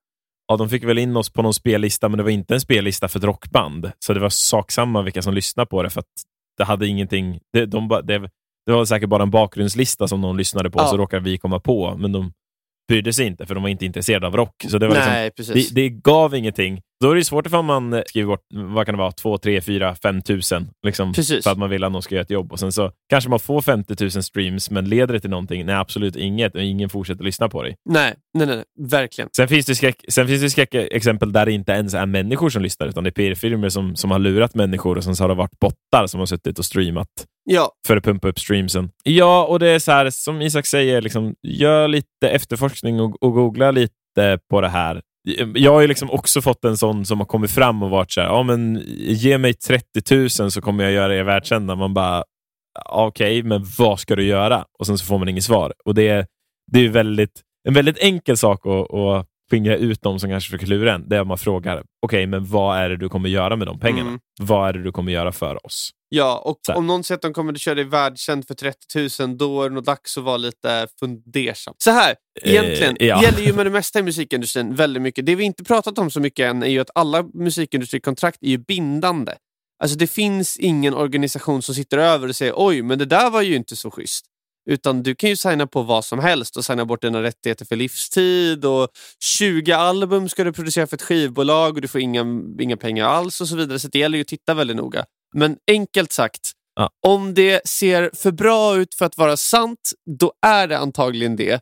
ja, 0.48 0.56
de 0.56 0.68
fick 0.68 0.84
väl 0.84 0.98
in 0.98 1.16
oss 1.16 1.30
på 1.32 1.42
någon 1.42 1.54
spellista, 1.54 2.08
men 2.08 2.16
det 2.18 2.22
var 2.24 2.30
inte 2.30 2.54
en 2.54 2.60
spellista 2.60 3.08
för 3.08 3.18
ett 3.18 3.24
rockband, 3.24 3.92
så 3.98 4.14
det 4.14 4.20
var 4.20 4.28
sak 4.30 4.72
samma 4.72 5.02
vilka 5.02 5.22
som 5.22 5.34
lyssnade 5.34 5.66
på 5.66 5.82
det, 5.82 5.90
för 5.90 6.00
att 6.00 6.06
det 6.58 6.64
hade 6.64 6.86
ingenting, 6.86 7.40
det, 7.52 7.66
de, 7.66 7.88
ba- 7.88 8.02
det, 8.02 8.30
det 8.66 8.72
var 8.72 8.84
säkert 8.84 9.08
bara 9.08 9.22
en 9.22 9.30
bakgrundslista 9.30 10.08
som 10.08 10.20
någon 10.20 10.36
lyssnade 10.36 10.70
på, 10.70 10.80
Ja. 10.80 10.86
så 10.86 10.96
råkade 10.96 11.22
vi 11.24 11.38
komma 11.38 11.60
på, 11.60 11.96
men 11.96 12.12
de 12.12 12.32
brydde 12.88 13.12
sig 13.12 13.26
inte, 13.26 13.46
för 13.46 13.54
de 13.54 13.62
var 13.62 13.70
inte 13.70 13.86
intresserade 13.86 14.26
av 14.26 14.36
rock. 14.36 14.54
Så 14.68 14.78
det, 14.78 14.86
var 14.88 14.94
liksom, 14.94 15.12
Nej, 15.12 15.30
precis. 15.30 15.68
det, 15.68 15.82
det 15.82 15.88
gav 15.88 16.34
ingenting. 16.34 16.80
Då 17.02 17.10
är 17.10 17.14
det 17.14 17.24
svårt 17.24 17.46
ifall 17.46 17.64
man 17.64 17.92
eh, 17.92 18.02
skriver 18.06 18.26
bort, 18.26 18.46
vad 18.54 18.86
kan 18.86 18.94
det 18.94 18.98
vara, 18.98 19.12
2, 19.12 19.38
3, 19.38 19.60
4, 19.60 19.94
5 19.94 20.22
tusen. 20.22 20.70
Liksom, 20.86 21.12
Precis. 21.12 21.44
för 21.44 21.50
att 21.50 21.58
man 21.58 21.70
vill 21.70 21.84
att 21.84 21.92
någon 21.92 22.02
ska 22.02 22.14
göra 22.14 22.22
ett 22.22 22.30
jobb. 22.30 22.52
Och 22.52 22.58
sen 22.58 22.72
så 22.72 22.92
kanske 23.08 23.30
man 23.30 23.38
får 23.38 23.60
50 23.60 23.94
000 24.00 24.10
streams, 24.10 24.70
men 24.70 24.88
leder 24.88 25.14
det 25.14 25.20
till 25.20 25.30
någonting? 25.30 25.66
Nej, 25.66 25.74
absolut 25.74 26.16
inget. 26.16 26.54
Och 26.54 26.62
ingen 26.62 26.88
fortsätter 26.88 27.24
lyssna 27.24 27.48
på 27.48 27.62
dig. 27.62 27.76
Nej, 27.90 28.14
nej, 28.34 28.46
nej, 28.46 28.56
nej, 28.56 28.88
verkligen. 28.88 29.30
Sen 29.36 29.48
finns 29.48 29.66
det 29.66 29.74
skräck, 29.74 30.04
sen 30.08 30.26
finns 30.28 30.42
det 30.42 30.50
skräckexempel 30.50 31.32
där 31.32 31.46
det 31.46 31.52
inte 31.52 31.72
ens 31.72 31.94
är 31.94 32.06
människor 32.06 32.50
som 32.50 32.62
lyssnar, 32.62 32.86
utan 32.86 33.04
det 33.04 33.08
är 33.08 33.12
PR-firmor 33.12 33.68
som, 33.68 33.96
som 33.96 34.10
har 34.10 34.18
lurat 34.18 34.54
människor 34.54 34.96
och 34.96 35.04
sen 35.04 35.16
så 35.16 35.24
har 35.24 35.28
det 35.28 35.34
varit 35.34 35.58
bottar 35.60 36.06
som 36.06 36.20
har 36.20 36.26
suttit 36.26 36.58
och 36.58 36.64
streamat 36.64 37.08
Ja, 37.44 37.72
för 37.86 37.96
att 37.96 38.04
pumpa 38.04 38.28
upp 38.28 38.38
streamsen. 38.38 38.90
Ja, 39.02 39.46
och 39.46 39.58
det 39.58 39.68
är 39.68 39.78
så 39.78 39.92
här, 39.92 40.10
som 40.10 40.42
Isak 40.42 40.66
säger, 40.66 41.02
liksom, 41.02 41.34
gör 41.42 41.88
lite 41.88 42.28
efterforskning 42.28 43.00
och, 43.00 43.22
och 43.22 43.32
googla 43.32 43.70
lite 43.70 44.38
på 44.50 44.60
det 44.60 44.68
här. 44.68 45.02
Jag 45.54 45.72
har 45.72 45.80
ju 45.80 45.86
liksom 45.86 46.10
också 46.10 46.42
fått 46.42 46.64
en 46.64 46.76
sån 46.76 47.06
som 47.06 47.18
har 47.18 47.26
kommit 47.26 47.50
fram 47.50 47.82
och 47.82 47.90
varit 47.90 48.12
så 48.12 48.20
här, 48.20 48.28
ja 48.28 48.42
men 48.42 48.82
ge 48.96 49.38
mig 49.38 49.54
30 49.54 50.14
000 50.40 50.50
så 50.50 50.60
kommer 50.60 50.84
jag 50.84 50.92
göra 50.92 51.16
er 51.16 51.22
världskända. 51.22 51.74
Man 51.74 51.94
bara, 51.94 52.24
okej, 52.88 53.42
men 53.42 53.64
vad 53.78 54.00
ska 54.00 54.16
du 54.16 54.24
göra? 54.24 54.64
Och 54.78 54.86
sen 54.86 54.98
så 54.98 55.04
får 55.04 55.18
man 55.18 55.28
inget 55.28 55.44
svar. 55.44 55.72
Och 55.84 55.94
det 55.94 56.08
är, 56.08 56.26
det 56.72 56.80
är 56.80 56.88
väldigt, 56.88 57.40
en 57.68 57.74
väldigt 57.74 57.98
enkel 57.98 58.36
sak 58.36 58.66
att, 58.66 58.94
att 58.94 59.26
skingra 59.50 59.76
ut 59.76 60.02
dem 60.02 60.18
som 60.18 60.30
kanske 60.30 60.48
försöker 60.48 60.66
lura 60.66 60.94
en. 60.94 61.08
Det 61.08 61.16
är 61.16 61.24
man 61.24 61.38
frågar, 61.38 61.82
okej, 62.06 62.26
men 62.26 62.44
vad 62.44 62.78
är 62.78 62.88
det 62.88 62.96
du 62.96 63.08
kommer 63.08 63.28
göra 63.28 63.56
med 63.56 63.66
de 63.66 63.78
pengarna? 63.78 64.08
Mm. 64.08 64.20
Vad 64.40 64.68
är 64.68 64.72
det 64.72 64.82
du 64.82 64.92
kommer 64.92 65.12
göra 65.12 65.32
för 65.32 65.66
oss? 65.66 65.90
Ja 66.14 66.38
och 66.38 66.58
Så 66.66 66.74
om 66.74 66.86
någon 66.86 67.04
säger 67.04 67.16
att 67.16 67.22
de 67.22 67.32
kommer 67.32 67.52
att 67.52 67.60
köra 67.60 67.74
dig 67.74 67.84
världskänd 67.84 68.46
för 68.46 68.54
30 68.54 69.22
000 69.26 69.36
då 69.38 69.62
är 69.62 69.68
det 69.68 69.74
nog 69.74 69.84
dags 69.84 70.18
att 70.18 70.24
vara 70.24 70.36
lite 70.36 70.86
fundersam. 71.00 71.74
Så 71.78 71.90
här, 71.90 72.14
egentligen, 72.42 72.96
Eh, 73.00 73.06
ja. 73.06 73.22
gäller 73.22 73.40
ju 73.40 73.52
med 73.52 73.66
det 73.66 73.70
mesta 73.70 73.98
i 73.98 74.02
musikindustrin 74.02 74.74
väldigt 74.74 75.02
mycket. 75.02 75.26
Det 75.26 75.34
vi 75.34 75.44
inte 75.44 75.64
pratat 75.64 75.98
om 75.98 76.10
så 76.10 76.20
mycket 76.20 76.50
än 76.50 76.62
är 76.62 76.66
ju 76.66 76.78
att 76.80 76.90
alla 76.94 77.22
musikindustrikontrakt 77.22 78.38
är 78.42 78.48
ju 78.48 78.58
bindande. 78.58 79.32
Alltså 79.82 79.98
det 79.98 80.06
finns 80.06 80.56
ingen 80.56 80.94
organisation 80.94 81.62
som 81.62 81.74
sitter 81.74 81.98
över 81.98 82.28
och 82.28 82.36
säger 82.36 82.54
oj, 82.56 82.82
men 82.82 82.98
det 82.98 83.04
där 83.04 83.30
var 83.30 83.42
ju 83.42 83.56
inte 83.56 83.76
så 83.76 83.90
schysst. 83.90 84.24
Utan 84.70 85.02
du 85.02 85.14
kan 85.14 85.30
ju 85.30 85.36
signa 85.36 85.66
på 85.66 85.82
vad 85.82 86.04
som 86.04 86.18
helst 86.18 86.56
och 86.56 86.64
signa 86.64 86.84
bort 86.84 87.02
dina 87.02 87.22
rättigheter 87.22 87.64
för 87.64 87.76
livstid 87.76 88.64
och 88.64 88.88
20 89.38 89.72
album 89.72 90.28
ska 90.28 90.44
du 90.44 90.52
producera 90.52 90.86
för 90.86 90.96
ett 90.96 91.02
skivbolag 91.02 91.74
och 91.74 91.80
du 91.80 91.88
får 91.88 92.00
inga, 92.00 92.24
inga 92.60 92.76
pengar 92.76 93.06
alls 93.06 93.40
och 93.40 93.48
så 93.48 93.56
vidare. 93.56 93.78
Så 93.78 93.88
det 93.88 93.98
gäller 93.98 94.18
ju 94.18 94.22
att 94.22 94.28
titta 94.28 94.54
väldigt 94.54 94.76
noga. 94.76 95.04
Men 95.32 95.56
enkelt 95.70 96.12
sagt, 96.12 96.50
Ja. 96.74 96.90
om 97.06 97.34
det 97.34 97.68
ser 97.68 98.10
för 98.14 98.30
bra 98.30 98.76
ut 98.76 98.94
för 98.94 99.04
att 99.06 99.16
vara 99.16 99.36
sant, 99.36 99.92
då 100.18 100.32
är 100.46 100.66
det 100.68 100.78
antagligen 100.78 101.36
det. 101.36 101.60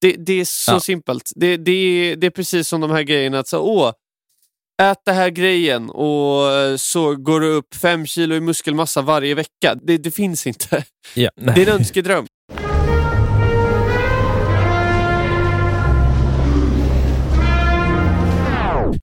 Det, 0.00 0.12
det 0.12 0.32
är 0.32 0.44
så 0.44 0.72
Ja. 0.72 0.80
simpelt. 0.80 1.30
Det, 1.36 1.56
det, 1.56 1.72
är, 1.72 2.16
det 2.16 2.26
är 2.26 2.30
precis 2.30 2.68
som 2.68 2.80
de 2.80 2.90
här 2.90 3.02
grejerna 3.02 3.38
att 3.38 3.48
så, 3.48 3.58
åh, 3.60 3.92
ät 4.82 4.98
det 5.04 5.12
här 5.12 5.28
grejen 5.30 5.90
och 5.90 6.52
eh, 6.52 6.76
så 6.76 7.16
går 7.16 7.40
du 7.40 7.46
upp 7.52 7.74
fem 7.74 8.06
kilo 8.06 8.34
i 8.34 8.40
muskelmassa 8.40 9.02
varje 9.02 9.34
vecka. 9.34 9.74
Det, 9.82 9.98
det 9.98 10.10
finns 10.10 10.46
inte. 10.46 10.84
Ja. 11.14 11.30
Det 11.36 11.62
är 11.62 11.68
en 11.68 11.74
önskedröm. 11.74 12.26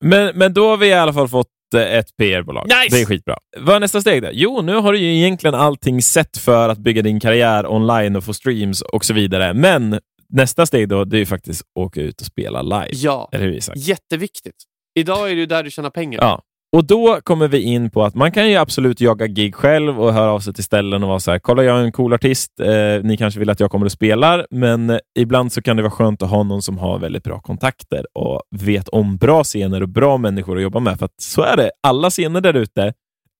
Men, 0.01 0.37
men 0.37 0.53
då 0.53 0.69
har 0.69 0.77
vi 0.77 0.87
i 0.87 0.93
alla 0.93 1.13
fall 1.13 1.27
fått 1.27 1.47
ett 1.73 2.17
PR-bolag. 2.17 2.65
Nice! 2.67 2.95
Det 2.95 3.01
är 3.01 3.05
skitbra. 3.05 3.37
Vad 3.57 3.75
är 3.75 3.79
nästa 3.79 4.01
steg 4.01 4.21
då? 4.21 4.29
Jo, 4.31 4.61
nu 4.61 4.75
har 4.75 4.93
du 4.93 4.99
ju 4.99 5.17
egentligen 5.17 5.55
allting 5.55 6.01
sett 6.01 6.37
för 6.37 6.69
att 6.69 6.77
bygga 6.77 7.01
din 7.01 7.19
karriär 7.19 7.67
online 7.71 8.15
och 8.15 8.23
få 8.23 8.33
streams 8.33 8.81
och 8.81 9.05
så 9.05 9.13
vidare. 9.13 9.53
Men 9.53 9.99
nästa 10.29 10.65
steg 10.65 10.89
då, 10.89 11.03
det 11.03 11.17
är 11.17 11.19
ju 11.19 11.25
faktiskt 11.25 11.61
att 11.61 11.67
åka 11.81 12.01
ut 12.01 12.21
och 12.21 12.27
spela 12.27 12.61
live. 12.61 12.89
Ja, 12.91 13.29
Eller 13.31 13.45
hur 13.45 13.53
Isak? 13.53 13.75
jätteviktigt. 13.77 14.55
Idag 14.99 15.31
är 15.31 15.35
det 15.35 15.39
ju 15.39 15.45
där 15.45 15.63
du 15.63 15.71
tjänar 15.71 15.89
pengar. 15.89 16.19
Ja. 16.21 16.41
Och 16.75 16.85
då 16.85 17.19
kommer 17.23 17.47
vi 17.47 17.61
in 17.61 17.89
på 17.89 18.03
att 18.03 18.15
man 18.15 18.31
kan 18.31 18.49
ju 18.49 18.55
absolut 18.55 19.01
jaga 19.01 19.27
gig 19.27 19.55
själv 19.55 20.01
och 20.01 20.13
höra 20.13 20.31
av 20.31 20.39
sig 20.39 20.53
till 20.53 20.63
ställen 20.63 21.03
och 21.03 21.09
vara 21.09 21.19
så 21.19 21.31
här, 21.31 21.39
kolla 21.39 21.63
jag 21.63 21.79
är 21.79 21.83
en 21.83 21.91
cool 21.91 22.13
artist, 22.13 22.59
eh, 22.59 23.03
ni 23.03 23.17
kanske 23.17 23.39
vill 23.39 23.49
att 23.49 23.59
jag 23.59 23.71
kommer 23.71 23.85
och 23.85 23.91
spelar, 23.91 24.47
men 24.51 24.89
eh, 24.89 24.97
ibland 25.19 25.51
så 25.51 25.61
kan 25.61 25.77
det 25.77 25.83
vara 25.83 25.91
skönt 25.91 26.21
att 26.21 26.29
ha 26.29 26.43
någon 26.43 26.61
som 26.61 26.77
har 26.77 26.99
väldigt 26.99 27.23
bra 27.23 27.39
kontakter 27.39 28.05
och 28.13 28.41
vet 28.51 28.87
om 28.87 29.17
bra 29.17 29.43
scener 29.43 29.81
och 29.81 29.89
bra 29.89 30.17
människor 30.17 30.57
att 30.57 30.63
jobba 30.63 30.79
med. 30.79 30.99
För 30.99 31.05
att 31.05 31.21
så 31.21 31.41
är 31.41 31.57
det, 31.57 31.71
alla 31.83 32.09
scener 32.09 32.41
där 32.41 32.53
ute 32.53 32.93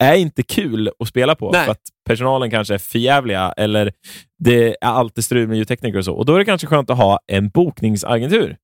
är 0.03 0.15
inte 0.15 0.43
kul 0.43 0.91
att 0.99 1.07
spela 1.07 1.35
på 1.35 1.51
Nej. 1.51 1.65
för 1.65 1.71
att 1.71 1.81
personalen 2.05 2.51
kanske 2.51 2.73
är 2.73 2.77
förjävliga 2.77 3.53
eller 3.57 3.91
det 4.39 4.67
är 4.67 4.75
alltid 4.81 5.23
strul 5.23 5.47
med 5.47 5.57
ljudtekniker 5.57 5.97
och 5.97 6.05
så. 6.05 6.13
Och 6.13 6.25
då 6.25 6.33
är 6.35 6.39
det 6.39 6.45
kanske 6.45 6.67
skönt 6.67 6.89
att 6.89 6.97
ha 6.97 7.19
en 7.27 7.49
bokningsagentur 7.49 8.57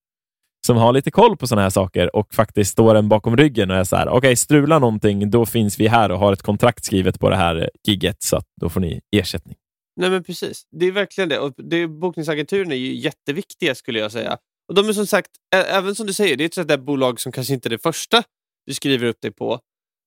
som 0.66 0.78
har 0.78 0.94
lite 0.94 1.12
koll 1.12 1.38
på 1.38 1.48
sådana 1.48 1.62
här 1.62 1.70
saker 1.70 2.16
och 2.16 2.34
faktiskt 2.34 2.72
står 2.72 2.96
en 2.96 3.10
bakom 3.10 3.38
ryggen 3.38 3.72
och 3.72 3.78
är 3.78 3.84
så 3.84 3.96
här, 3.96 4.10
okej, 4.10 4.36
strular 4.36 4.80
någonting, 4.80 5.30
då 5.30 5.46
finns 5.46 5.80
vi 5.80 5.88
här 5.88 6.12
och 6.12 6.20
har 6.20 6.34
ett 6.34 6.42
kontrakt 6.42 6.86
skrivet 6.86 7.20
på 7.20 7.30
det 7.30 7.36
här 7.36 7.70
gigget, 7.88 8.24
så 8.24 8.38
att 8.38 8.46
då 8.62 8.70
får 8.70 8.80
ni 8.80 9.02
ersättning. 9.12 9.56
Nej 9.96 10.10
men 10.10 10.24
precis, 10.24 10.64
det 10.72 10.86
är 10.86 10.92
verkligen 10.92 11.30
det. 11.30 11.40
Och 11.40 11.54
det 11.58 11.88
bokningsagenturen 11.88 12.72
är 12.72 12.76
ju 12.76 12.96
jätteviktiga 12.96 13.76
skulle 13.76 14.00
jag 14.00 14.12
säga. 14.12 14.38
Och 14.68 14.76
de 14.76 14.90
är 14.90 14.94
som 14.94 15.08
sagt, 15.08 15.30
även 15.56 15.96
som 15.96 16.08
du 16.08 16.14
säger, 16.14 16.38
det 16.38 16.44
är 16.44 16.46
ett 16.46 16.54
sånt 16.54 16.68
där 16.68 16.78
bolag 16.78 17.20
som 17.20 17.32
kanske 17.32 17.54
inte 17.54 17.68
är 17.68 17.70
det 17.70 17.84
första 17.84 18.24
du 18.66 18.74
skriver 18.74 19.08
upp 19.08 19.22
dig 19.22 19.32
på, 19.32 19.60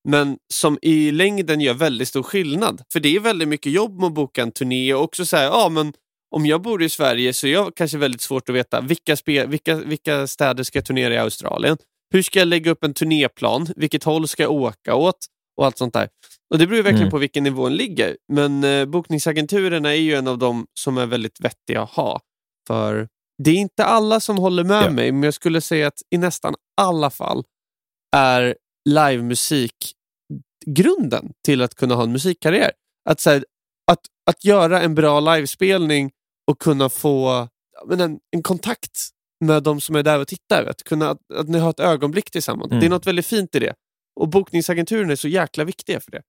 men 0.09 0.38
som 0.53 0.79
i 0.83 1.11
längden 1.11 1.61
gör 1.61 1.75
väldigt 1.75 2.09
stor 2.09 2.23
skillnad. 2.23 2.83
För 2.92 3.01
det 3.01 3.16
är 3.16 3.21
väldigt 3.21 3.49
mycket 3.49 3.73
jobb 3.73 4.01
med 4.01 4.07
att 4.07 4.14
boka 4.14 4.42
en 4.42 4.53
turné 4.53 4.95
och 4.95 5.03
också 5.03 5.27
säga, 5.27 5.45
ja 5.45 5.69
men 5.69 5.92
om 6.31 6.47
jag 6.47 6.62
bor 6.62 6.83
i 6.83 6.89
Sverige 6.89 7.33
så 7.33 7.47
är 7.47 7.53
jag 7.53 7.75
kanske 7.77 7.99
väldigt 7.99 8.21
svårt 8.21 8.49
att 8.49 8.55
veta 8.55 8.81
vilka, 8.81 9.17
spe, 9.17 9.47
vilka, 9.47 9.75
vilka 9.77 10.27
städer 10.27 10.62
ska 10.65 10.79
jag 10.79 10.87
turnera 10.87 11.15
i 11.15 11.19
Australien? 11.19 11.77
Hur 12.12 12.23
ska 12.23 12.39
jag 12.39 12.49
lägga 12.49 12.71
upp 12.71 12.85
en 12.85 12.95
turnéplan? 12.95 13.67
Vilket 13.77 14.05
håll 14.05 14.29
ska 14.29 14.43
jag 14.43 14.53
åka 14.53 14.95
åt? 14.95 15.19
Och 15.57 15.67
allt 15.67 15.79
sånt 15.79 15.95
där. 15.95 16.09
Och 16.51 16.59
Det 16.59 16.67
beror 16.67 16.77
ju 16.77 16.83
verkligen 16.83 17.03
Mm. 17.03 17.11
på 17.11 17.19
vilken 17.19 17.45
nivå 17.45 17.69
den 17.69 17.77
ligger. 17.77 18.17
Men 18.33 18.65
eh, 18.65 18.85
bokningsagenturerna 18.85 19.91
är 19.91 20.01
ju 20.01 20.15
en 20.15 20.29
av 20.29 20.39
dem 20.39 20.67
som 20.81 20.99
är 20.99 21.07
väldigt 21.07 21.41
vettiga 21.41 21.83
att 21.83 21.91
ha. 21.91 22.21
För 22.67 23.09
det 23.43 23.51
är 23.51 23.55
inte 23.55 23.85
alla 23.85 24.21
som 24.21 24.39
håller 24.39 24.65
med 24.65 24.85
Ja. 24.85 24.91
mig, 24.91 25.12
men 25.12 25.23
jag 25.23 25.35
skulle 25.35 25.61
säga 25.61 25.87
att 25.89 26.03
i 26.11 26.19
nästan 26.19 26.55
alla 26.81 27.11
fall 27.11 27.45
är 28.17 28.57
livemusik 28.89 29.93
grunden 30.67 31.33
till 31.45 31.62
att 31.62 31.75
kunna 31.75 31.95
ha 31.95 32.03
en 32.03 32.12
musikkarriär. 32.12 32.71
Att, 33.11 33.21
så 33.21 33.31
här, 33.31 33.45
att, 33.93 34.01
att 34.31 34.45
göra 34.45 34.81
en 34.83 34.95
bra 34.95 35.21
livespelning 35.21 36.11
och 36.47 36.59
kunna 36.59 36.89
få 36.89 37.49
men 37.87 38.01
en, 38.01 38.19
en 38.31 38.43
kontakt 38.43 38.99
med 39.41 39.63
de 39.63 39.81
som 39.81 39.97
är 39.97 40.03
där 40.03 40.21
och 40.21 40.29
tittar. 40.29 40.65
Att, 40.65 40.85
kunna, 40.85 41.11
att, 41.11 41.19
att 41.35 41.49
ni 41.49 41.59
har 41.59 41.71
ett 41.71 41.81
ögonblick 41.81 42.31
tillsammans. 42.31 42.71
Mm. 42.71 42.81
Det 42.81 42.87
är 42.87 42.91
något 42.91 43.07
väldigt 43.07 43.27
fint 43.27 43.55
i 43.55 43.59
det. 43.59 43.75
Och 44.21 44.29
bokningsagenturen 44.29 45.11
är 45.11 45.17
så 45.17 45.29
jäkla 45.29 45.65
viktiga 45.65 46.01
för 46.01 46.11
det. 46.11 46.23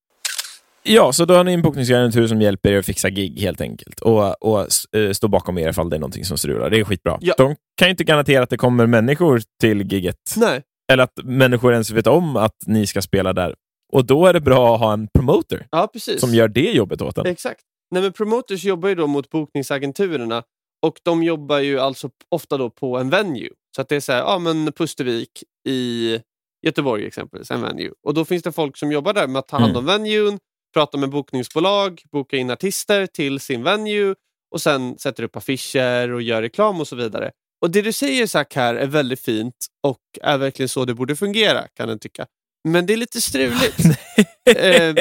Ja, 0.83 1.13
så 1.13 1.25
då 1.25 1.33
har 1.33 1.43
ni 1.43 1.53
en 1.53 1.61
bokningsagentur 1.61 2.27
som 2.27 2.41
hjälper 2.41 2.71
er 2.71 2.79
att 2.79 2.85
fixa 2.85 3.09
gig 3.09 3.39
helt 3.39 3.61
enkelt 3.61 3.99
och, 3.99 4.43
och 4.43 4.67
eh, 4.95 5.11
står 5.11 5.27
bakom 5.27 5.57
er 5.57 5.69
ifall 5.69 5.89
det 5.89 5.95
är 5.95 5.99
någonting 5.99 6.25
som 6.25 6.37
strular. 6.37 6.69
Det 6.69 6.79
är 6.79 6.83
skitbra. 6.83 7.17
Ja. 7.21 7.33
De 7.37 7.55
kan 7.77 7.87
ju 7.87 7.89
inte 7.89 8.03
garantera 8.03 8.43
att 8.43 8.49
det 8.49 8.57
kommer 8.57 8.87
människor 8.87 9.41
till 9.61 9.91
giget 9.91 10.33
Nej, 10.35 10.61
eller 10.91 11.03
att 11.03 11.19
människor 11.23 11.73
ens 11.73 11.91
vet 11.91 12.07
om 12.07 12.37
att 12.37 12.55
ni 12.65 12.87
ska 12.87 13.01
spela 13.01 13.33
där. 13.33 13.55
Och 13.93 14.05
då 14.05 14.25
är 14.25 14.33
det 14.33 14.41
bra 14.41 14.73
att 14.75 14.79
ha 14.79 14.93
en 14.93 15.07
promoter 15.07 15.67
ja 15.71 15.89
som 16.19 16.33
gör 16.33 16.47
det 16.47 16.71
jobbet 16.71 17.01
åt 17.01 17.17
en. 17.17 17.25
Exakt. 17.25 17.61
Nej, 17.91 18.01
men 18.03 18.13
promoters 18.13 18.63
jobbar 18.63 18.89
ju 18.89 18.95
då 18.95 19.07
mot 19.07 19.29
bokningsagenturerna 19.29 20.43
och 20.81 20.99
de 21.03 21.23
jobbar 21.23 21.59
ju 21.59 21.79
alltså 21.79 22.09
ofta 22.29 22.57
då 22.57 22.69
på 22.69 22.97
en 22.97 23.09
venue. 23.09 23.49
Så 23.75 23.81
att 23.81 23.89
det 23.89 23.95
är 23.95 23.99
så 23.99 24.11
här, 24.11 24.19
ja 24.19 24.39
men 24.39 24.71
Pustervik 24.71 25.43
i 25.67 26.19
Göteborg 26.65 27.05
exempelvis, 27.05 27.51
en 27.51 27.61
venue. 27.61 27.91
Och 28.03 28.13
då 28.13 28.25
finns 28.25 28.43
det 28.43 28.51
folk 28.51 28.77
som 28.77 28.91
jobbar 28.91 29.13
där 29.13 29.27
med 29.27 29.39
att 29.39 29.47
ta 29.47 29.57
hand 29.57 29.77
om 29.77 29.85
venuen, 29.85 30.39
prata 30.73 30.97
med 30.97 31.09
bokningsbolag, 31.09 32.01
boka 32.11 32.37
in 32.37 32.49
artister 32.49 33.05
till 33.05 33.39
sin 33.39 33.63
venue 33.63 34.15
och 34.51 34.61
sen 34.61 34.97
sätter 34.97 35.23
upp 35.23 35.35
affischer 35.35 36.11
och 36.11 36.21
gör 36.21 36.41
reklam 36.41 36.79
och 36.79 36.87
så 36.87 36.95
vidare. 36.95 37.31
Och 37.61 37.71
det 37.71 37.81
du 37.81 37.93
säger 37.93 38.27
Zack 38.27 38.55
här 38.55 38.75
är 38.75 38.87
väldigt 38.87 39.21
fint 39.21 39.67
och 39.83 40.01
är 40.21 40.37
verkligen 40.37 40.69
så 40.69 40.85
det 40.85 40.93
borde 40.93 41.15
fungera 41.15 41.67
kan 41.67 41.89
jag 41.89 42.01
tycka. 42.01 42.25
Men 42.69 42.85
det 42.85 42.93
är 42.93 42.97
lite 42.97 43.21
struligt. 43.21 43.79
eh, 44.57 44.95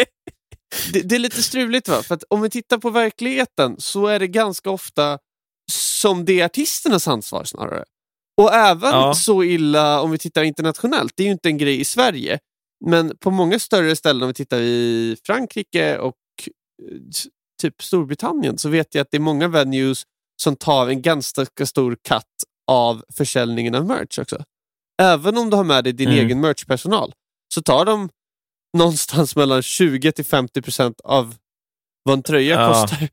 det, 0.93 1.01
det 1.01 1.15
är 1.15 1.19
lite 1.19 1.43
struligt 1.43 1.89
va? 1.89 2.03
För 2.03 2.15
att 2.15 2.25
om 2.31 2.41
vi 2.43 2.51
tittar 2.51 2.79
på 2.79 2.91
verkligheten 2.91 3.75
så 3.79 4.07
är 4.07 4.19
det 4.19 4.27
ganska 4.29 4.71
ofta 4.71 5.19
som 5.73 6.25
det 6.25 6.41
är 6.41 6.45
artisternas 6.45 7.09
ansvar 7.09 7.45
snarare. 7.45 7.85
Och 8.41 8.53
även 8.55 8.91
Ja. 8.91 9.15
så 9.15 9.43
illa 9.45 10.01
om 10.01 10.11
vi 10.11 10.19
tittar 10.19 10.43
internationellt, 10.43 11.13
det 11.17 11.23
är 11.23 11.25
ju 11.27 11.33
inte 11.33 11.49
en 11.49 11.59
grej 11.59 11.81
i 11.81 11.85
Sverige, 11.85 12.39
men 12.85 13.17
på 13.17 13.31
många 13.31 13.59
större 13.59 13.97
ställen 13.97 14.23
om 14.23 14.29
vi 14.29 14.35
tittar 14.35 14.61
i 14.61 15.17
Frankrike 15.27 15.99
och 15.99 16.15
eh, 16.83 16.99
typ 17.63 17.83
Storbritannien 17.83 18.59
så 18.59 18.69
vet 18.69 18.95
jag 18.95 19.03
att 19.03 19.09
det 19.11 19.17
är 19.17 19.21
många 19.21 19.49
venues 19.49 20.03
som 20.43 20.57
tar 20.57 20.89
en 20.89 21.03
ganska 21.03 21.67
stor 21.67 21.97
cut 22.09 22.23
av 22.71 23.05
försäljningen 23.17 23.75
av 23.75 23.87
merch 23.87 24.19
också. 24.19 24.45
Även 25.03 25.39
om 25.39 25.51
du 25.51 25.57
har 25.57 25.65
med 25.65 25.85
dig 25.85 25.93
din 25.93 26.09
Mm. 26.09 26.25
egen 26.27 26.41
merchpersonal 26.41 27.13
så 27.55 27.63
tar 27.63 27.85
de 27.85 28.09
någonstans 28.77 29.37
mellan 29.37 29.63
20 29.63 30.13
till 30.13 30.25
50 30.25 30.63
procent 30.63 31.01
av 31.05 31.35
vad 32.05 32.13
en 32.17 32.23
tröja 32.23 32.55
Ja. 32.61 32.69
kostar. 32.73 33.09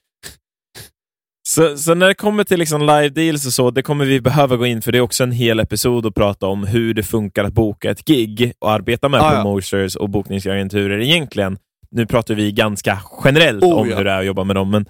Så, 1.47 1.77
så 1.77 1.93
när 1.93 2.07
det 2.07 2.13
kommer 2.13 2.43
till 2.43 2.59
liksom 2.59 2.81
live 2.81 3.09
deals 3.09 3.45
och 3.45 3.53
så, 3.53 3.71
det 3.71 3.81
kommer 3.81 4.05
vi 4.05 4.21
behöva 4.21 4.55
gå 4.55 4.65
in 4.65 4.81
för 4.81 4.91
det 4.91 4.97
är 4.97 5.01
också 5.01 5.23
en 5.23 5.31
hel 5.31 5.59
episod 5.59 6.05
att 6.05 6.15
prata 6.15 6.45
om 6.47 6.63
hur 6.63 6.93
det 6.93 7.03
funkar 7.03 7.43
att 7.43 7.53
boka 7.53 7.91
ett 7.91 8.05
gig 8.05 8.53
och 8.59 8.71
arbeta 8.71 9.09
med 9.09 9.21
Ah, 9.21 9.33
ja. 9.35 9.41
promoters 9.41 9.95
och 9.95 10.09
bokningsagenturer 10.09 10.99
egentligen. 11.01 11.57
Nu 11.91 12.05
pratar 12.05 12.33
vi 12.35 12.51
ganska 12.51 12.99
generellt 13.23 13.63
Oh, 13.63 13.73
om 13.79 13.89
ja. 13.89 13.97
hur 13.97 14.03
det 14.03 14.11
är 14.11 14.19
att 14.19 14.25
jobba 14.25 14.43
med 14.43 14.55
dem, 14.55 14.71
men 14.71 14.85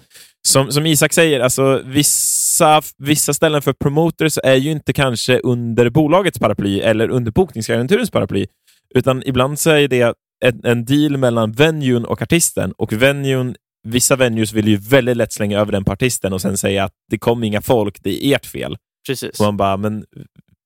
som, 0.46 0.72
som 0.72 0.86
Isak 0.86 1.12
säger, 1.12 1.40
alltså, 1.40 1.82
vissa, 1.84 2.82
vissa 2.98 3.34
ställen 3.34 3.62
för 3.62 3.72
promoters 3.72 4.38
är 4.44 4.54
ju 4.54 4.70
inte 4.70 4.92
kanske 4.92 5.38
under 5.38 5.90
bolagets 5.90 6.38
paraply 6.38 6.80
eller 6.80 7.08
under 7.10 7.32
bokningsagenturens 7.32 8.10
paraply, 8.10 8.46
utan 8.94 9.22
ibland 9.26 9.58
så 9.58 9.70
är 9.70 9.88
det 9.88 10.14
en, 10.44 10.64
en 10.64 10.84
deal 10.84 11.16
mellan 11.16 11.52
venuen 11.52 12.04
och 12.04 12.22
artisten 12.22 12.72
och 12.72 12.92
venuen 12.92 13.56
Vissa 13.88 14.16
venues 14.16 14.52
vill 14.52 14.68
ju 14.68 14.76
väldigt 14.76 15.16
lätt 15.16 15.32
slänga 15.32 15.60
över 15.60 15.72
den 15.72 15.84
på 15.84 15.92
artisten 15.92 16.32
och 16.32 16.40
sen 16.40 16.58
säga 16.58 16.84
att 16.84 16.92
det 17.10 17.18
kom 17.18 17.44
inga 17.44 17.60
folk, 17.60 18.02
det 18.02 18.26
är 18.26 18.36
ert 18.36 18.46
fel. 18.46 18.76
Precis. 19.06 19.40
Och 19.40 19.46
man 19.46 19.56
bara, 19.56 19.76
men 19.76 20.04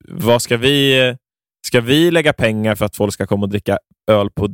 vad 0.09 0.43
ska 0.43 0.57
vi... 0.57 1.17
Ska 1.67 1.81
vi 1.81 2.11
lägga 2.11 2.33
pengar 2.33 2.75
för 2.75 2.85
att 2.85 2.97
folk 2.97 3.15
ska 3.15 3.27
komma 3.27 3.43
och 3.43 3.51
dricka 3.51 3.79
öl 4.11 4.31
på 4.31 4.49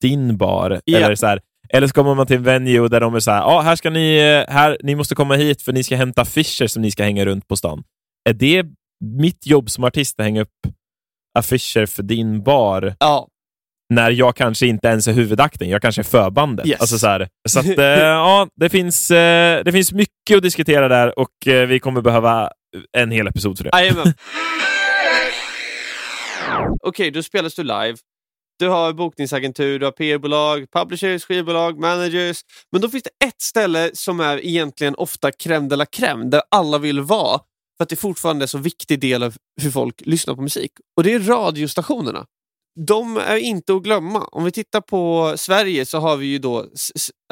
din 0.00 0.36
bar? 0.36 0.80
Ja. 0.84 0.98
Eller, 0.98 1.14
så 1.14 1.26
här, 1.26 1.40
eller 1.68 1.86
så 1.86 1.94
kommer 1.94 2.14
man 2.14 2.26
till 2.26 2.36
en 2.36 2.42
venue 2.42 2.88
där 2.88 3.00
de 3.00 3.14
är 3.14 3.20
så 3.20 3.30
här, 3.30 3.42
ah, 3.42 3.60
här 3.60 3.76
ska 3.76 3.90
ni, 3.90 4.18
här, 4.48 4.78
ni 4.82 4.94
måste 4.94 5.14
komma 5.14 5.34
hit 5.34 5.62
för 5.62 5.72
ni 5.72 5.82
ska 5.82 5.96
hämta 5.96 6.22
affischer 6.22 6.66
som 6.66 6.82
ni 6.82 6.90
ska 6.90 7.04
hänga 7.04 7.24
runt 7.24 7.48
på 7.48 7.56
stan. 7.56 7.82
Är 8.28 8.32
det 8.32 8.66
mitt 9.04 9.46
jobb 9.46 9.70
som 9.70 9.84
artist 9.84 10.20
att 10.20 10.24
hänga 10.24 10.40
upp 10.40 10.66
affischer 11.38 11.86
för 11.86 12.02
din 12.02 12.42
bar 12.42 12.94
Ja, 12.98 13.28
när 13.90 14.10
jag 14.10 14.36
kanske 14.36 14.66
inte 14.66 14.88
ens 14.88 15.08
är 15.08 15.12
huvudakten, 15.12 15.68
jag 15.68 15.82
kanske 15.82 16.00
är 16.00 16.04
förbandet. 16.04 16.66
Yes. 16.66 16.80
Alltså 16.80 16.98
så 16.98 17.06
här, 17.06 17.28
så 17.48 17.60
att, 17.60 17.66
eh, 17.78 17.84
ja, 17.84 18.48
det 18.60 18.68
finns, 18.68 19.10
eh, 19.10 19.64
det 19.64 19.72
finns 19.72 19.92
mycket 19.92 20.36
att 20.36 20.42
diskutera 20.42 20.88
där 20.88 21.18
och 21.18 21.46
eh, 21.46 21.66
vi 21.66 21.80
kommer 21.80 22.00
behöva 22.00 22.50
en 22.96 23.10
hel 23.10 23.26
episod 23.26 23.58
för 23.58 23.64
det. 23.64 23.70
jajamän. 23.72 24.06
Okej, 26.82 27.10
då 27.10 27.22
spelas 27.22 27.54
du 27.54 27.62
live. 27.62 27.96
Du 28.58 28.68
har 28.68 28.92
bokningsagentur, 28.92 29.78
du 29.78 29.84
har 29.84 29.92
PR-bolag, 29.92 30.66
publishers, 30.72 31.24
skivbolag, 31.24 31.78
managers. 31.78 32.40
Men 32.72 32.80
då 32.80 32.88
finns 32.88 33.02
det 33.02 33.26
ett 33.26 33.42
ställe 33.42 33.90
som 33.94 34.20
är 34.20 34.46
egentligen 34.46 34.94
ofta 34.94 35.30
crème 35.30 35.68
de 35.68 35.76
la 35.76 35.84
crème, 35.84 36.30
där 36.30 36.42
alla 36.50 36.78
vill 36.78 37.00
vara. 37.00 37.38
För 37.78 37.82
att 37.82 37.88
det 37.88 37.96
fortfarande 37.96 38.42
är 38.42 38.44
en 38.44 38.48
så 38.48 38.58
viktig 38.58 39.00
del 39.00 39.22
av 39.22 39.34
hur 39.62 39.70
folk 39.70 39.94
lyssnar 40.00 40.34
på 40.34 40.42
musik. 40.42 40.70
Och 40.96 41.02
det 41.02 41.12
är 41.12 41.20
radiostationerna. 41.20 42.26
De 42.86 43.16
är 43.16 43.36
inte 43.36 43.74
att 43.74 43.82
glömma. 43.82 44.24
Om 44.24 44.44
vi 44.44 44.50
tittar 44.50 44.80
på 44.80 45.34
Sverige 45.36 45.86
så 45.86 45.98
har 45.98 46.16
vi 46.16 46.26
ju 46.26 46.38
då 46.38 46.66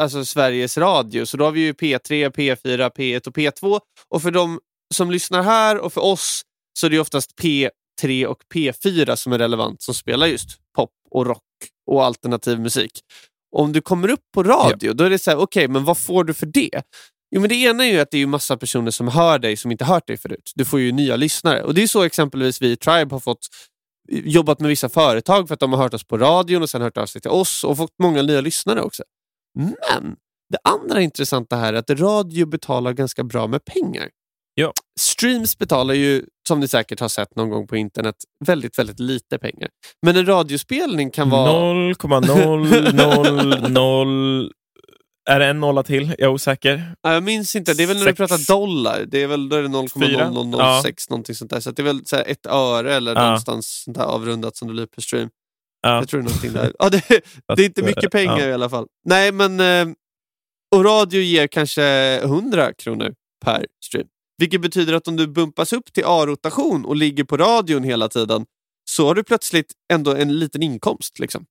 alltså 0.00 0.24
Sveriges 0.24 0.78
Radio. 0.78 1.26
Så 1.26 1.36
då 1.36 1.44
har 1.44 1.52
vi 1.52 1.60
ju 1.60 1.72
P3, 1.72 2.30
P4, 2.30 2.90
P1 2.90 3.28
och 3.28 3.36
P2. 3.36 3.80
Och 4.08 4.22
för 4.22 4.30
de 4.30 4.60
som 4.94 5.10
lyssnar 5.10 5.42
här 5.42 5.78
och 5.78 5.92
för 5.92 6.00
oss 6.00 6.42
så 6.80 6.86
är 6.86 6.90
det 6.90 6.98
oftast 6.98 7.30
P3 7.42 8.26
och 8.26 8.38
P4 8.54 9.16
som 9.16 9.32
är 9.32 9.38
relevant 9.38 9.82
som 9.82 9.94
spelar 9.94 10.26
just 10.26 10.48
pop 10.76 10.90
och 11.10 11.26
rock 11.26 11.42
och 11.90 12.04
alternativ 12.04 12.60
musik. 12.60 13.00
Om 13.56 13.72
du 13.72 13.80
kommer 13.80 14.10
upp 14.10 14.24
på 14.34 14.42
radio, 14.42 14.92
då 14.92 15.04
är 15.04 15.10
det 15.10 15.18
så 15.18 15.30
här, 15.30 15.38
okej, 15.38 15.68
men 15.68 15.84
vad 15.84 15.98
får 15.98 16.24
du 16.24 16.34
för 16.34 16.46
det? 16.46 16.82
Jo, 17.30 17.40
men 17.40 17.48
det 17.48 17.54
ena 17.54 17.86
är 17.86 17.92
ju 17.92 18.00
att 18.00 18.10
det 18.10 18.18
är 18.18 18.26
massa 18.26 18.56
personer 18.56 18.90
som 18.90 19.08
hör 19.08 19.38
dig 19.38 19.56
som 19.56 19.70
inte 19.70 19.84
hört 19.84 20.06
dig 20.06 20.16
förut. 20.16 20.52
Du 20.54 20.64
får 20.64 20.80
ju 20.80 20.92
nya 20.92 21.16
lyssnare. 21.16 21.62
Och 21.62 21.74
det 21.74 21.82
är 21.82 21.86
så 21.86 22.02
exempelvis 22.02 22.62
vi 22.62 22.70
i 22.70 22.76
Tribe 22.76 23.14
har 23.14 23.20
fått 23.20 23.46
jobbat 24.10 24.60
med 24.60 24.68
vissa 24.68 24.88
företag 24.88 25.48
för 25.48 25.54
att 25.54 25.60
de 25.60 25.72
har 25.72 25.82
hört 25.82 25.94
oss 25.94 26.04
på 26.04 26.18
radion 26.18 26.62
och 26.62 26.70
sen 26.70 26.82
hört 26.82 26.96
av 26.96 27.06
sig 27.06 27.20
till 27.20 27.30
oss 27.30 27.64
och 27.64 27.76
fått 27.76 27.94
många 28.02 28.22
nya 28.22 28.40
lyssnare 28.40 28.82
också. 28.82 29.02
Men 29.58 30.16
det 30.50 30.58
andra 30.64 31.00
intressanta 31.00 31.56
här 31.56 31.72
är 31.72 31.78
att 31.78 31.90
radio 31.90 32.46
betalar 32.46 32.92
ganska 32.92 33.24
bra 33.24 33.46
med 33.46 33.64
pengar. 33.64 34.08
Ja. 34.54 34.72
Streams 35.00 35.58
betalar 35.58 35.94
ju, 35.94 36.24
som 36.48 36.60
ni 36.60 36.68
säkert 36.68 37.00
har 37.00 37.08
sett 37.08 37.36
någon 37.36 37.50
gång 37.50 37.66
på 37.66 37.76
internet, 37.76 38.14
väldigt, 38.44 38.78
väldigt 38.78 39.00
lite 39.00 39.38
pengar. 39.38 39.68
Men 40.06 40.16
en 40.16 40.26
radiospelning 40.26 41.10
kan 41.10 41.30
vara... 41.30 41.52
0,000... 41.52 44.50
Är 45.28 45.38
det 45.40 45.46
en 45.46 45.60
nolla 45.60 45.82
till? 45.82 46.06
Jag 46.18 46.20
är 46.20 46.28
osäker. 46.28 46.94
Ja, 47.02 47.12
jag 47.12 47.22
minns 47.22 47.56
inte, 47.56 47.74
det 47.74 47.82
är 47.82 47.86
väl 47.86 47.96
när 47.96 48.04
du 48.04 48.10
Sex. 48.10 48.16
pratar 48.18 48.46
dollar. 48.54 49.04
Det 49.08 49.22
är 49.22 49.26
väl 49.26 49.48
då 49.48 49.56
är 49.56 49.62
det 49.62 49.68
Fyra? 50.06 50.28
0,0006 50.30 51.10
någonting 51.10 51.34
sånt 51.34 51.50
där. 51.50 51.60
Så 51.60 51.70
det 51.70 51.82
är 51.82 51.84
väl 51.84 52.06
så 52.06 52.16
här 52.16 52.24
ett 52.26 52.46
öre 52.46 52.94
eller 52.94 53.14
Ja. 53.14 53.22
någonstans 53.24 53.82
sånt 53.84 53.96
där 53.96 54.04
avrundat 54.04 54.56
som 54.56 54.68
det 54.68 54.74
blir 54.74 54.86
per 54.86 55.02
stream. 55.02 55.28
Ja. 55.82 55.94
Jag 55.94 56.08
tror 56.08 56.20
det 56.20 56.24
är 56.24 56.28
någonting 56.28 56.52
där. 56.52 56.72
Ja, 56.78 56.88
det, 56.88 57.02
det 57.56 57.62
är 57.62 57.66
inte 57.66 57.82
mycket 57.82 58.10
pengar 58.10 58.38
Ja. 58.38 58.46
i 58.46 58.52
alla 58.52 58.68
fall. 58.70 58.86
Nej, 59.04 59.32
men 59.32 59.60
eh, 59.60 59.94
och 60.76 60.84
radio 60.84 61.20
ger 61.20 61.46
kanske 61.46 61.82
100 62.22 62.72
kronor 62.72 63.14
per 63.44 63.66
stream. 63.84 64.06
Vilket 64.38 64.60
betyder 64.60 64.92
att 64.92 65.08
om 65.08 65.16
du 65.16 65.26
bumpas 65.26 65.72
upp 65.72 65.92
till 65.92 66.04
A-rotation 66.06 66.84
och 66.84 66.96
ligger 66.96 67.24
på 67.24 67.36
radion 67.36 67.84
hela 67.84 68.08
tiden 68.08 68.46
så 68.90 69.06
har 69.06 69.14
du 69.14 69.24
plötsligt 69.24 69.72
ändå 69.92 70.14
en 70.14 70.38
liten 70.38 70.62
inkomst. 70.62 71.18
Liksom. 71.18 71.46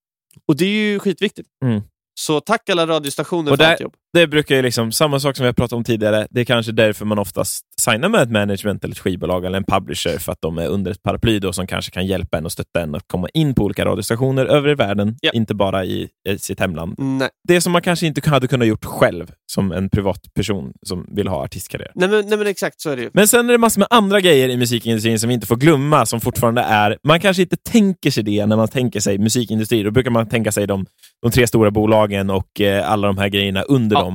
Och 0.48 0.56
det 0.56 0.66
är 0.66 0.70
ju 0.70 1.00
skitviktigt. 1.00 1.50
Mm. 1.66 1.82
Så 2.20 2.40
tack 2.40 2.70
alla 2.70 2.88
radiostationer 2.88 3.52
Och 3.52 3.58
för 3.58 3.64
där- 3.64 3.72
allt 3.72 3.80
jobb. 3.82 3.94
Det 4.14 4.28
brukar 4.28 4.56
ju 4.56 4.62
liksom, 4.62 4.92
samma 4.92 5.20
sak 5.20 5.36
som 5.38 5.44
vi 5.44 5.48
har 5.48 5.54
pratat 5.54 5.74
om 5.74 5.84
tidigare, 5.84 6.28
det 6.30 6.42
är 6.42 6.46
kanske 6.46 6.72
därför 6.72 7.06
man 7.06 7.20
oftast 7.20 7.64
signar 7.82 8.10
med 8.10 8.22
ett 8.22 8.32
management 8.32 8.84
eller 8.84 8.94
ett 8.96 9.00
skivbolag 9.00 9.46
eller 9.46 9.58
en 9.58 9.64
publisher, 9.64 10.18
för 10.20 10.32
att 10.32 10.38
de 10.42 10.58
är 10.58 10.68
under 10.68 10.92
ett 10.92 11.04
paraply 11.04 11.40
då, 11.40 11.54
som 11.54 11.68
kanske 11.68 11.92
kan 11.92 12.06
hjälpa 12.06 12.38
en 12.38 12.46
och 12.46 12.52
stötta 12.52 12.82
en 12.82 12.96
att 12.96 13.04
komma 13.08 13.28
in 13.34 13.56
på 13.56 13.64
olika 13.64 13.86
radiostationer 13.86 14.46
över 14.46 14.76
världen, 14.76 15.16
Ja. 15.22 15.32
inte 15.34 15.56
bara 15.56 15.86
i, 15.86 16.08
i 16.30 16.38
sitt 16.40 16.60
hemland. 16.60 16.96
Nej. 16.98 17.30
Det 17.48 17.62
som 17.62 17.72
man 17.72 17.82
kanske 17.82 18.08
inte 18.08 18.30
hade 18.30 18.48
kunnat 18.48 18.68
gjort 18.68 18.86
själv 18.86 19.32
som 19.52 19.72
en 19.72 19.90
privatperson 19.90 20.72
som 20.86 21.06
vill 21.16 21.28
ha 21.28 21.44
artistkarriär. 21.44 21.92
Nej, 21.96 22.10
men, 22.10 22.28
nej 22.28 22.38
men 22.38 22.48
exakt 22.48 22.82
så 22.82 22.90
är 22.90 22.96
det 22.96 23.02
ju. 23.02 23.10
Men 23.14 23.28
sen 23.28 23.48
är 23.50 23.52
det 23.52 23.58
massor 23.58 23.80
med 23.80 23.88
andra 23.92 24.22
grejer 24.22 24.50
i 24.50 24.58
musikindustrin 24.58 25.20
som 25.20 25.28
vi 25.28 25.34
inte 25.34 25.48
får 25.48 25.56
glömma, 25.56 26.06
som 26.06 26.22
fortfarande 26.22 26.62
är... 26.62 26.98
Man 27.04 27.20
kanske 27.20 27.42
inte 27.44 27.58
tänker 27.58 28.12
sig 28.12 28.24
det 28.24 28.46
när 28.46 28.56
man 28.56 28.68
tänker 28.68 29.00
sig 29.00 29.18
musikindustri. 29.18 29.84
Då 29.84 29.92
brukar 29.92 30.12
man 30.12 30.30
tänka 30.30 30.52
sig 30.52 30.68
de, 30.68 30.86
de 31.22 31.32
tre 31.32 31.48
stora 31.48 31.72
bolagen 31.72 32.30
och 32.30 32.62
eh, 32.62 32.92
alla 32.92 33.08
de 33.08 33.18
här 33.18 33.28
grejerna 33.30 33.62
under 33.62 33.96
Ja. 33.96 34.02
dem. 34.04 34.07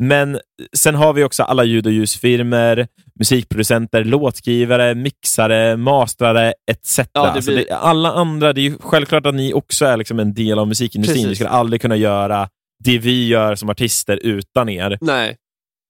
Men 0.00 0.40
sen 0.76 0.94
har 0.94 1.12
vi 1.12 1.24
också 1.24 1.42
alla 1.42 1.64
ljud 1.64 1.86
och 1.86 1.92
ljusfirmor, 1.92 2.86
musikproducenter, 3.18 4.04
låtskrivare, 4.04 4.94
mixare, 4.94 5.76
mastrare 5.76 6.54
etc. 6.70 6.98
Ja, 6.98 7.04
Alltså 7.20 7.50
blir- 7.50 7.64
det, 7.68 7.74
alla 7.76 8.12
andra, 8.12 8.52
det 8.52 8.60
är 8.60 8.62
ju 8.62 8.78
självklart 8.80 9.26
att 9.26 9.34
ni 9.34 9.52
också 9.54 9.84
är 9.84 9.96
liksom 9.96 10.18
en 10.18 10.34
del 10.34 10.58
av 10.58 10.68
musikindustrin. 10.68 11.16
Precis. 11.16 11.30
Vi 11.30 11.34
skulle 11.34 11.48
aldrig 11.50 11.80
kunna 11.82 11.96
göra 11.96 12.48
det 12.84 12.98
vi 12.98 13.26
gör 13.28 13.54
som 13.54 13.68
artister 13.70 14.16
utan 14.22 14.68
er. 14.68 14.98
Nej. 15.00 15.36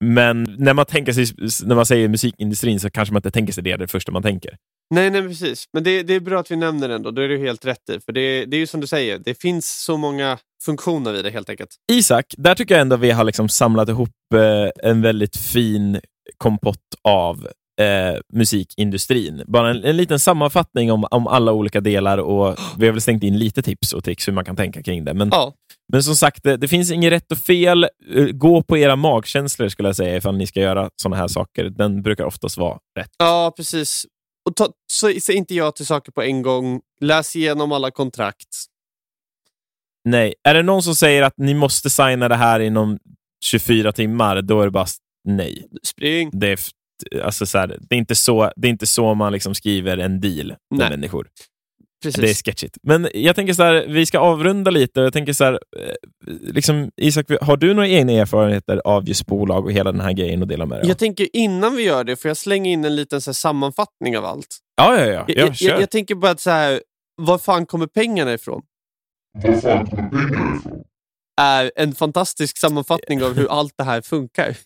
Men 0.04 0.56
när 0.58 0.74
man, 0.74 0.86
tänker 0.86 1.12
sig, 1.12 1.26
när 1.64 1.74
man 1.74 1.86
säger 1.86 2.08
musikindustrin 2.08 2.80
så 2.80 2.90
kanske 2.90 3.12
man 3.12 3.18
inte 3.18 3.30
tänker 3.30 3.52
sig 3.52 3.62
det, 3.62 3.76
det 3.76 3.88
första 3.88 4.12
man 4.12 4.22
tänker. 4.22 4.56
Nej, 4.94 5.10
nej, 5.10 5.22
precis. 5.22 5.64
Men 5.72 5.84
det, 5.84 6.02
det 6.02 6.14
är 6.14 6.20
bra 6.20 6.40
att 6.40 6.50
vi 6.50 6.56
nämner 6.56 6.88
den 6.88 7.02
då. 7.02 7.10
Då 7.10 7.22
är 7.22 7.28
du 7.28 7.38
helt 7.38 7.64
rätt 7.64 7.90
i. 7.90 8.00
För 8.00 8.12
det, 8.12 8.44
det 8.44 8.56
är 8.56 8.58
ju 8.58 8.66
som 8.66 8.80
du 8.80 8.86
säger, 8.86 9.18
det 9.18 9.34
finns 9.34 9.82
så 9.84 9.96
många 9.96 10.38
funktioner 10.64 11.14
i 11.14 11.22
det 11.22 11.30
helt 11.30 11.50
enkelt. 11.50 11.70
Isak, 11.92 12.24
där 12.36 12.54
tycker 12.54 12.74
jag 12.74 12.82
ändå 12.82 12.96
vi 12.96 13.10
har 13.10 13.24
liksom 13.24 13.48
samlat 13.48 13.88
ihop 13.88 14.10
eh, 14.34 14.90
en 14.90 15.02
väldigt 15.02 15.36
fin 15.36 16.00
kompott 16.38 16.94
av 17.04 17.48
eh, 17.80 18.20
musikindustrin. 18.32 19.42
Bara 19.46 19.70
en, 19.70 19.84
en 19.84 19.96
liten 19.96 20.18
sammanfattning 20.18 20.92
om, 20.92 21.04
om 21.10 21.26
alla 21.26 21.52
olika 21.52 21.80
delar 21.80 22.18
och 22.18 22.56
vi 22.78 22.86
har 22.86 22.92
väl 22.92 23.00
stängt 23.00 23.22
in 23.22 23.38
lite 23.38 23.62
tips 23.62 23.92
och 23.92 24.04
tricks 24.04 24.28
hur 24.28 24.32
man 24.32 24.44
kan 24.44 24.56
tänka 24.56 24.82
kring 24.82 25.04
det. 25.04 25.14
Men, 25.14 25.28
Ja, 25.32 25.54
men 25.92 26.02
som 26.02 26.16
sagt, 26.16 26.42
det, 26.44 26.56
det 26.56 26.68
finns 26.68 26.90
inget 26.90 27.12
rätt 27.12 27.32
och 27.32 27.38
fel. 27.38 27.84
Eh, 28.14 28.24
Gå 28.24 28.62
på 28.62 28.78
era 28.78 28.96
magkänslor 28.96 29.68
skulle 29.68 29.88
jag 29.88 29.96
säga 29.96 30.16
ifall 30.16 30.36
ni 30.36 30.46
ska 30.46 30.60
göra 30.60 30.90
sådana 31.02 31.16
här 31.16 31.28
saker. 31.28 31.64
Den 31.64 32.02
brukar 32.02 32.24
oftast 32.24 32.56
vara 32.56 32.78
rätt. 32.98 33.10
ja 33.18 33.52
precis. 33.56 34.06
Och 34.48 34.56
ta, 34.56 34.68
så, 34.92 35.12
säg 35.22 35.36
inte 35.36 35.54
ja 35.54 35.70
till 35.70 35.86
saker 35.86 36.12
på 36.12 36.22
en 36.22 36.42
gång. 36.42 36.80
Läs 37.00 37.36
igenom 37.36 37.72
alla 37.72 37.90
kontrakt. 37.90 38.48
Nej. 40.04 40.34
Är 40.48 40.54
det 40.54 40.62
någon 40.62 40.82
som 40.82 40.94
säger 40.94 41.22
att 41.22 41.34
ni 41.36 41.54
måste 41.54 41.90
signa 41.90 42.28
det 42.28 42.36
här 42.36 42.60
inom 42.60 42.98
24 43.44 43.92
timmar, 43.92 44.42
då 44.42 44.60
är 44.60 44.64
det 44.64 44.70
bara 44.70 44.86
nej. 45.28 45.66
Spring. 45.82 46.30
Det 46.32 46.52
är, 46.52 46.58
alltså 47.22 47.46
så 47.46 47.58
här, 47.58 47.78
det 47.80 47.94
är 47.94 47.98
inte 47.98 48.14
så, 48.14 48.52
det 48.56 48.68
är 48.68 48.70
inte 48.70 48.86
så 48.86 49.14
man 49.14 49.32
liksom 49.32 49.54
skriver 49.54 49.98
en 49.98 50.20
deal 50.20 50.46
med 50.46 50.56
Nej. 50.70 50.90
människor. 50.90 51.28
Precis. 52.02 52.20
Det 52.20 52.30
är 52.30 52.34
sketchigt. 52.34 52.78
Men 52.82 53.08
jag 53.14 53.36
tänker 53.36 53.54
så 53.54 53.62
här, 53.62 53.86
vi 53.88 54.06
ska 54.06 54.18
avrunda 54.18 54.70
lite. 54.70 55.00
Jag 55.00 55.12
tänker 55.12 55.32
så 55.32 55.44
här, 55.44 55.52
eh, 55.52 55.94
liksom, 56.26 56.90
Isak, 56.96 57.26
har 57.40 57.56
du 57.56 57.74
några 57.74 57.88
egna 57.88 58.12
erfarenheter 58.12 58.80
av 58.84 59.08
just 59.08 59.26
bolag 59.26 59.64
och 59.64 59.72
hela 59.72 59.92
den 59.92 60.00
här 60.00 60.12
grejen 60.12 60.42
att 60.42 60.48
dela 60.48 60.66
med 60.66 60.78
dig 60.78 60.82
av? 60.82 60.88
Jag 60.88 60.98
tänker 60.98 61.28
innan 61.32 61.76
vi 61.76 61.82
gör 61.82 62.04
det, 62.04 62.16
får 62.16 62.28
jag 62.28 62.36
slänga 62.36 62.70
in 62.70 62.84
en 62.84 62.96
liten 62.96 63.20
så 63.20 63.30
här, 63.30 63.34
sammanfattning 63.34 64.18
av 64.18 64.24
allt? 64.24 64.58
Ja, 64.76 64.98
ja, 64.98 65.06
ja. 65.06 65.24
ja, 65.28 65.34
jag, 65.36 65.56
kör. 65.56 65.68
jag, 65.68 65.82
jag 65.82 65.90
tänker 65.90 66.14
bara 66.14 66.30
att 66.30 66.40
så 66.40 66.50
här, 66.50 66.82
var 67.22 67.38
fan 67.38 67.66
kommer 67.66 67.86
pengarna 67.86 68.34
ifrån? 68.34 68.62
Var 69.42 69.52
fan 69.60 69.86
kommer 69.86 70.08
pengarna 70.08 70.56
ifrån? 70.56 70.82
Är 71.40 71.72
en 71.76 71.94
fantastisk 71.94 72.58
sammanfattning 72.58 73.22
av 73.22 73.34
hur 73.34 73.46
allt 73.50 73.74
det 73.78 73.84
här 73.84 74.00
funkar. 74.00 74.56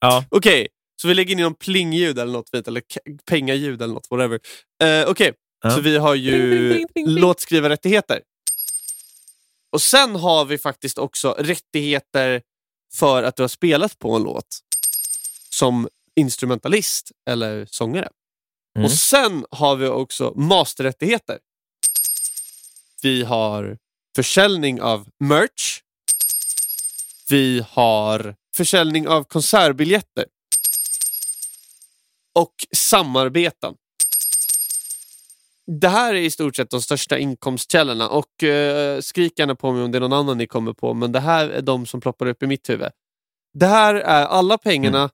Ja. 0.00 0.24
Okej, 0.28 0.68
så 1.02 1.08
vi 1.08 1.14
lägger 1.14 1.32
in 1.32 1.40
någon 1.42 1.54
plingljud 1.54 2.18
eller 2.18 2.32
något 2.32 2.68
eller 2.68 2.82
pengaljud 3.30 3.82
eller 3.82 3.94
något, 3.94 4.06
whatever. 4.10 4.38
Uh, 4.84 5.10
Okej, 5.10 5.32
Ja. 5.62 5.70
så 5.70 5.80
vi 5.80 5.96
har 5.96 6.14
ju 6.14 6.86
låtskrivarrättigheter. 6.94 8.20
Och 9.72 9.82
sen 9.82 10.16
har 10.16 10.44
vi 10.44 10.58
faktiskt 10.58 10.98
också 10.98 11.36
rättigheter 11.38 12.42
för 12.94 13.22
att 13.22 13.36
du 13.36 13.42
har 13.42 13.48
spelat 13.48 13.98
på 13.98 14.16
en 14.16 14.22
låt 14.22 14.58
som 15.50 15.88
instrumentalist 16.16 17.12
eller 17.30 17.66
sångare. 17.70 18.08
Mm. 18.76 18.84
Och 18.84 18.92
sen 18.92 19.46
har 19.50 19.76
vi 19.76 19.86
också 19.86 20.32
masterrättigheter. 20.36 21.38
Vi 23.02 23.22
har 23.22 23.78
försäljning 24.16 24.82
av 24.82 25.08
merch. 25.18 25.80
Vi 27.28 27.64
har 27.68 28.36
försäljning 28.56 29.08
av 29.08 29.24
konsertbiljetter. 29.24 30.24
Och 32.34 32.54
samarbeten. 32.72 33.74
Det 35.66 35.88
här 35.88 36.14
är 36.14 36.20
i 36.20 36.30
stort 36.30 36.56
sett 36.56 36.70
de 36.70 36.82
största 36.82 37.18
inkomstkällorna 37.18 38.08
och 38.08 38.42
eh, 38.42 39.00
skrik 39.00 39.38
gärna 39.38 39.54
på 39.54 39.72
mig 39.72 39.82
om 39.82 39.92
det 39.92 39.98
är 39.98 40.00
någon 40.00 40.12
annan 40.12 40.38
ni 40.38 40.46
kommer 40.46 40.72
på, 40.72 40.94
men 40.94 41.12
det 41.12 41.20
här 41.20 41.48
är 41.48 41.62
de 41.62 41.86
som 41.86 42.00
ploppar 42.00 42.26
upp 42.26 42.42
i 42.42 42.46
mitt 42.46 42.70
huvud. 42.70 42.90
Det 43.58 43.66
här 43.66 43.94
är 43.94 44.24
alla 44.26 44.58
pengarna 44.58 45.10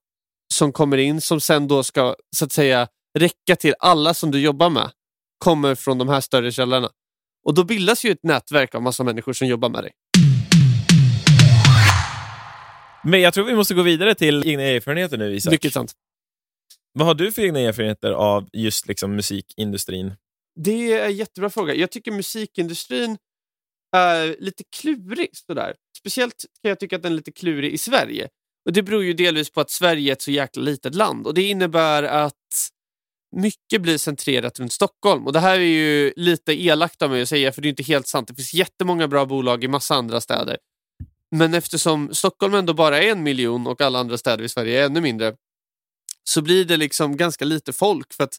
som 0.54 0.72
kommer 0.72 0.96
in 0.96 1.20
som 1.20 1.40
sen 1.40 1.68
då 1.68 1.82
ska 1.82 2.14
så 2.36 2.44
att 2.44 2.52
säga 2.52 2.88
räcka 3.18 3.56
till 3.56 3.74
alla 3.78 4.14
som 4.14 4.30
du 4.30 4.40
jobbar 4.40 4.70
med 4.70 4.90
kommer 5.38 5.74
från 5.74 5.98
de 5.98 6.08
här 6.08 6.20
större 6.20 6.52
källorna. 6.52 6.90
Och 7.44 7.54
då 7.54 7.64
bildas 7.64 8.04
ju 8.04 8.10
ett 8.10 8.22
nätverk 8.22 8.74
av 8.74 8.82
massa 8.82 9.04
människor 9.04 9.32
som 9.32 9.48
jobbar 9.48 9.68
med 9.68 9.84
dig. 9.84 9.92
Men 13.04 13.20
jag 13.20 13.34
tror 13.34 13.44
vi 13.44 13.54
måste 13.54 13.74
gå 13.74 13.82
vidare 13.82 14.14
till 14.14 14.48
egna 14.48 14.62
erfarenheter 14.62 15.18
nu, 15.18 15.34
Isak. 15.34 15.52
Mycket 15.52 15.72
sant. 15.72 15.92
Vad 16.92 17.06
har 17.06 17.14
du 17.14 17.32
för 17.32 17.42
egna 17.42 17.60
erfarenheter 17.60 18.12
av 18.12 18.48
just 18.52 18.88
liksom 18.88 19.16
musikindustrin? 19.16 20.14
Det 20.64 20.92
är 20.92 21.06
en 21.06 21.16
jättebra 21.16 21.50
fråga. 21.50 21.74
Jag 21.74 21.90
tycker 21.90 22.12
musikindustrin 22.12 23.18
är 23.96 24.36
lite 24.38 24.64
klurig. 24.76 25.30
Sådär. 25.32 25.74
Speciellt 25.98 26.44
kan 26.62 26.68
jag 26.68 26.80
tycka 26.80 26.96
att 26.96 27.02
den 27.02 27.12
är 27.12 27.16
lite 27.16 27.32
klurig 27.32 27.72
i 27.72 27.78
Sverige. 27.78 28.28
Och 28.66 28.72
Det 28.72 28.82
beror 28.82 29.04
ju 29.04 29.12
delvis 29.12 29.50
på 29.50 29.60
att 29.60 29.70
Sverige 29.70 30.10
är 30.10 30.12
ett 30.12 30.22
så 30.22 30.30
jäkla 30.30 30.62
litet 30.62 30.94
land. 30.94 31.26
Och 31.26 31.34
Det 31.34 31.42
innebär 31.42 32.02
att 32.02 32.34
mycket 33.36 33.82
blir 33.82 33.98
centrerat 33.98 34.60
runt 34.60 34.72
Stockholm. 34.72 35.26
Och 35.26 35.32
Det 35.32 35.40
här 35.40 35.58
är 35.58 35.64
ju 35.64 36.12
lite 36.16 36.62
elakt 36.62 37.02
av 37.02 37.10
mig 37.10 37.22
att 37.22 37.28
säga, 37.28 37.52
för 37.52 37.62
det 37.62 37.68
är 37.68 37.70
inte 37.70 37.82
helt 37.82 38.06
sant. 38.06 38.28
Det 38.28 38.34
finns 38.34 38.54
jättemånga 38.54 39.08
bra 39.08 39.26
bolag 39.26 39.64
i 39.64 39.68
massa 39.68 39.94
andra 39.94 40.20
städer. 40.20 40.58
Men 41.30 41.54
eftersom 41.54 42.14
Stockholm 42.14 42.54
ändå 42.54 42.74
bara 42.74 43.02
är 43.02 43.10
en 43.10 43.22
miljon 43.22 43.66
och 43.66 43.80
alla 43.80 43.98
andra 43.98 44.18
städer 44.18 44.44
i 44.44 44.48
Sverige 44.48 44.80
är 44.80 44.86
ännu 44.86 45.00
mindre 45.00 45.34
så 46.24 46.42
blir 46.42 46.64
det 46.64 46.76
liksom 46.76 47.16
ganska 47.16 47.44
lite 47.44 47.72
folk. 47.72 48.12
För 48.12 48.24
att 48.24 48.36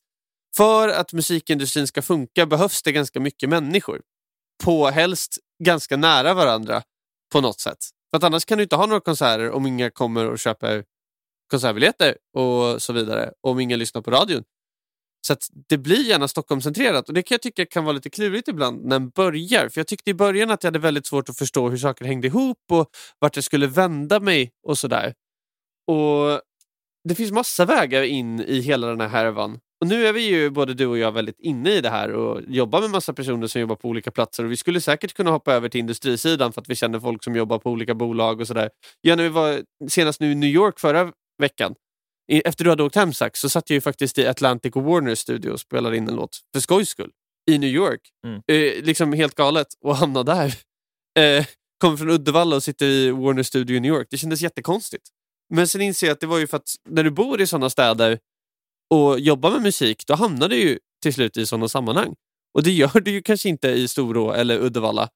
för 0.58 0.90
att 0.90 1.14
musikindustrin 1.14 1.88
ska 1.88 2.02
funka 2.02 2.46
behövs 2.46 2.82
det 2.84 2.92
ganska 2.92 3.20
mycket 3.20 3.50
människor. 3.50 4.02
På 4.64 4.88
helst 4.88 5.38
ganska 5.64 5.98
nära 5.98 6.34
varandra 6.34 6.84
på 7.34 7.42
något 7.42 7.60
sätt. 7.60 7.78
För 8.12 8.18
att 8.18 8.24
annars 8.24 8.46
kan 8.46 8.58
du 8.58 8.64
inte 8.64 8.76
ha 8.76 8.86
några 8.86 9.02
konserter 9.02 9.52
om 9.52 9.66
inga 9.66 9.90
kommer 9.90 10.26
och 10.26 10.40
köper 10.40 10.84
konsertbiljetter 11.52 12.18
och 12.34 12.82
så 12.82 12.94
vidare. 12.94 13.32
Om 13.42 13.60
ingen 13.60 13.80
lyssnar 13.80 14.02
på 14.02 14.12
radion. 14.12 14.44
Så 15.28 15.34
att 15.34 15.50
det 15.68 15.78
blir 15.78 16.04
gärna 16.04 16.28
Stockholmscentrerat 16.28 17.08
och 17.08 17.14
det 17.14 17.24
kan 17.24 17.36
jag 17.36 17.42
tycka 17.42 17.66
kan 17.66 17.84
vara 17.84 17.94
lite 17.94 18.10
klurigt 18.10 18.48
ibland 18.48 18.86
när 18.86 19.00
den 19.00 19.10
börjar. 19.10 19.70
För 19.70 19.80
jag 19.80 19.88
tyckte 19.88 20.10
i 20.10 20.14
början 20.14 20.52
att 20.52 20.64
jag 20.64 20.68
hade 20.68 20.80
väldigt 20.80 21.08
svårt 21.08 21.30
att 21.30 21.38
förstå 21.38 21.70
hur 21.70 21.78
saker 21.78 22.06
hängde 22.06 22.28
ihop 22.28 22.58
och 22.72 22.90
vart 23.20 23.36
jag 23.36 23.46
skulle 23.46 23.68
vända 23.68 24.20
mig 24.20 24.52
och 24.64 24.78
sådär. 24.78 25.14
Och 25.88 26.42
det 27.04 27.16
finns 27.16 27.32
massa 27.32 27.66
vägar 27.66 28.04
in 28.04 28.40
i 28.40 28.60
hela 28.60 28.88
den 28.88 29.02
här 29.02 29.08
härvan. 29.08 29.60
Och 29.82 29.88
nu 29.88 30.08
är 30.08 30.14
vi 30.14 30.22
ju 30.22 30.50
både 30.50 30.74
du 30.74 30.86
och 30.86 30.98
jag 30.98 31.12
väldigt 31.12 31.40
inne 31.40 31.72
i 31.72 31.82
det 31.82 31.90
här 31.90 32.12
och 32.12 32.42
jobbar 32.48 32.82
med 32.82 32.90
massa 32.90 33.14
personer 33.14 33.48
som 33.48 33.62
jobbar 33.62 33.76
på 33.76 33.88
olika 33.88 34.12
platser 34.12 34.44
och 34.44 34.52
vi 34.52 34.58
skulle 34.58 34.82
säkert 34.82 35.14
kunna 35.14 35.32
hoppa 35.32 35.54
över 35.54 35.70
till 35.70 35.80
industrisidan 35.80 36.54
för 36.54 36.62
att 36.62 36.70
vi 36.70 36.76
känner 36.76 37.00
folk 37.00 37.24
som 37.24 37.36
jobbar 37.36 37.60
på 37.60 37.72
olika 37.72 37.96
bolag 37.96 38.42
och 38.42 38.48
sådär. 38.48 38.70
Ja, 39.02 39.16
när 39.16 39.24
vi 39.24 39.30
var 39.30 39.62
senast 39.90 40.20
nu 40.20 40.32
i 40.32 40.36
New 40.36 40.50
York 40.50 40.80
förra 40.80 41.14
veckan, 41.42 41.76
efter 42.32 42.64
du 42.64 42.70
hade 42.70 42.84
åkt 42.84 42.96
hem 42.96 43.14
Zack, 43.14 43.38
så 43.38 43.50
satt 43.50 43.70
jag 43.70 43.76
ju 43.76 43.82
faktiskt 43.82 44.18
i 44.18 44.28
Atlantic 44.28 44.76
Warner 44.76 45.16
Studio 45.16 45.52
och 45.52 45.60
spelade 45.60 45.98
in 45.98 46.08
en 46.08 46.16
låt 46.16 46.38
för 46.54 46.62
skojs 46.62 46.90
skull 46.90 47.12
i 47.52 47.58
New 47.58 47.70
York. 47.70 48.02
Mm. 48.28 48.42
Eh, 48.48 48.84
liksom 48.84 49.14
helt 49.14 49.36
galet 49.36 49.68
och 49.86 49.96
hamna 49.96 50.24
där. 50.24 50.54
Eh, 51.20 51.46
kommer 51.82 51.98
från 51.98 52.10
Uddevalla 52.10 52.56
och 52.56 52.64
sitter 52.64 52.86
i 52.86 53.12
Warner 53.12 53.44
Studio 53.44 53.78
i 53.78 53.80
New 53.80 53.94
York. 53.94 54.08
Det 54.12 54.18
kändes 54.18 54.42
jättekonstigt. 54.42 55.04
Men 55.54 55.68
sen 55.68 55.82
inser 55.82 56.08
jag 56.08 56.14
att 56.14 56.20
det 56.20 56.28
var 56.28 56.38
ju 56.38 56.48
för 56.48 56.58
att 56.58 56.70
när 56.90 57.04
du 57.04 57.12
bor 57.12 57.42
i 57.42 57.48
sådana 57.48 57.70
städer 57.70 58.20
och 58.90 59.20
jobbar 59.20 59.52
med 59.52 59.62
musik, 59.62 60.04
då 60.08 60.16
hamnar 60.16 60.50
du 60.50 60.56
ju 60.56 60.80
till 61.04 61.14
slut 61.14 61.38
i 61.38 61.46
sådana 61.46 61.68
sammanhang. 61.68 62.16
Och 62.54 62.64
det 62.64 62.72
gör 62.72 63.00
du 63.00 63.12
ju 63.12 63.22
kanske 63.22 63.50
inte 63.50 63.70
i 63.70 63.88
Storå 63.88 64.32
eller 64.32 64.60
Uddevalla 64.60 65.10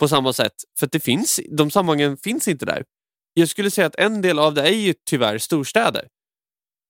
på 0.00 0.08
samma 0.08 0.32
sätt. 0.32 0.54
För 0.78 0.86
att 0.86 0.92
det 0.92 1.00
finns, 1.00 1.40
de 1.50 1.70
sammanhangen 1.70 2.16
finns 2.16 2.48
inte 2.48 2.66
där. 2.66 2.84
Jag 3.34 3.48
skulle 3.48 3.70
säga 3.70 3.86
att 3.86 3.94
en 3.94 4.22
del 4.22 4.38
av 4.38 4.54
det 4.54 4.62
är 4.62 4.72
ju 4.72 4.94
tyvärr 5.10 5.38
storstäder. 5.38 6.08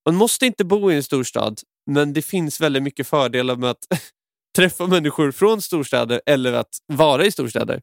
Man 0.06 0.16
måste 0.16 0.46
inte 0.46 0.64
bo 0.64 0.90
i 0.90 0.96
en 0.96 1.02
storstad, 1.02 1.60
men 1.90 2.12
det 2.12 2.22
finns 2.22 2.60
väldigt 2.60 2.82
mycket 2.82 3.06
fördelar 3.06 3.56
med 3.56 3.70
att 3.70 3.86
träffa 4.56 4.86
människor 4.86 5.32
från 5.32 5.62
storstäder 5.62 6.20
eller 6.26 6.52
att 6.52 6.78
vara 6.86 7.24
i 7.24 7.30
storstäder. 7.30 7.80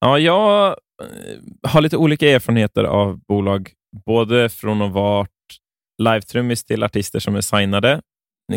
Ja, 0.00 0.18
jag 0.18 0.68
eh, 1.02 1.70
har 1.70 1.80
lite 1.80 1.96
olika 1.96 2.30
erfarenheter 2.30 2.84
av 2.84 3.20
bolag, 3.28 3.72
både 4.06 4.48
från 4.48 4.82
att 4.82 4.92
vara 4.92 5.26
live-trummis 6.00 6.64
till 6.64 6.82
artister 6.82 7.18
som 7.18 7.36
är 7.36 7.40
signade. 7.40 8.00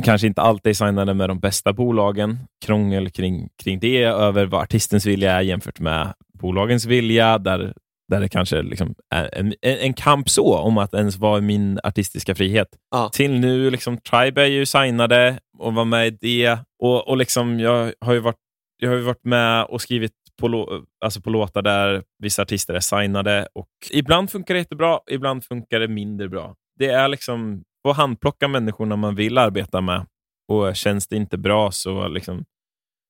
Kanske 0.03 0.27
inte 0.27 0.41
alltid 0.41 0.69
är 0.69 0.73
signade 0.73 1.13
med 1.13 1.29
de 1.29 1.39
bästa 1.39 1.73
bolagen. 1.73 2.37
Krångel 2.65 3.09
kring, 3.09 3.49
kring 3.63 3.79
det, 3.79 4.03
över 4.03 4.45
vad 4.45 4.61
artistens 4.61 5.05
vilja 5.05 5.31
är 5.31 5.41
jämfört 5.41 5.79
med 5.79 6.13
bolagens 6.39 6.85
vilja, 6.85 7.37
där, 7.37 7.73
där 8.11 8.21
det 8.21 8.29
kanske 8.29 8.61
liksom 8.61 8.95
är 9.15 9.37
en, 9.37 9.53
en 9.61 9.93
kamp 9.93 10.29
så 10.29 10.57
om 10.57 10.77
att 10.77 10.93
ens 10.93 11.17
vara 11.17 11.41
min 11.41 11.79
artistiska 11.83 12.35
frihet. 12.35 12.67
Ja. 12.91 13.09
Till 13.13 13.39
nu, 13.39 13.69
liksom, 13.69 13.97
Tribe 13.97 14.41
är 14.41 14.47
ju 14.47 14.65
signade 14.65 15.39
och 15.57 15.73
var 15.73 15.85
med 15.85 16.07
i 16.07 16.17
det. 16.21 16.59
Och, 16.83 17.07
och 17.07 17.17
liksom, 17.17 17.59
jag 17.59 17.93
har 18.01 18.13
ju 18.13 18.19
varit 18.19 18.37
jag 18.77 18.89
har 18.89 18.97
ju 18.97 19.03
varit 19.03 19.25
med 19.25 19.63
och 19.63 19.81
skrivit 19.81 20.11
på, 20.41 20.81
alltså 21.05 21.21
på 21.21 21.29
låtar 21.29 21.61
där 21.61 22.03
vissa 22.19 22.41
artister 22.41 22.73
är 22.73 22.79
signade. 22.79 23.47
Och 23.53 23.67
ibland 23.91 24.31
funkar 24.31 24.53
det 24.53 24.59
jättebra, 24.59 24.99
ibland 25.11 25.43
funkar 25.43 25.79
det 25.79 25.87
mindre 25.87 26.29
bra. 26.29 26.55
Det 26.75 26.89
är 26.89 27.07
liksom 27.07 27.63
att 27.89 27.97
handplocka 27.97 28.47
människorna 28.47 28.95
man 28.95 29.15
vill 29.15 29.37
arbeta 29.37 29.81
med. 29.81 30.05
Och 30.47 30.75
Känns 30.75 31.07
det 31.07 31.15
inte 31.15 31.37
bra 31.37 31.71
så 31.71 32.07
liksom, 32.07 32.45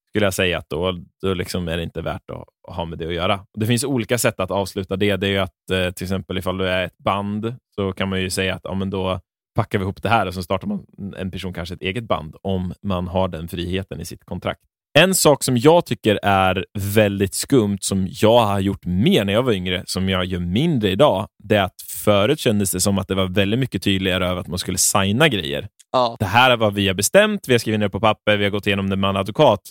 skulle 0.09 0.26
jag 0.26 0.34
säga 0.34 0.57
att 0.57 0.70
då, 0.70 0.99
då 1.22 1.34
liksom 1.34 1.68
är 1.68 1.78
det 1.78 1.84
inte 1.84 2.01
värt 2.01 2.30
att, 2.30 2.47
att 2.68 2.76
ha 2.76 2.86
med 2.86 2.97
det 2.97 3.07
att 3.07 3.14
göra. 3.14 3.36
Och 3.36 3.59
det 3.59 3.66
finns 3.66 3.84
olika 3.84 4.18
sätt 4.18 4.39
att 4.39 4.51
avsluta 4.51 4.95
det. 4.95 5.16
Det 5.16 5.28
är 5.28 5.32
ju 5.32 5.38
att 5.38 5.70
eh, 5.72 5.91
till 5.91 6.05
exempel 6.05 6.38
ifall 6.38 6.57
du 6.57 6.68
är 6.68 6.86
ett 6.86 6.97
band 6.97 7.55
så 7.76 7.93
kan 7.93 8.09
man 8.09 8.22
ju 8.22 8.30
säga 8.30 8.55
att 8.55 8.61
ja, 8.64 8.74
men 8.74 8.89
då 8.89 9.20
packar 9.55 9.80
vi 9.80 9.84
ihop 9.84 10.03
det 10.03 10.09
här 10.09 10.28
och 10.28 10.34
så 10.34 10.43
startar 10.43 10.68
man 10.68 10.86
en 11.18 11.32
person 11.32 11.53
kanske 11.53 11.76
ett 11.76 11.82
eget 11.82 12.03
band 12.03 12.36
om 12.41 12.74
man 12.82 13.07
har 13.07 13.28
den 13.28 13.47
friheten 13.47 13.99
i 14.01 14.05
sitt 14.05 14.26
kontrakt. 14.26 14.61
En 15.00 15.16
sak 15.16 15.44
som 15.44 15.58
jag 15.58 15.86
tycker 15.86 16.20
är 16.24 16.66
väldigt 16.80 17.34
skumt, 17.34 17.78
som 17.82 18.08
jag 18.12 18.46
har 18.46 18.60
gjort 18.60 18.86
mer 18.86 19.26
när 19.26 19.34
jag 19.34 19.44
var 19.44 19.54
yngre, 19.54 19.84
som 19.86 20.10
jag 20.10 20.26
gör 20.26 20.39
mindre 20.39 20.89
idag, 20.89 21.28
det 21.44 21.56
är 21.56 21.64
att 21.64 21.82
förut 22.04 22.39
kändes 22.39 22.72
det 22.72 22.80
som 22.80 22.98
att 22.98 23.08
det 23.08 23.16
var 23.16 23.28
väldigt 23.28 23.60
mycket 23.60 23.84
tydligare 23.84 24.28
över 24.28 24.41
att 24.41 24.48
man 24.48 24.60
skulle 24.60 24.78
signa 24.78 25.28
grejer. 25.28 25.68
Ja. 25.91 26.16
Det 26.20 26.26
här 26.26 26.52
är 26.52 26.58
vad 26.58 26.74
vi 26.74 26.88
har 26.88 26.96
bestämt, 26.96 27.48
vi 27.48 27.54
har 27.54 27.60
skrivit 27.60 27.80
ner 27.80 27.89
på 27.89 28.00
papper, 28.00 28.38
vi 28.38 28.44
har 28.44 28.52
gått 28.52 28.68
igenom 28.68 28.89
det 28.89 28.96
med 28.96 29.10
en 29.10 29.16
advokat. 29.16 29.62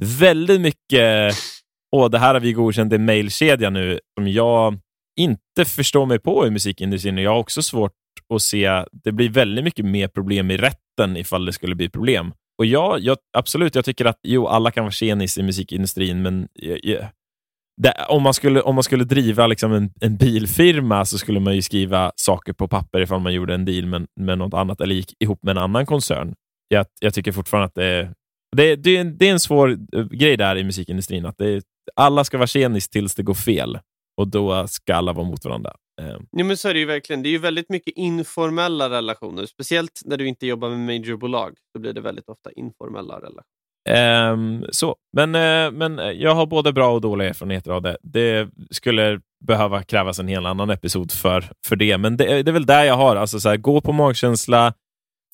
Väldigt 0.00 0.60
mycket, 0.60 1.34
åh, 1.96 2.10
det 2.10 2.18
här 2.18 2.34
har 2.34 2.40
vi 2.40 2.52
godkänt 2.52 2.92
i 2.92 2.98
mailkedja 2.98 3.70
nu, 3.70 3.98
som 4.18 4.28
jag 4.28 4.78
inte 5.18 5.64
förstår 5.64 6.06
mig 6.06 6.18
på 6.18 6.46
i 6.46 6.50
musikindustrin. 6.50 7.18
Och 7.18 7.24
jag 7.24 7.30
har 7.30 7.38
också 7.38 7.62
svårt 7.62 7.92
att 8.34 8.42
se, 8.42 8.84
det 8.92 9.12
blir 9.12 9.28
väldigt 9.28 9.64
mycket 9.64 9.84
mer 9.84 10.08
problem 10.08 10.50
i 10.50 10.56
rätten 10.56 11.16
ifall 11.16 11.44
det 11.44 11.52
skulle 11.52 11.74
bli 11.74 11.88
problem. 11.88 12.32
Och 12.60 12.66
ja, 12.66 12.98
jag, 12.98 13.16
absolut, 13.38 13.74
jag 13.74 13.84
tycker 13.84 14.04
att 14.04 14.18
jo, 14.22 14.46
alla 14.46 14.70
kan 14.70 14.84
vara 14.84 14.92
tjenis 14.92 15.38
i 15.38 15.42
musikindustrin, 15.42 16.22
men 16.22 16.48
yeah. 16.62 17.08
Det, 17.82 17.94
om, 18.08 18.22
man 18.22 18.34
skulle, 18.34 18.60
om 18.60 18.74
man 18.74 18.84
skulle 18.84 19.04
driva 19.04 19.46
liksom 19.46 19.72
en, 19.72 19.90
en 20.00 20.16
bilfirma 20.16 21.04
så 21.04 21.18
skulle 21.18 21.40
man 21.40 21.54
ju 21.54 21.62
skriva 21.62 22.12
saker 22.16 22.52
på 22.52 22.68
papper 22.68 23.00
ifall 23.00 23.20
man 23.20 23.32
gjorde 23.34 23.54
en 23.54 23.64
deal 23.64 23.86
med, 23.86 24.06
med 24.20 24.38
något 24.38 24.54
annat 24.54 24.80
eller 24.80 24.94
gick 24.94 25.22
ihop 25.22 25.42
med 25.42 25.50
en 25.56 25.62
annan 25.62 25.86
koncern. 25.86 26.34
Jag, 26.68 26.86
jag 27.00 27.14
tycker 27.14 27.32
fortfarande 27.32 27.66
att 27.66 27.74
det 27.74 27.84
är, 27.84 28.12
det, 28.56 28.76
det, 28.76 28.96
är 28.96 29.00
en- 29.00 29.18
det 29.18 29.28
är 29.28 29.32
en 29.32 29.40
svår 29.40 29.70
eh, 29.96 30.04
grej 30.04 30.36
där 30.36 30.56
i 30.56 30.64
musikindustrin. 30.64 31.26
Att 31.26 31.38
det 31.38 31.48
är, 31.48 31.62
alla 31.96 32.24
ska 32.24 32.38
vara 32.38 32.46
tjenis 32.46 32.88
tills 32.88 33.14
det 33.14 33.22
går 33.22 33.34
fel 33.34 33.78
och 34.20 34.28
då 34.28 34.66
ska 34.68 34.94
alla 34.94 35.12
vara 35.12 35.26
mot 35.26 35.44
varandra. 35.44 35.72
Eh, 36.00 36.16
Ja, 36.30 36.44
men 36.44 36.56
så 36.56 36.68
är 36.68 36.74
det 36.74 36.80
ju 36.80 36.86
verkligen. 36.86 37.22
Det 37.22 37.28
är 37.28 37.30
ju 37.30 37.38
väldigt 37.38 37.68
mycket 37.68 37.94
informella 37.96 38.90
relationer. 38.90 39.46
Speciellt 39.46 40.00
när 40.04 40.16
du 40.16 40.28
inte 40.28 40.46
jobbar 40.46 40.70
med 40.70 40.78
majorbolag. 40.78 41.54
Så 41.72 41.80
blir 41.80 41.92
det 41.92 42.00
väldigt 42.00 42.28
ofta 42.28 42.52
informella 42.52 43.14
relationer. 43.14 43.44
Ehm, 43.88 44.64
så. 44.70 44.96
Men, 45.16 45.34
eh, 45.34 45.70
men 45.70 46.20
jag 46.20 46.34
har 46.34 46.46
både 46.46 46.72
bra 46.72 46.92
och 46.92 47.00
dåliga 47.00 47.28
erfarenheter 47.28 47.70
av 47.70 47.82
det. 47.82 47.96
Det 48.02 48.48
skulle 48.70 49.20
behöva 49.46 49.82
krävas 49.82 50.18
en 50.18 50.28
hel 50.28 50.46
annan 50.46 50.70
episod 50.70 51.12
för, 51.12 51.50
för 51.66 51.76
det, 51.76 51.98
men 51.98 52.16
det, 52.16 52.42
det 52.42 52.50
är 52.50 52.52
väl 52.52 52.66
där 52.66 52.84
jag 52.84 52.94
har. 52.94 53.16
Alltså 53.16 53.40
så 53.40 53.48
här, 53.48 53.56
gå 53.56 53.80
på 53.80 53.92
magkänsla, 53.92 54.74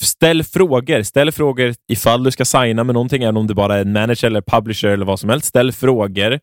ställ 0.03 0.45
frågor. 0.45 1.03
Ställ 1.03 1.33
frågor 1.33 1.75
ifall 1.93 2.25
du 2.25 2.31
ska 2.31 2.45
signa 2.45 2.85
med 2.85 2.95
någonting, 2.95 3.23
även 3.23 3.37
om 3.37 3.47
du 3.47 3.55
bara 3.55 3.77
är 3.77 3.81
en 3.81 3.93
manager 3.93 4.27
eller 4.27 4.41
publisher 4.41 4.89
eller 4.89 5.07
vad 5.07 5.21
som 5.21 5.31
helst. 5.31 5.47
Ställ 5.47 5.73
frågor 5.73 6.41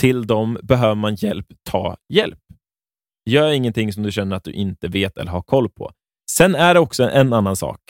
till 0.00 0.26
dem. 0.26 0.58
Behöver 0.62 0.94
man 0.94 1.14
hjälp, 1.14 1.46
ta 1.70 1.96
hjälp. 2.12 2.38
Gör 3.28 3.50
ingenting 3.50 3.92
som 3.92 4.02
du 4.02 4.12
känner 4.12 4.36
att 4.36 4.44
du 4.44 4.52
inte 4.52 4.88
vet 4.88 5.18
eller 5.18 5.30
har 5.30 5.42
koll 5.42 5.68
på. 5.68 5.90
Sen 6.30 6.54
är 6.54 6.74
det 6.74 6.80
också 6.80 7.10
en 7.10 7.32
annan 7.32 7.56
sak. 7.56 7.80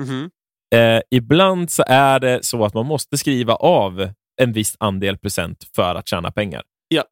Mhm. 0.00 0.30
Eh, 0.74 1.00
ibland 1.10 1.70
så 1.70 1.84
är 1.86 2.20
det 2.20 2.44
så 2.44 2.64
att 2.64 2.74
man 2.74 2.86
måste 2.86 3.18
skriva 3.18 3.54
av 3.54 4.10
en 4.40 4.52
viss 4.52 4.76
andel 4.80 5.18
procent 5.18 5.66
för 5.74 5.94
att 5.94 6.08
tjäna 6.08 6.30
pengar. 6.30 6.62
Ja. 6.88 7.04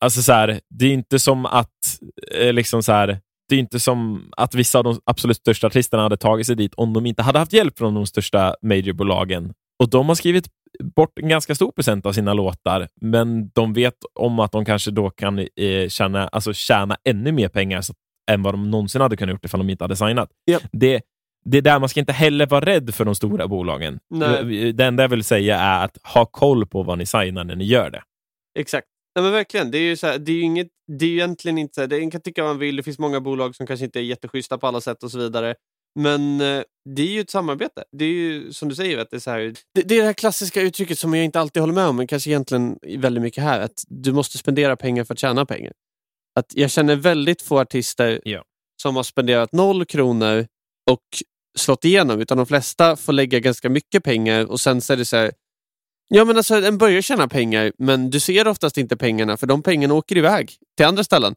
Alltså 0.00 0.22
så 0.22 0.32
här, 0.32 0.60
det 0.70 0.86
är 0.86 0.92
inte 0.92 1.18
som 1.18 1.46
att 1.46 1.98
eh, 2.34 2.52
liksom 2.52 2.82
så 2.82 2.92
här, 2.92 3.20
det 3.48 3.54
är 3.54 3.58
inte 3.58 3.80
som 3.80 4.30
att 4.36 4.54
vissa 4.54 4.78
av 4.78 4.84
de 4.84 5.00
absolut 5.06 5.36
största 5.36 5.66
artisterna 5.66 6.02
hade 6.02 6.16
tagit 6.16 6.46
sig 6.46 6.56
dit 6.56 6.74
om 6.74 6.92
de 6.92 7.06
inte 7.06 7.22
hade 7.22 7.38
haft 7.38 7.52
hjälp 7.52 7.78
från 7.78 7.94
de 7.94 8.06
största 8.06 8.54
majorbolagen. 8.62 9.52
Och 9.82 9.90
de 9.90 10.08
har 10.08 10.14
skrivit 10.14 10.48
bort 10.80 11.18
en 11.18 11.28
ganska 11.28 11.54
stor 11.54 11.72
procent 11.72 12.06
av 12.06 12.12
sina 12.12 12.34
låtar, 12.34 12.88
men 13.00 13.48
de 13.48 13.72
vet 13.72 13.96
om 14.14 14.38
att 14.38 14.52
de 14.52 14.64
kanske 14.64 14.90
då 14.90 15.10
kan 15.10 15.38
eh, 15.38 15.88
tjäna, 15.88 16.28
alltså 16.28 16.52
tjäna 16.52 16.96
ännu 17.04 17.32
mer 17.32 17.48
pengar 17.48 17.80
så, 17.80 17.94
än 18.30 18.42
vad 18.42 18.54
de 18.54 18.70
någonsin 18.70 19.00
hade 19.00 19.16
kunnat 19.16 19.32
gjort 19.32 19.44
ifall 19.44 19.60
de 19.60 19.70
inte 19.70 19.84
hade 19.84 19.96
signat. 19.96 20.30
Ja. 20.44 20.58
Det, 20.72 21.02
det 21.44 21.58
är 21.58 21.62
där 21.62 21.78
man 21.78 21.88
ska 21.88 22.00
inte 22.00 22.12
heller 22.12 22.46
vara 22.46 22.64
rädd 22.64 22.94
för 22.94 23.04
de 23.04 23.14
stora 23.14 23.48
bolagen. 23.48 23.98
Nej. 24.10 24.72
Det 24.72 24.84
enda 24.84 25.02
jag 25.02 25.08
vill 25.08 25.24
säga 25.24 25.58
är 25.58 25.84
att 25.84 25.98
ha 26.14 26.26
koll 26.26 26.66
på 26.66 26.82
vad 26.82 26.98
ni 26.98 27.06
signar 27.06 27.44
när 27.44 27.56
ni 27.56 27.64
gör 27.64 27.90
det. 27.90 28.02
Exakt. 28.58 28.86
Nej, 29.14 29.22
men 29.22 29.32
verkligen. 29.32 29.70
Det 29.70 29.78
är 29.78 29.82
ju 29.82 29.96
så 29.96 30.06
här, 30.06 30.18
det 30.18 30.32
är 30.32 30.42
inget, 30.42 30.68
det 30.98 31.06
är 31.06 31.10
egentligen 31.10 31.58
inte 31.58 31.86
det 31.86 32.00
man 32.00 32.10
kan 32.10 32.20
tycka 32.20 32.42
vad 32.42 32.50
man 32.50 32.58
vill. 32.58 32.76
Det 32.76 32.82
finns 32.82 32.98
många 32.98 33.20
bolag 33.20 33.54
som 33.54 33.66
kanske 33.66 33.84
inte 33.84 33.98
är 33.98 34.02
jätteschyssta 34.02 34.58
på 34.58 34.66
alla 34.66 34.80
sätt 34.80 35.02
och 35.02 35.10
så 35.10 35.18
vidare. 35.18 35.54
Men 35.96 36.40
eh, 36.40 36.62
det 36.94 37.02
är 37.02 37.06
ju 37.06 37.20
ett 37.20 37.30
samarbete. 37.30 37.84
Det 37.92 38.04
är 38.04 38.08
ju 38.08 38.52
som 38.52 38.68
du 38.68 38.74
säger, 38.74 38.98
att 38.98 39.10
det 39.10 39.16
är 39.16 39.20
så 39.20 39.30
här, 39.30 39.54
det, 39.74 39.82
det 39.82 39.94
är 39.94 40.00
det 40.00 40.06
här 40.06 40.12
klassiska 40.12 40.60
uttrycket 40.60 40.98
som 40.98 41.14
jag 41.14 41.24
inte 41.24 41.40
alltid 41.40 41.60
håller 41.60 41.74
med 41.74 41.86
om, 41.86 41.96
men 41.96 42.06
kanske 42.06 42.30
egentligen 42.30 42.78
väldigt 42.96 43.22
mycket 43.22 43.44
här. 43.44 43.60
Att 43.60 43.84
du 43.88 44.12
måste 44.12 44.38
spendera 44.38 44.76
pengar 44.76 45.04
för 45.04 45.14
att 45.14 45.18
tjäna 45.18 45.46
pengar. 45.46 45.72
Att 46.38 46.46
jag 46.54 46.70
känner 46.70 46.96
väldigt 46.96 47.42
få 47.42 47.60
artister 47.60 48.20
Ja. 48.24 48.42
som 48.82 48.96
har 48.96 49.02
spenderat 49.02 49.52
noll 49.52 49.84
kronor 49.84 50.46
och 50.90 51.02
slått 51.58 51.84
igenom, 51.84 52.20
utan 52.20 52.36
de 52.36 52.46
flesta 52.46 52.96
får 52.96 53.12
lägga 53.12 53.40
ganska 53.40 53.68
mycket 53.70 54.04
pengar 54.04 54.44
och 54.50 54.60
sen 54.60 54.80
så 54.80 54.92
är 54.92 54.96
det 54.96 55.04
så 55.04 55.16
här, 55.16 55.32
Ja 56.08 56.24
men 56.24 56.36
alltså 56.36 56.54
en 56.54 56.78
börjar 56.78 57.02
tjäna 57.02 57.28
pengar 57.28 57.72
men 57.78 58.10
du 58.10 58.20
ser 58.20 58.48
oftast 58.48 58.78
inte 58.78 58.96
pengarna 58.96 59.36
för 59.36 59.46
de 59.46 59.62
pengarna 59.62 59.94
åker 59.94 60.16
iväg 60.16 60.52
till 60.76 60.86
andra 60.86 61.04
ställen. 61.04 61.34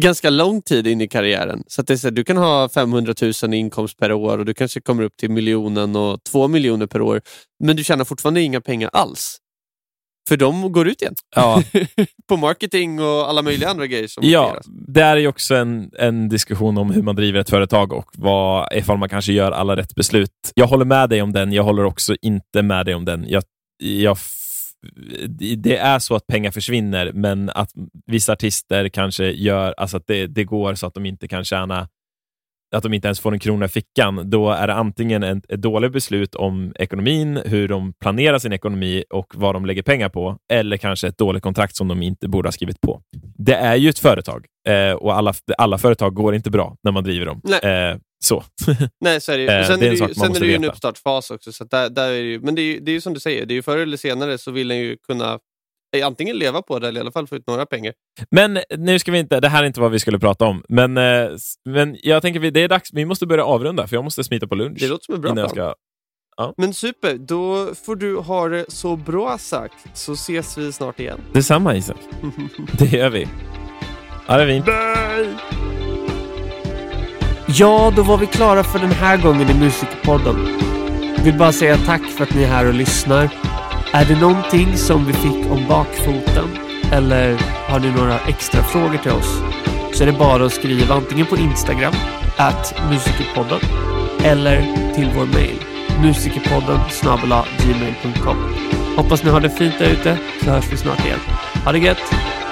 Ganska 0.00 0.30
lång 0.30 0.62
tid 0.62 0.86
in 0.86 1.00
i 1.00 1.08
karriären. 1.08 1.62
Så 1.66 1.80
att 1.80 1.86
det 1.86 1.92
är 1.92 1.96
så 1.96 2.06
här, 2.06 2.12
du 2.12 2.24
kan 2.24 2.36
ha 2.36 2.68
500 2.68 3.14
000 3.42 3.54
i 3.54 3.56
inkomst 3.56 3.98
per 3.98 4.12
år 4.12 4.38
och 4.38 4.44
du 4.44 4.54
kanske 4.54 4.80
kommer 4.80 5.02
upp 5.02 5.16
till 5.16 5.30
miljonen 5.30 5.96
och 5.96 6.24
två 6.24 6.48
miljoner 6.48 6.86
per 6.86 7.00
år. 7.00 7.20
Men 7.64 7.76
du 7.76 7.84
tjänar 7.84 8.04
fortfarande 8.04 8.40
inga 8.40 8.60
pengar 8.60 8.90
alls. 8.92 9.38
För 10.28 10.36
de 10.36 10.72
går 10.72 10.88
ut 10.88 11.02
igen. 11.02 11.14
Ja, 11.36 11.62
På 12.28 12.36
marketing 12.36 13.00
och 13.00 13.28
alla 13.28 13.42
möjliga 13.42 13.68
andra 13.68 13.86
grejer 13.86 14.06
som 14.06 14.24
ja 14.26 14.60
det 14.66 15.02
är 15.02 15.16
ju 15.16 15.28
också 15.28 15.54
en, 15.54 15.90
en 15.98 16.28
diskussion 16.28 16.78
om 16.78 16.90
hur 16.90 17.02
man 17.02 17.16
driver 17.16 17.40
ett 17.40 17.50
företag 17.50 17.92
och 17.92 18.10
vad, 18.12 18.72
ifall 18.72 18.98
man 18.98 19.08
kanske 19.08 19.32
gör 19.32 19.52
alla 19.52 19.76
rätt 19.76 19.94
beslut. 19.94 20.30
Jag 20.54 20.66
håller 20.66 20.84
med 20.84 21.08
dig 21.08 21.22
om 21.22 21.32
den, 21.32 21.52
jag 21.52 21.62
håller 21.62 21.84
också 21.84 22.14
inte 22.22 22.62
med 22.62 22.86
dig 22.86 22.94
om 22.94 23.04
den. 23.04 23.24
Jag, 23.28 23.42
jag, 23.82 24.18
det 25.56 25.76
är 25.76 25.98
så 25.98 26.14
att 26.14 26.26
pengar 26.26 26.50
försvinner, 26.50 27.12
men 27.12 27.50
att 27.50 27.70
vissa 28.06 28.32
artister 28.32 28.88
kanske 28.88 29.30
gör 29.30 29.74
alltså 29.76 29.96
att 29.96 30.06
det, 30.06 30.26
det 30.26 30.44
går 30.44 30.74
så 30.74 30.86
att 30.86 30.94
de 30.94 31.06
inte 31.06 31.28
kan 31.28 31.44
tjäna 31.44 31.88
att 32.76 32.82
de 32.82 32.94
inte 32.94 33.08
ens 33.08 33.20
får 33.20 33.32
en 33.32 33.38
krona 33.38 33.64
i 33.64 33.68
fickan, 33.68 34.30
då 34.30 34.50
är 34.50 34.66
det 34.66 34.74
antingen 34.74 35.22
ett, 35.22 35.50
ett 35.50 35.62
dåligt 35.62 35.92
beslut 35.92 36.34
om 36.34 36.72
ekonomin, 36.78 37.40
hur 37.44 37.68
de 37.68 37.92
planerar 37.92 38.38
sin 38.38 38.52
ekonomi 38.52 39.04
och 39.10 39.32
vad 39.34 39.54
de 39.54 39.66
lägger 39.66 39.82
pengar 39.82 40.08
på, 40.08 40.38
eller 40.52 40.76
kanske 40.76 41.08
ett 41.08 41.18
dåligt 41.18 41.42
kontrakt 41.42 41.76
som 41.76 41.88
de 41.88 42.02
inte 42.02 42.28
borde 42.28 42.46
ha 42.46 42.52
skrivit 42.52 42.80
på. 42.80 43.00
Det 43.38 43.54
är 43.54 43.76
ju 43.76 43.88
ett 43.88 43.98
företag 43.98 44.46
eh, 44.68 44.92
och 44.92 45.14
alla, 45.16 45.34
alla 45.58 45.78
företag 45.78 46.14
går 46.14 46.34
inte 46.34 46.50
bra 46.50 46.76
när 46.82 46.92
man 46.92 47.04
driver 47.04 47.26
dem. 47.26 47.40
Eh, 47.62 47.98
så. 48.24 48.44
Nej, 49.00 49.20
så 49.20 49.32
är 49.32 49.38
det 49.38 49.42
ju. 49.42 49.48
Eh, 49.48 49.66
sen 49.66 49.80
det 49.80 49.86
är 49.86 49.92
är 49.92 49.96
det, 49.96 50.08
ju, 50.08 50.14
sen 50.14 50.36
är 50.36 50.40
det 50.40 50.46
ju 50.46 50.54
en 50.54 50.64
uppstartsfas 50.64 51.30
också. 51.30 51.52
Så 51.52 51.64
där, 51.64 51.90
där 51.90 52.08
är 52.08 52.22
det 52.22 52.28
ju, 52.28 52.40
men 52.40 52.54
det 52.54 52.62
är 52.62 52.64
ju 52.64 52.80
det 52.80 52.90
är 52.90 52.92
ju 52.92 53.00
som 53.00 53.14
du 53.14 53.20
säger, 53.20 53.46
det 53.46 53.54
är 53.54 53.56
ju 53.56 53.62
förr 53.62 53.78
eller 53.78 53.96
senare 53.96 54.38
så 54.38 54.50
vill 54.50 54.68
den 54.68 54.78
ju 54.78 54.96
kunna 54.96 55.38
eh, 55.96 56.06
antingen 56.06 56.38
leva 56.38 56.62
på 56.62 56.78
det 56.78 56.88
eller 56.88 57.00
i 57.00 57.02
alla 57.02 57.12
fall 57.12 57.26
få 57.26 57.36
ut 57.36 57.46
några 57.46 57.66
pengar. 57.66 57.92
Men 58.30 58.58
nu 58.76 58.98
ska 58.98 59.12
vi 59.12 59.18
inte, 59.18 59.40
det 59.40 59.48
här 59.48 59.62
är 59.62 59.66
inte 59.66 59.80
vad 59.80 59.90
vi 59.90 59.98
skulle 59.98 60.18
prata 60.18 60.44
om, 60.44 60.64
men, 60.68 60.96
eh, 60.96 61.28
men 61.64 61.96
jag 62.02 62.22
tänker 62.22 62.40
vi, 62.40 62.50
det 62.50 62.60
är 62.60 62.68
dags, 62.68 62.90
vi 62.92 63.04
måste 63.04 63.26
börja 63.26 63.44
avrunda 63.44 63.86
för 63.86 63.96
jag 63.96 64.04
måste 64.04 64.24
smita 64.24 64.46
på 64.46 64.54
lunch. 64.54 64.78
Det 64.80 64.88
låter 64.88 65.04
som 65.04 65.14
en 65.14 65.20
bra 65.20 65.34
plan. 65.34 65.48
ska, 65.48 65.74
Men 66.56 66.74
super, 66.74 67.14
då 67.18 67.74
får 67.74 67.96
du 67.96 68.16
ha 68.16 68.48
det 68.48 68.64
så 68.68 68.96
bra 68.96 69.38
sagt 69.38 69.74
så 69.94 70.12
ses 70.12 70.58
vi 70.58 70.72
snart 70.72 71.00
igen. 71.00 71.20
Detsamma 71.32 71.76
Isak, 71.76 71.96
det 72.78 72.92
gör 72.92 73.10
vi. 73.10 73.28
Ha 74.26 74.36
det 74.36 74.46
fint. 74.46 75.73
Ja, 77.56 77.92
då 77.96 78.02
var 78.02 78.18
vi 78.18 78.26
klara 78.26 78.64
för 78.64 78.78
den 78.78 78.90
här 78.90 79.16
gången 79.16 79.50
i 79.50 79.54
Musikpodden. 79.54 80.48
Vill 81.24 81.38
bara 81.38 81.52
säga 81.52 81.76
tack 81.76 82.02
för 82.02 82.24
att 82.24 82.34
ni 82.34 82.42
är 82.42 82.48
här 82.48 82.66
och 82.66 82.74
lyssnar. 82.74 83.28
Är 83.92 84.04
det 84.04 84.20
någonting 84.20 84.76
som 84.76 85.06
vi 85.06 85.12
fick 85.12 85.50
om 85.50 85.68
bakfoten 85.68 86.58
eller 86.92 87.38
har 87.68 87.80
ni 87.80 87.90
några 87.90 88.18
extra 88.18 88.62
frågor 88.62 88.98
till 88.98 89.10
oss 89.10 89.42
så 89.92 90.02
är 90.02 90.06
det 90.06 90.18
bara 90.18 90.46
att 90.46 90.52
skriva 90.52 90.94
antingen 90.94 91.26
på 91.26 91.36
Instagram, 91.36 91.94
at 92.36 92.74
musikerpodden, 92.90 93.60
eller 94.24 94.60
till 94.94 95.10
vår 95.16 95.26
mail, 95.26 95.58
musikerpodden 96.02 96.80
gmail.com. 97.58 98.36
Hoppas 98.96 99.24
ni 99.24 99.30
har 99.30 99.40
det 99.40 99.50
fint 99.50 99.78
där 99.78 99.90
ute 99.90 100.18
så 100.44 100.50
hörs 100.50 100.72
vi 100.72 100.76
snart 100.76 101.04
igen. 101.04 101.20
Ha 101.64 101.72
det 101.72 101.78
gött! 101.78 102.43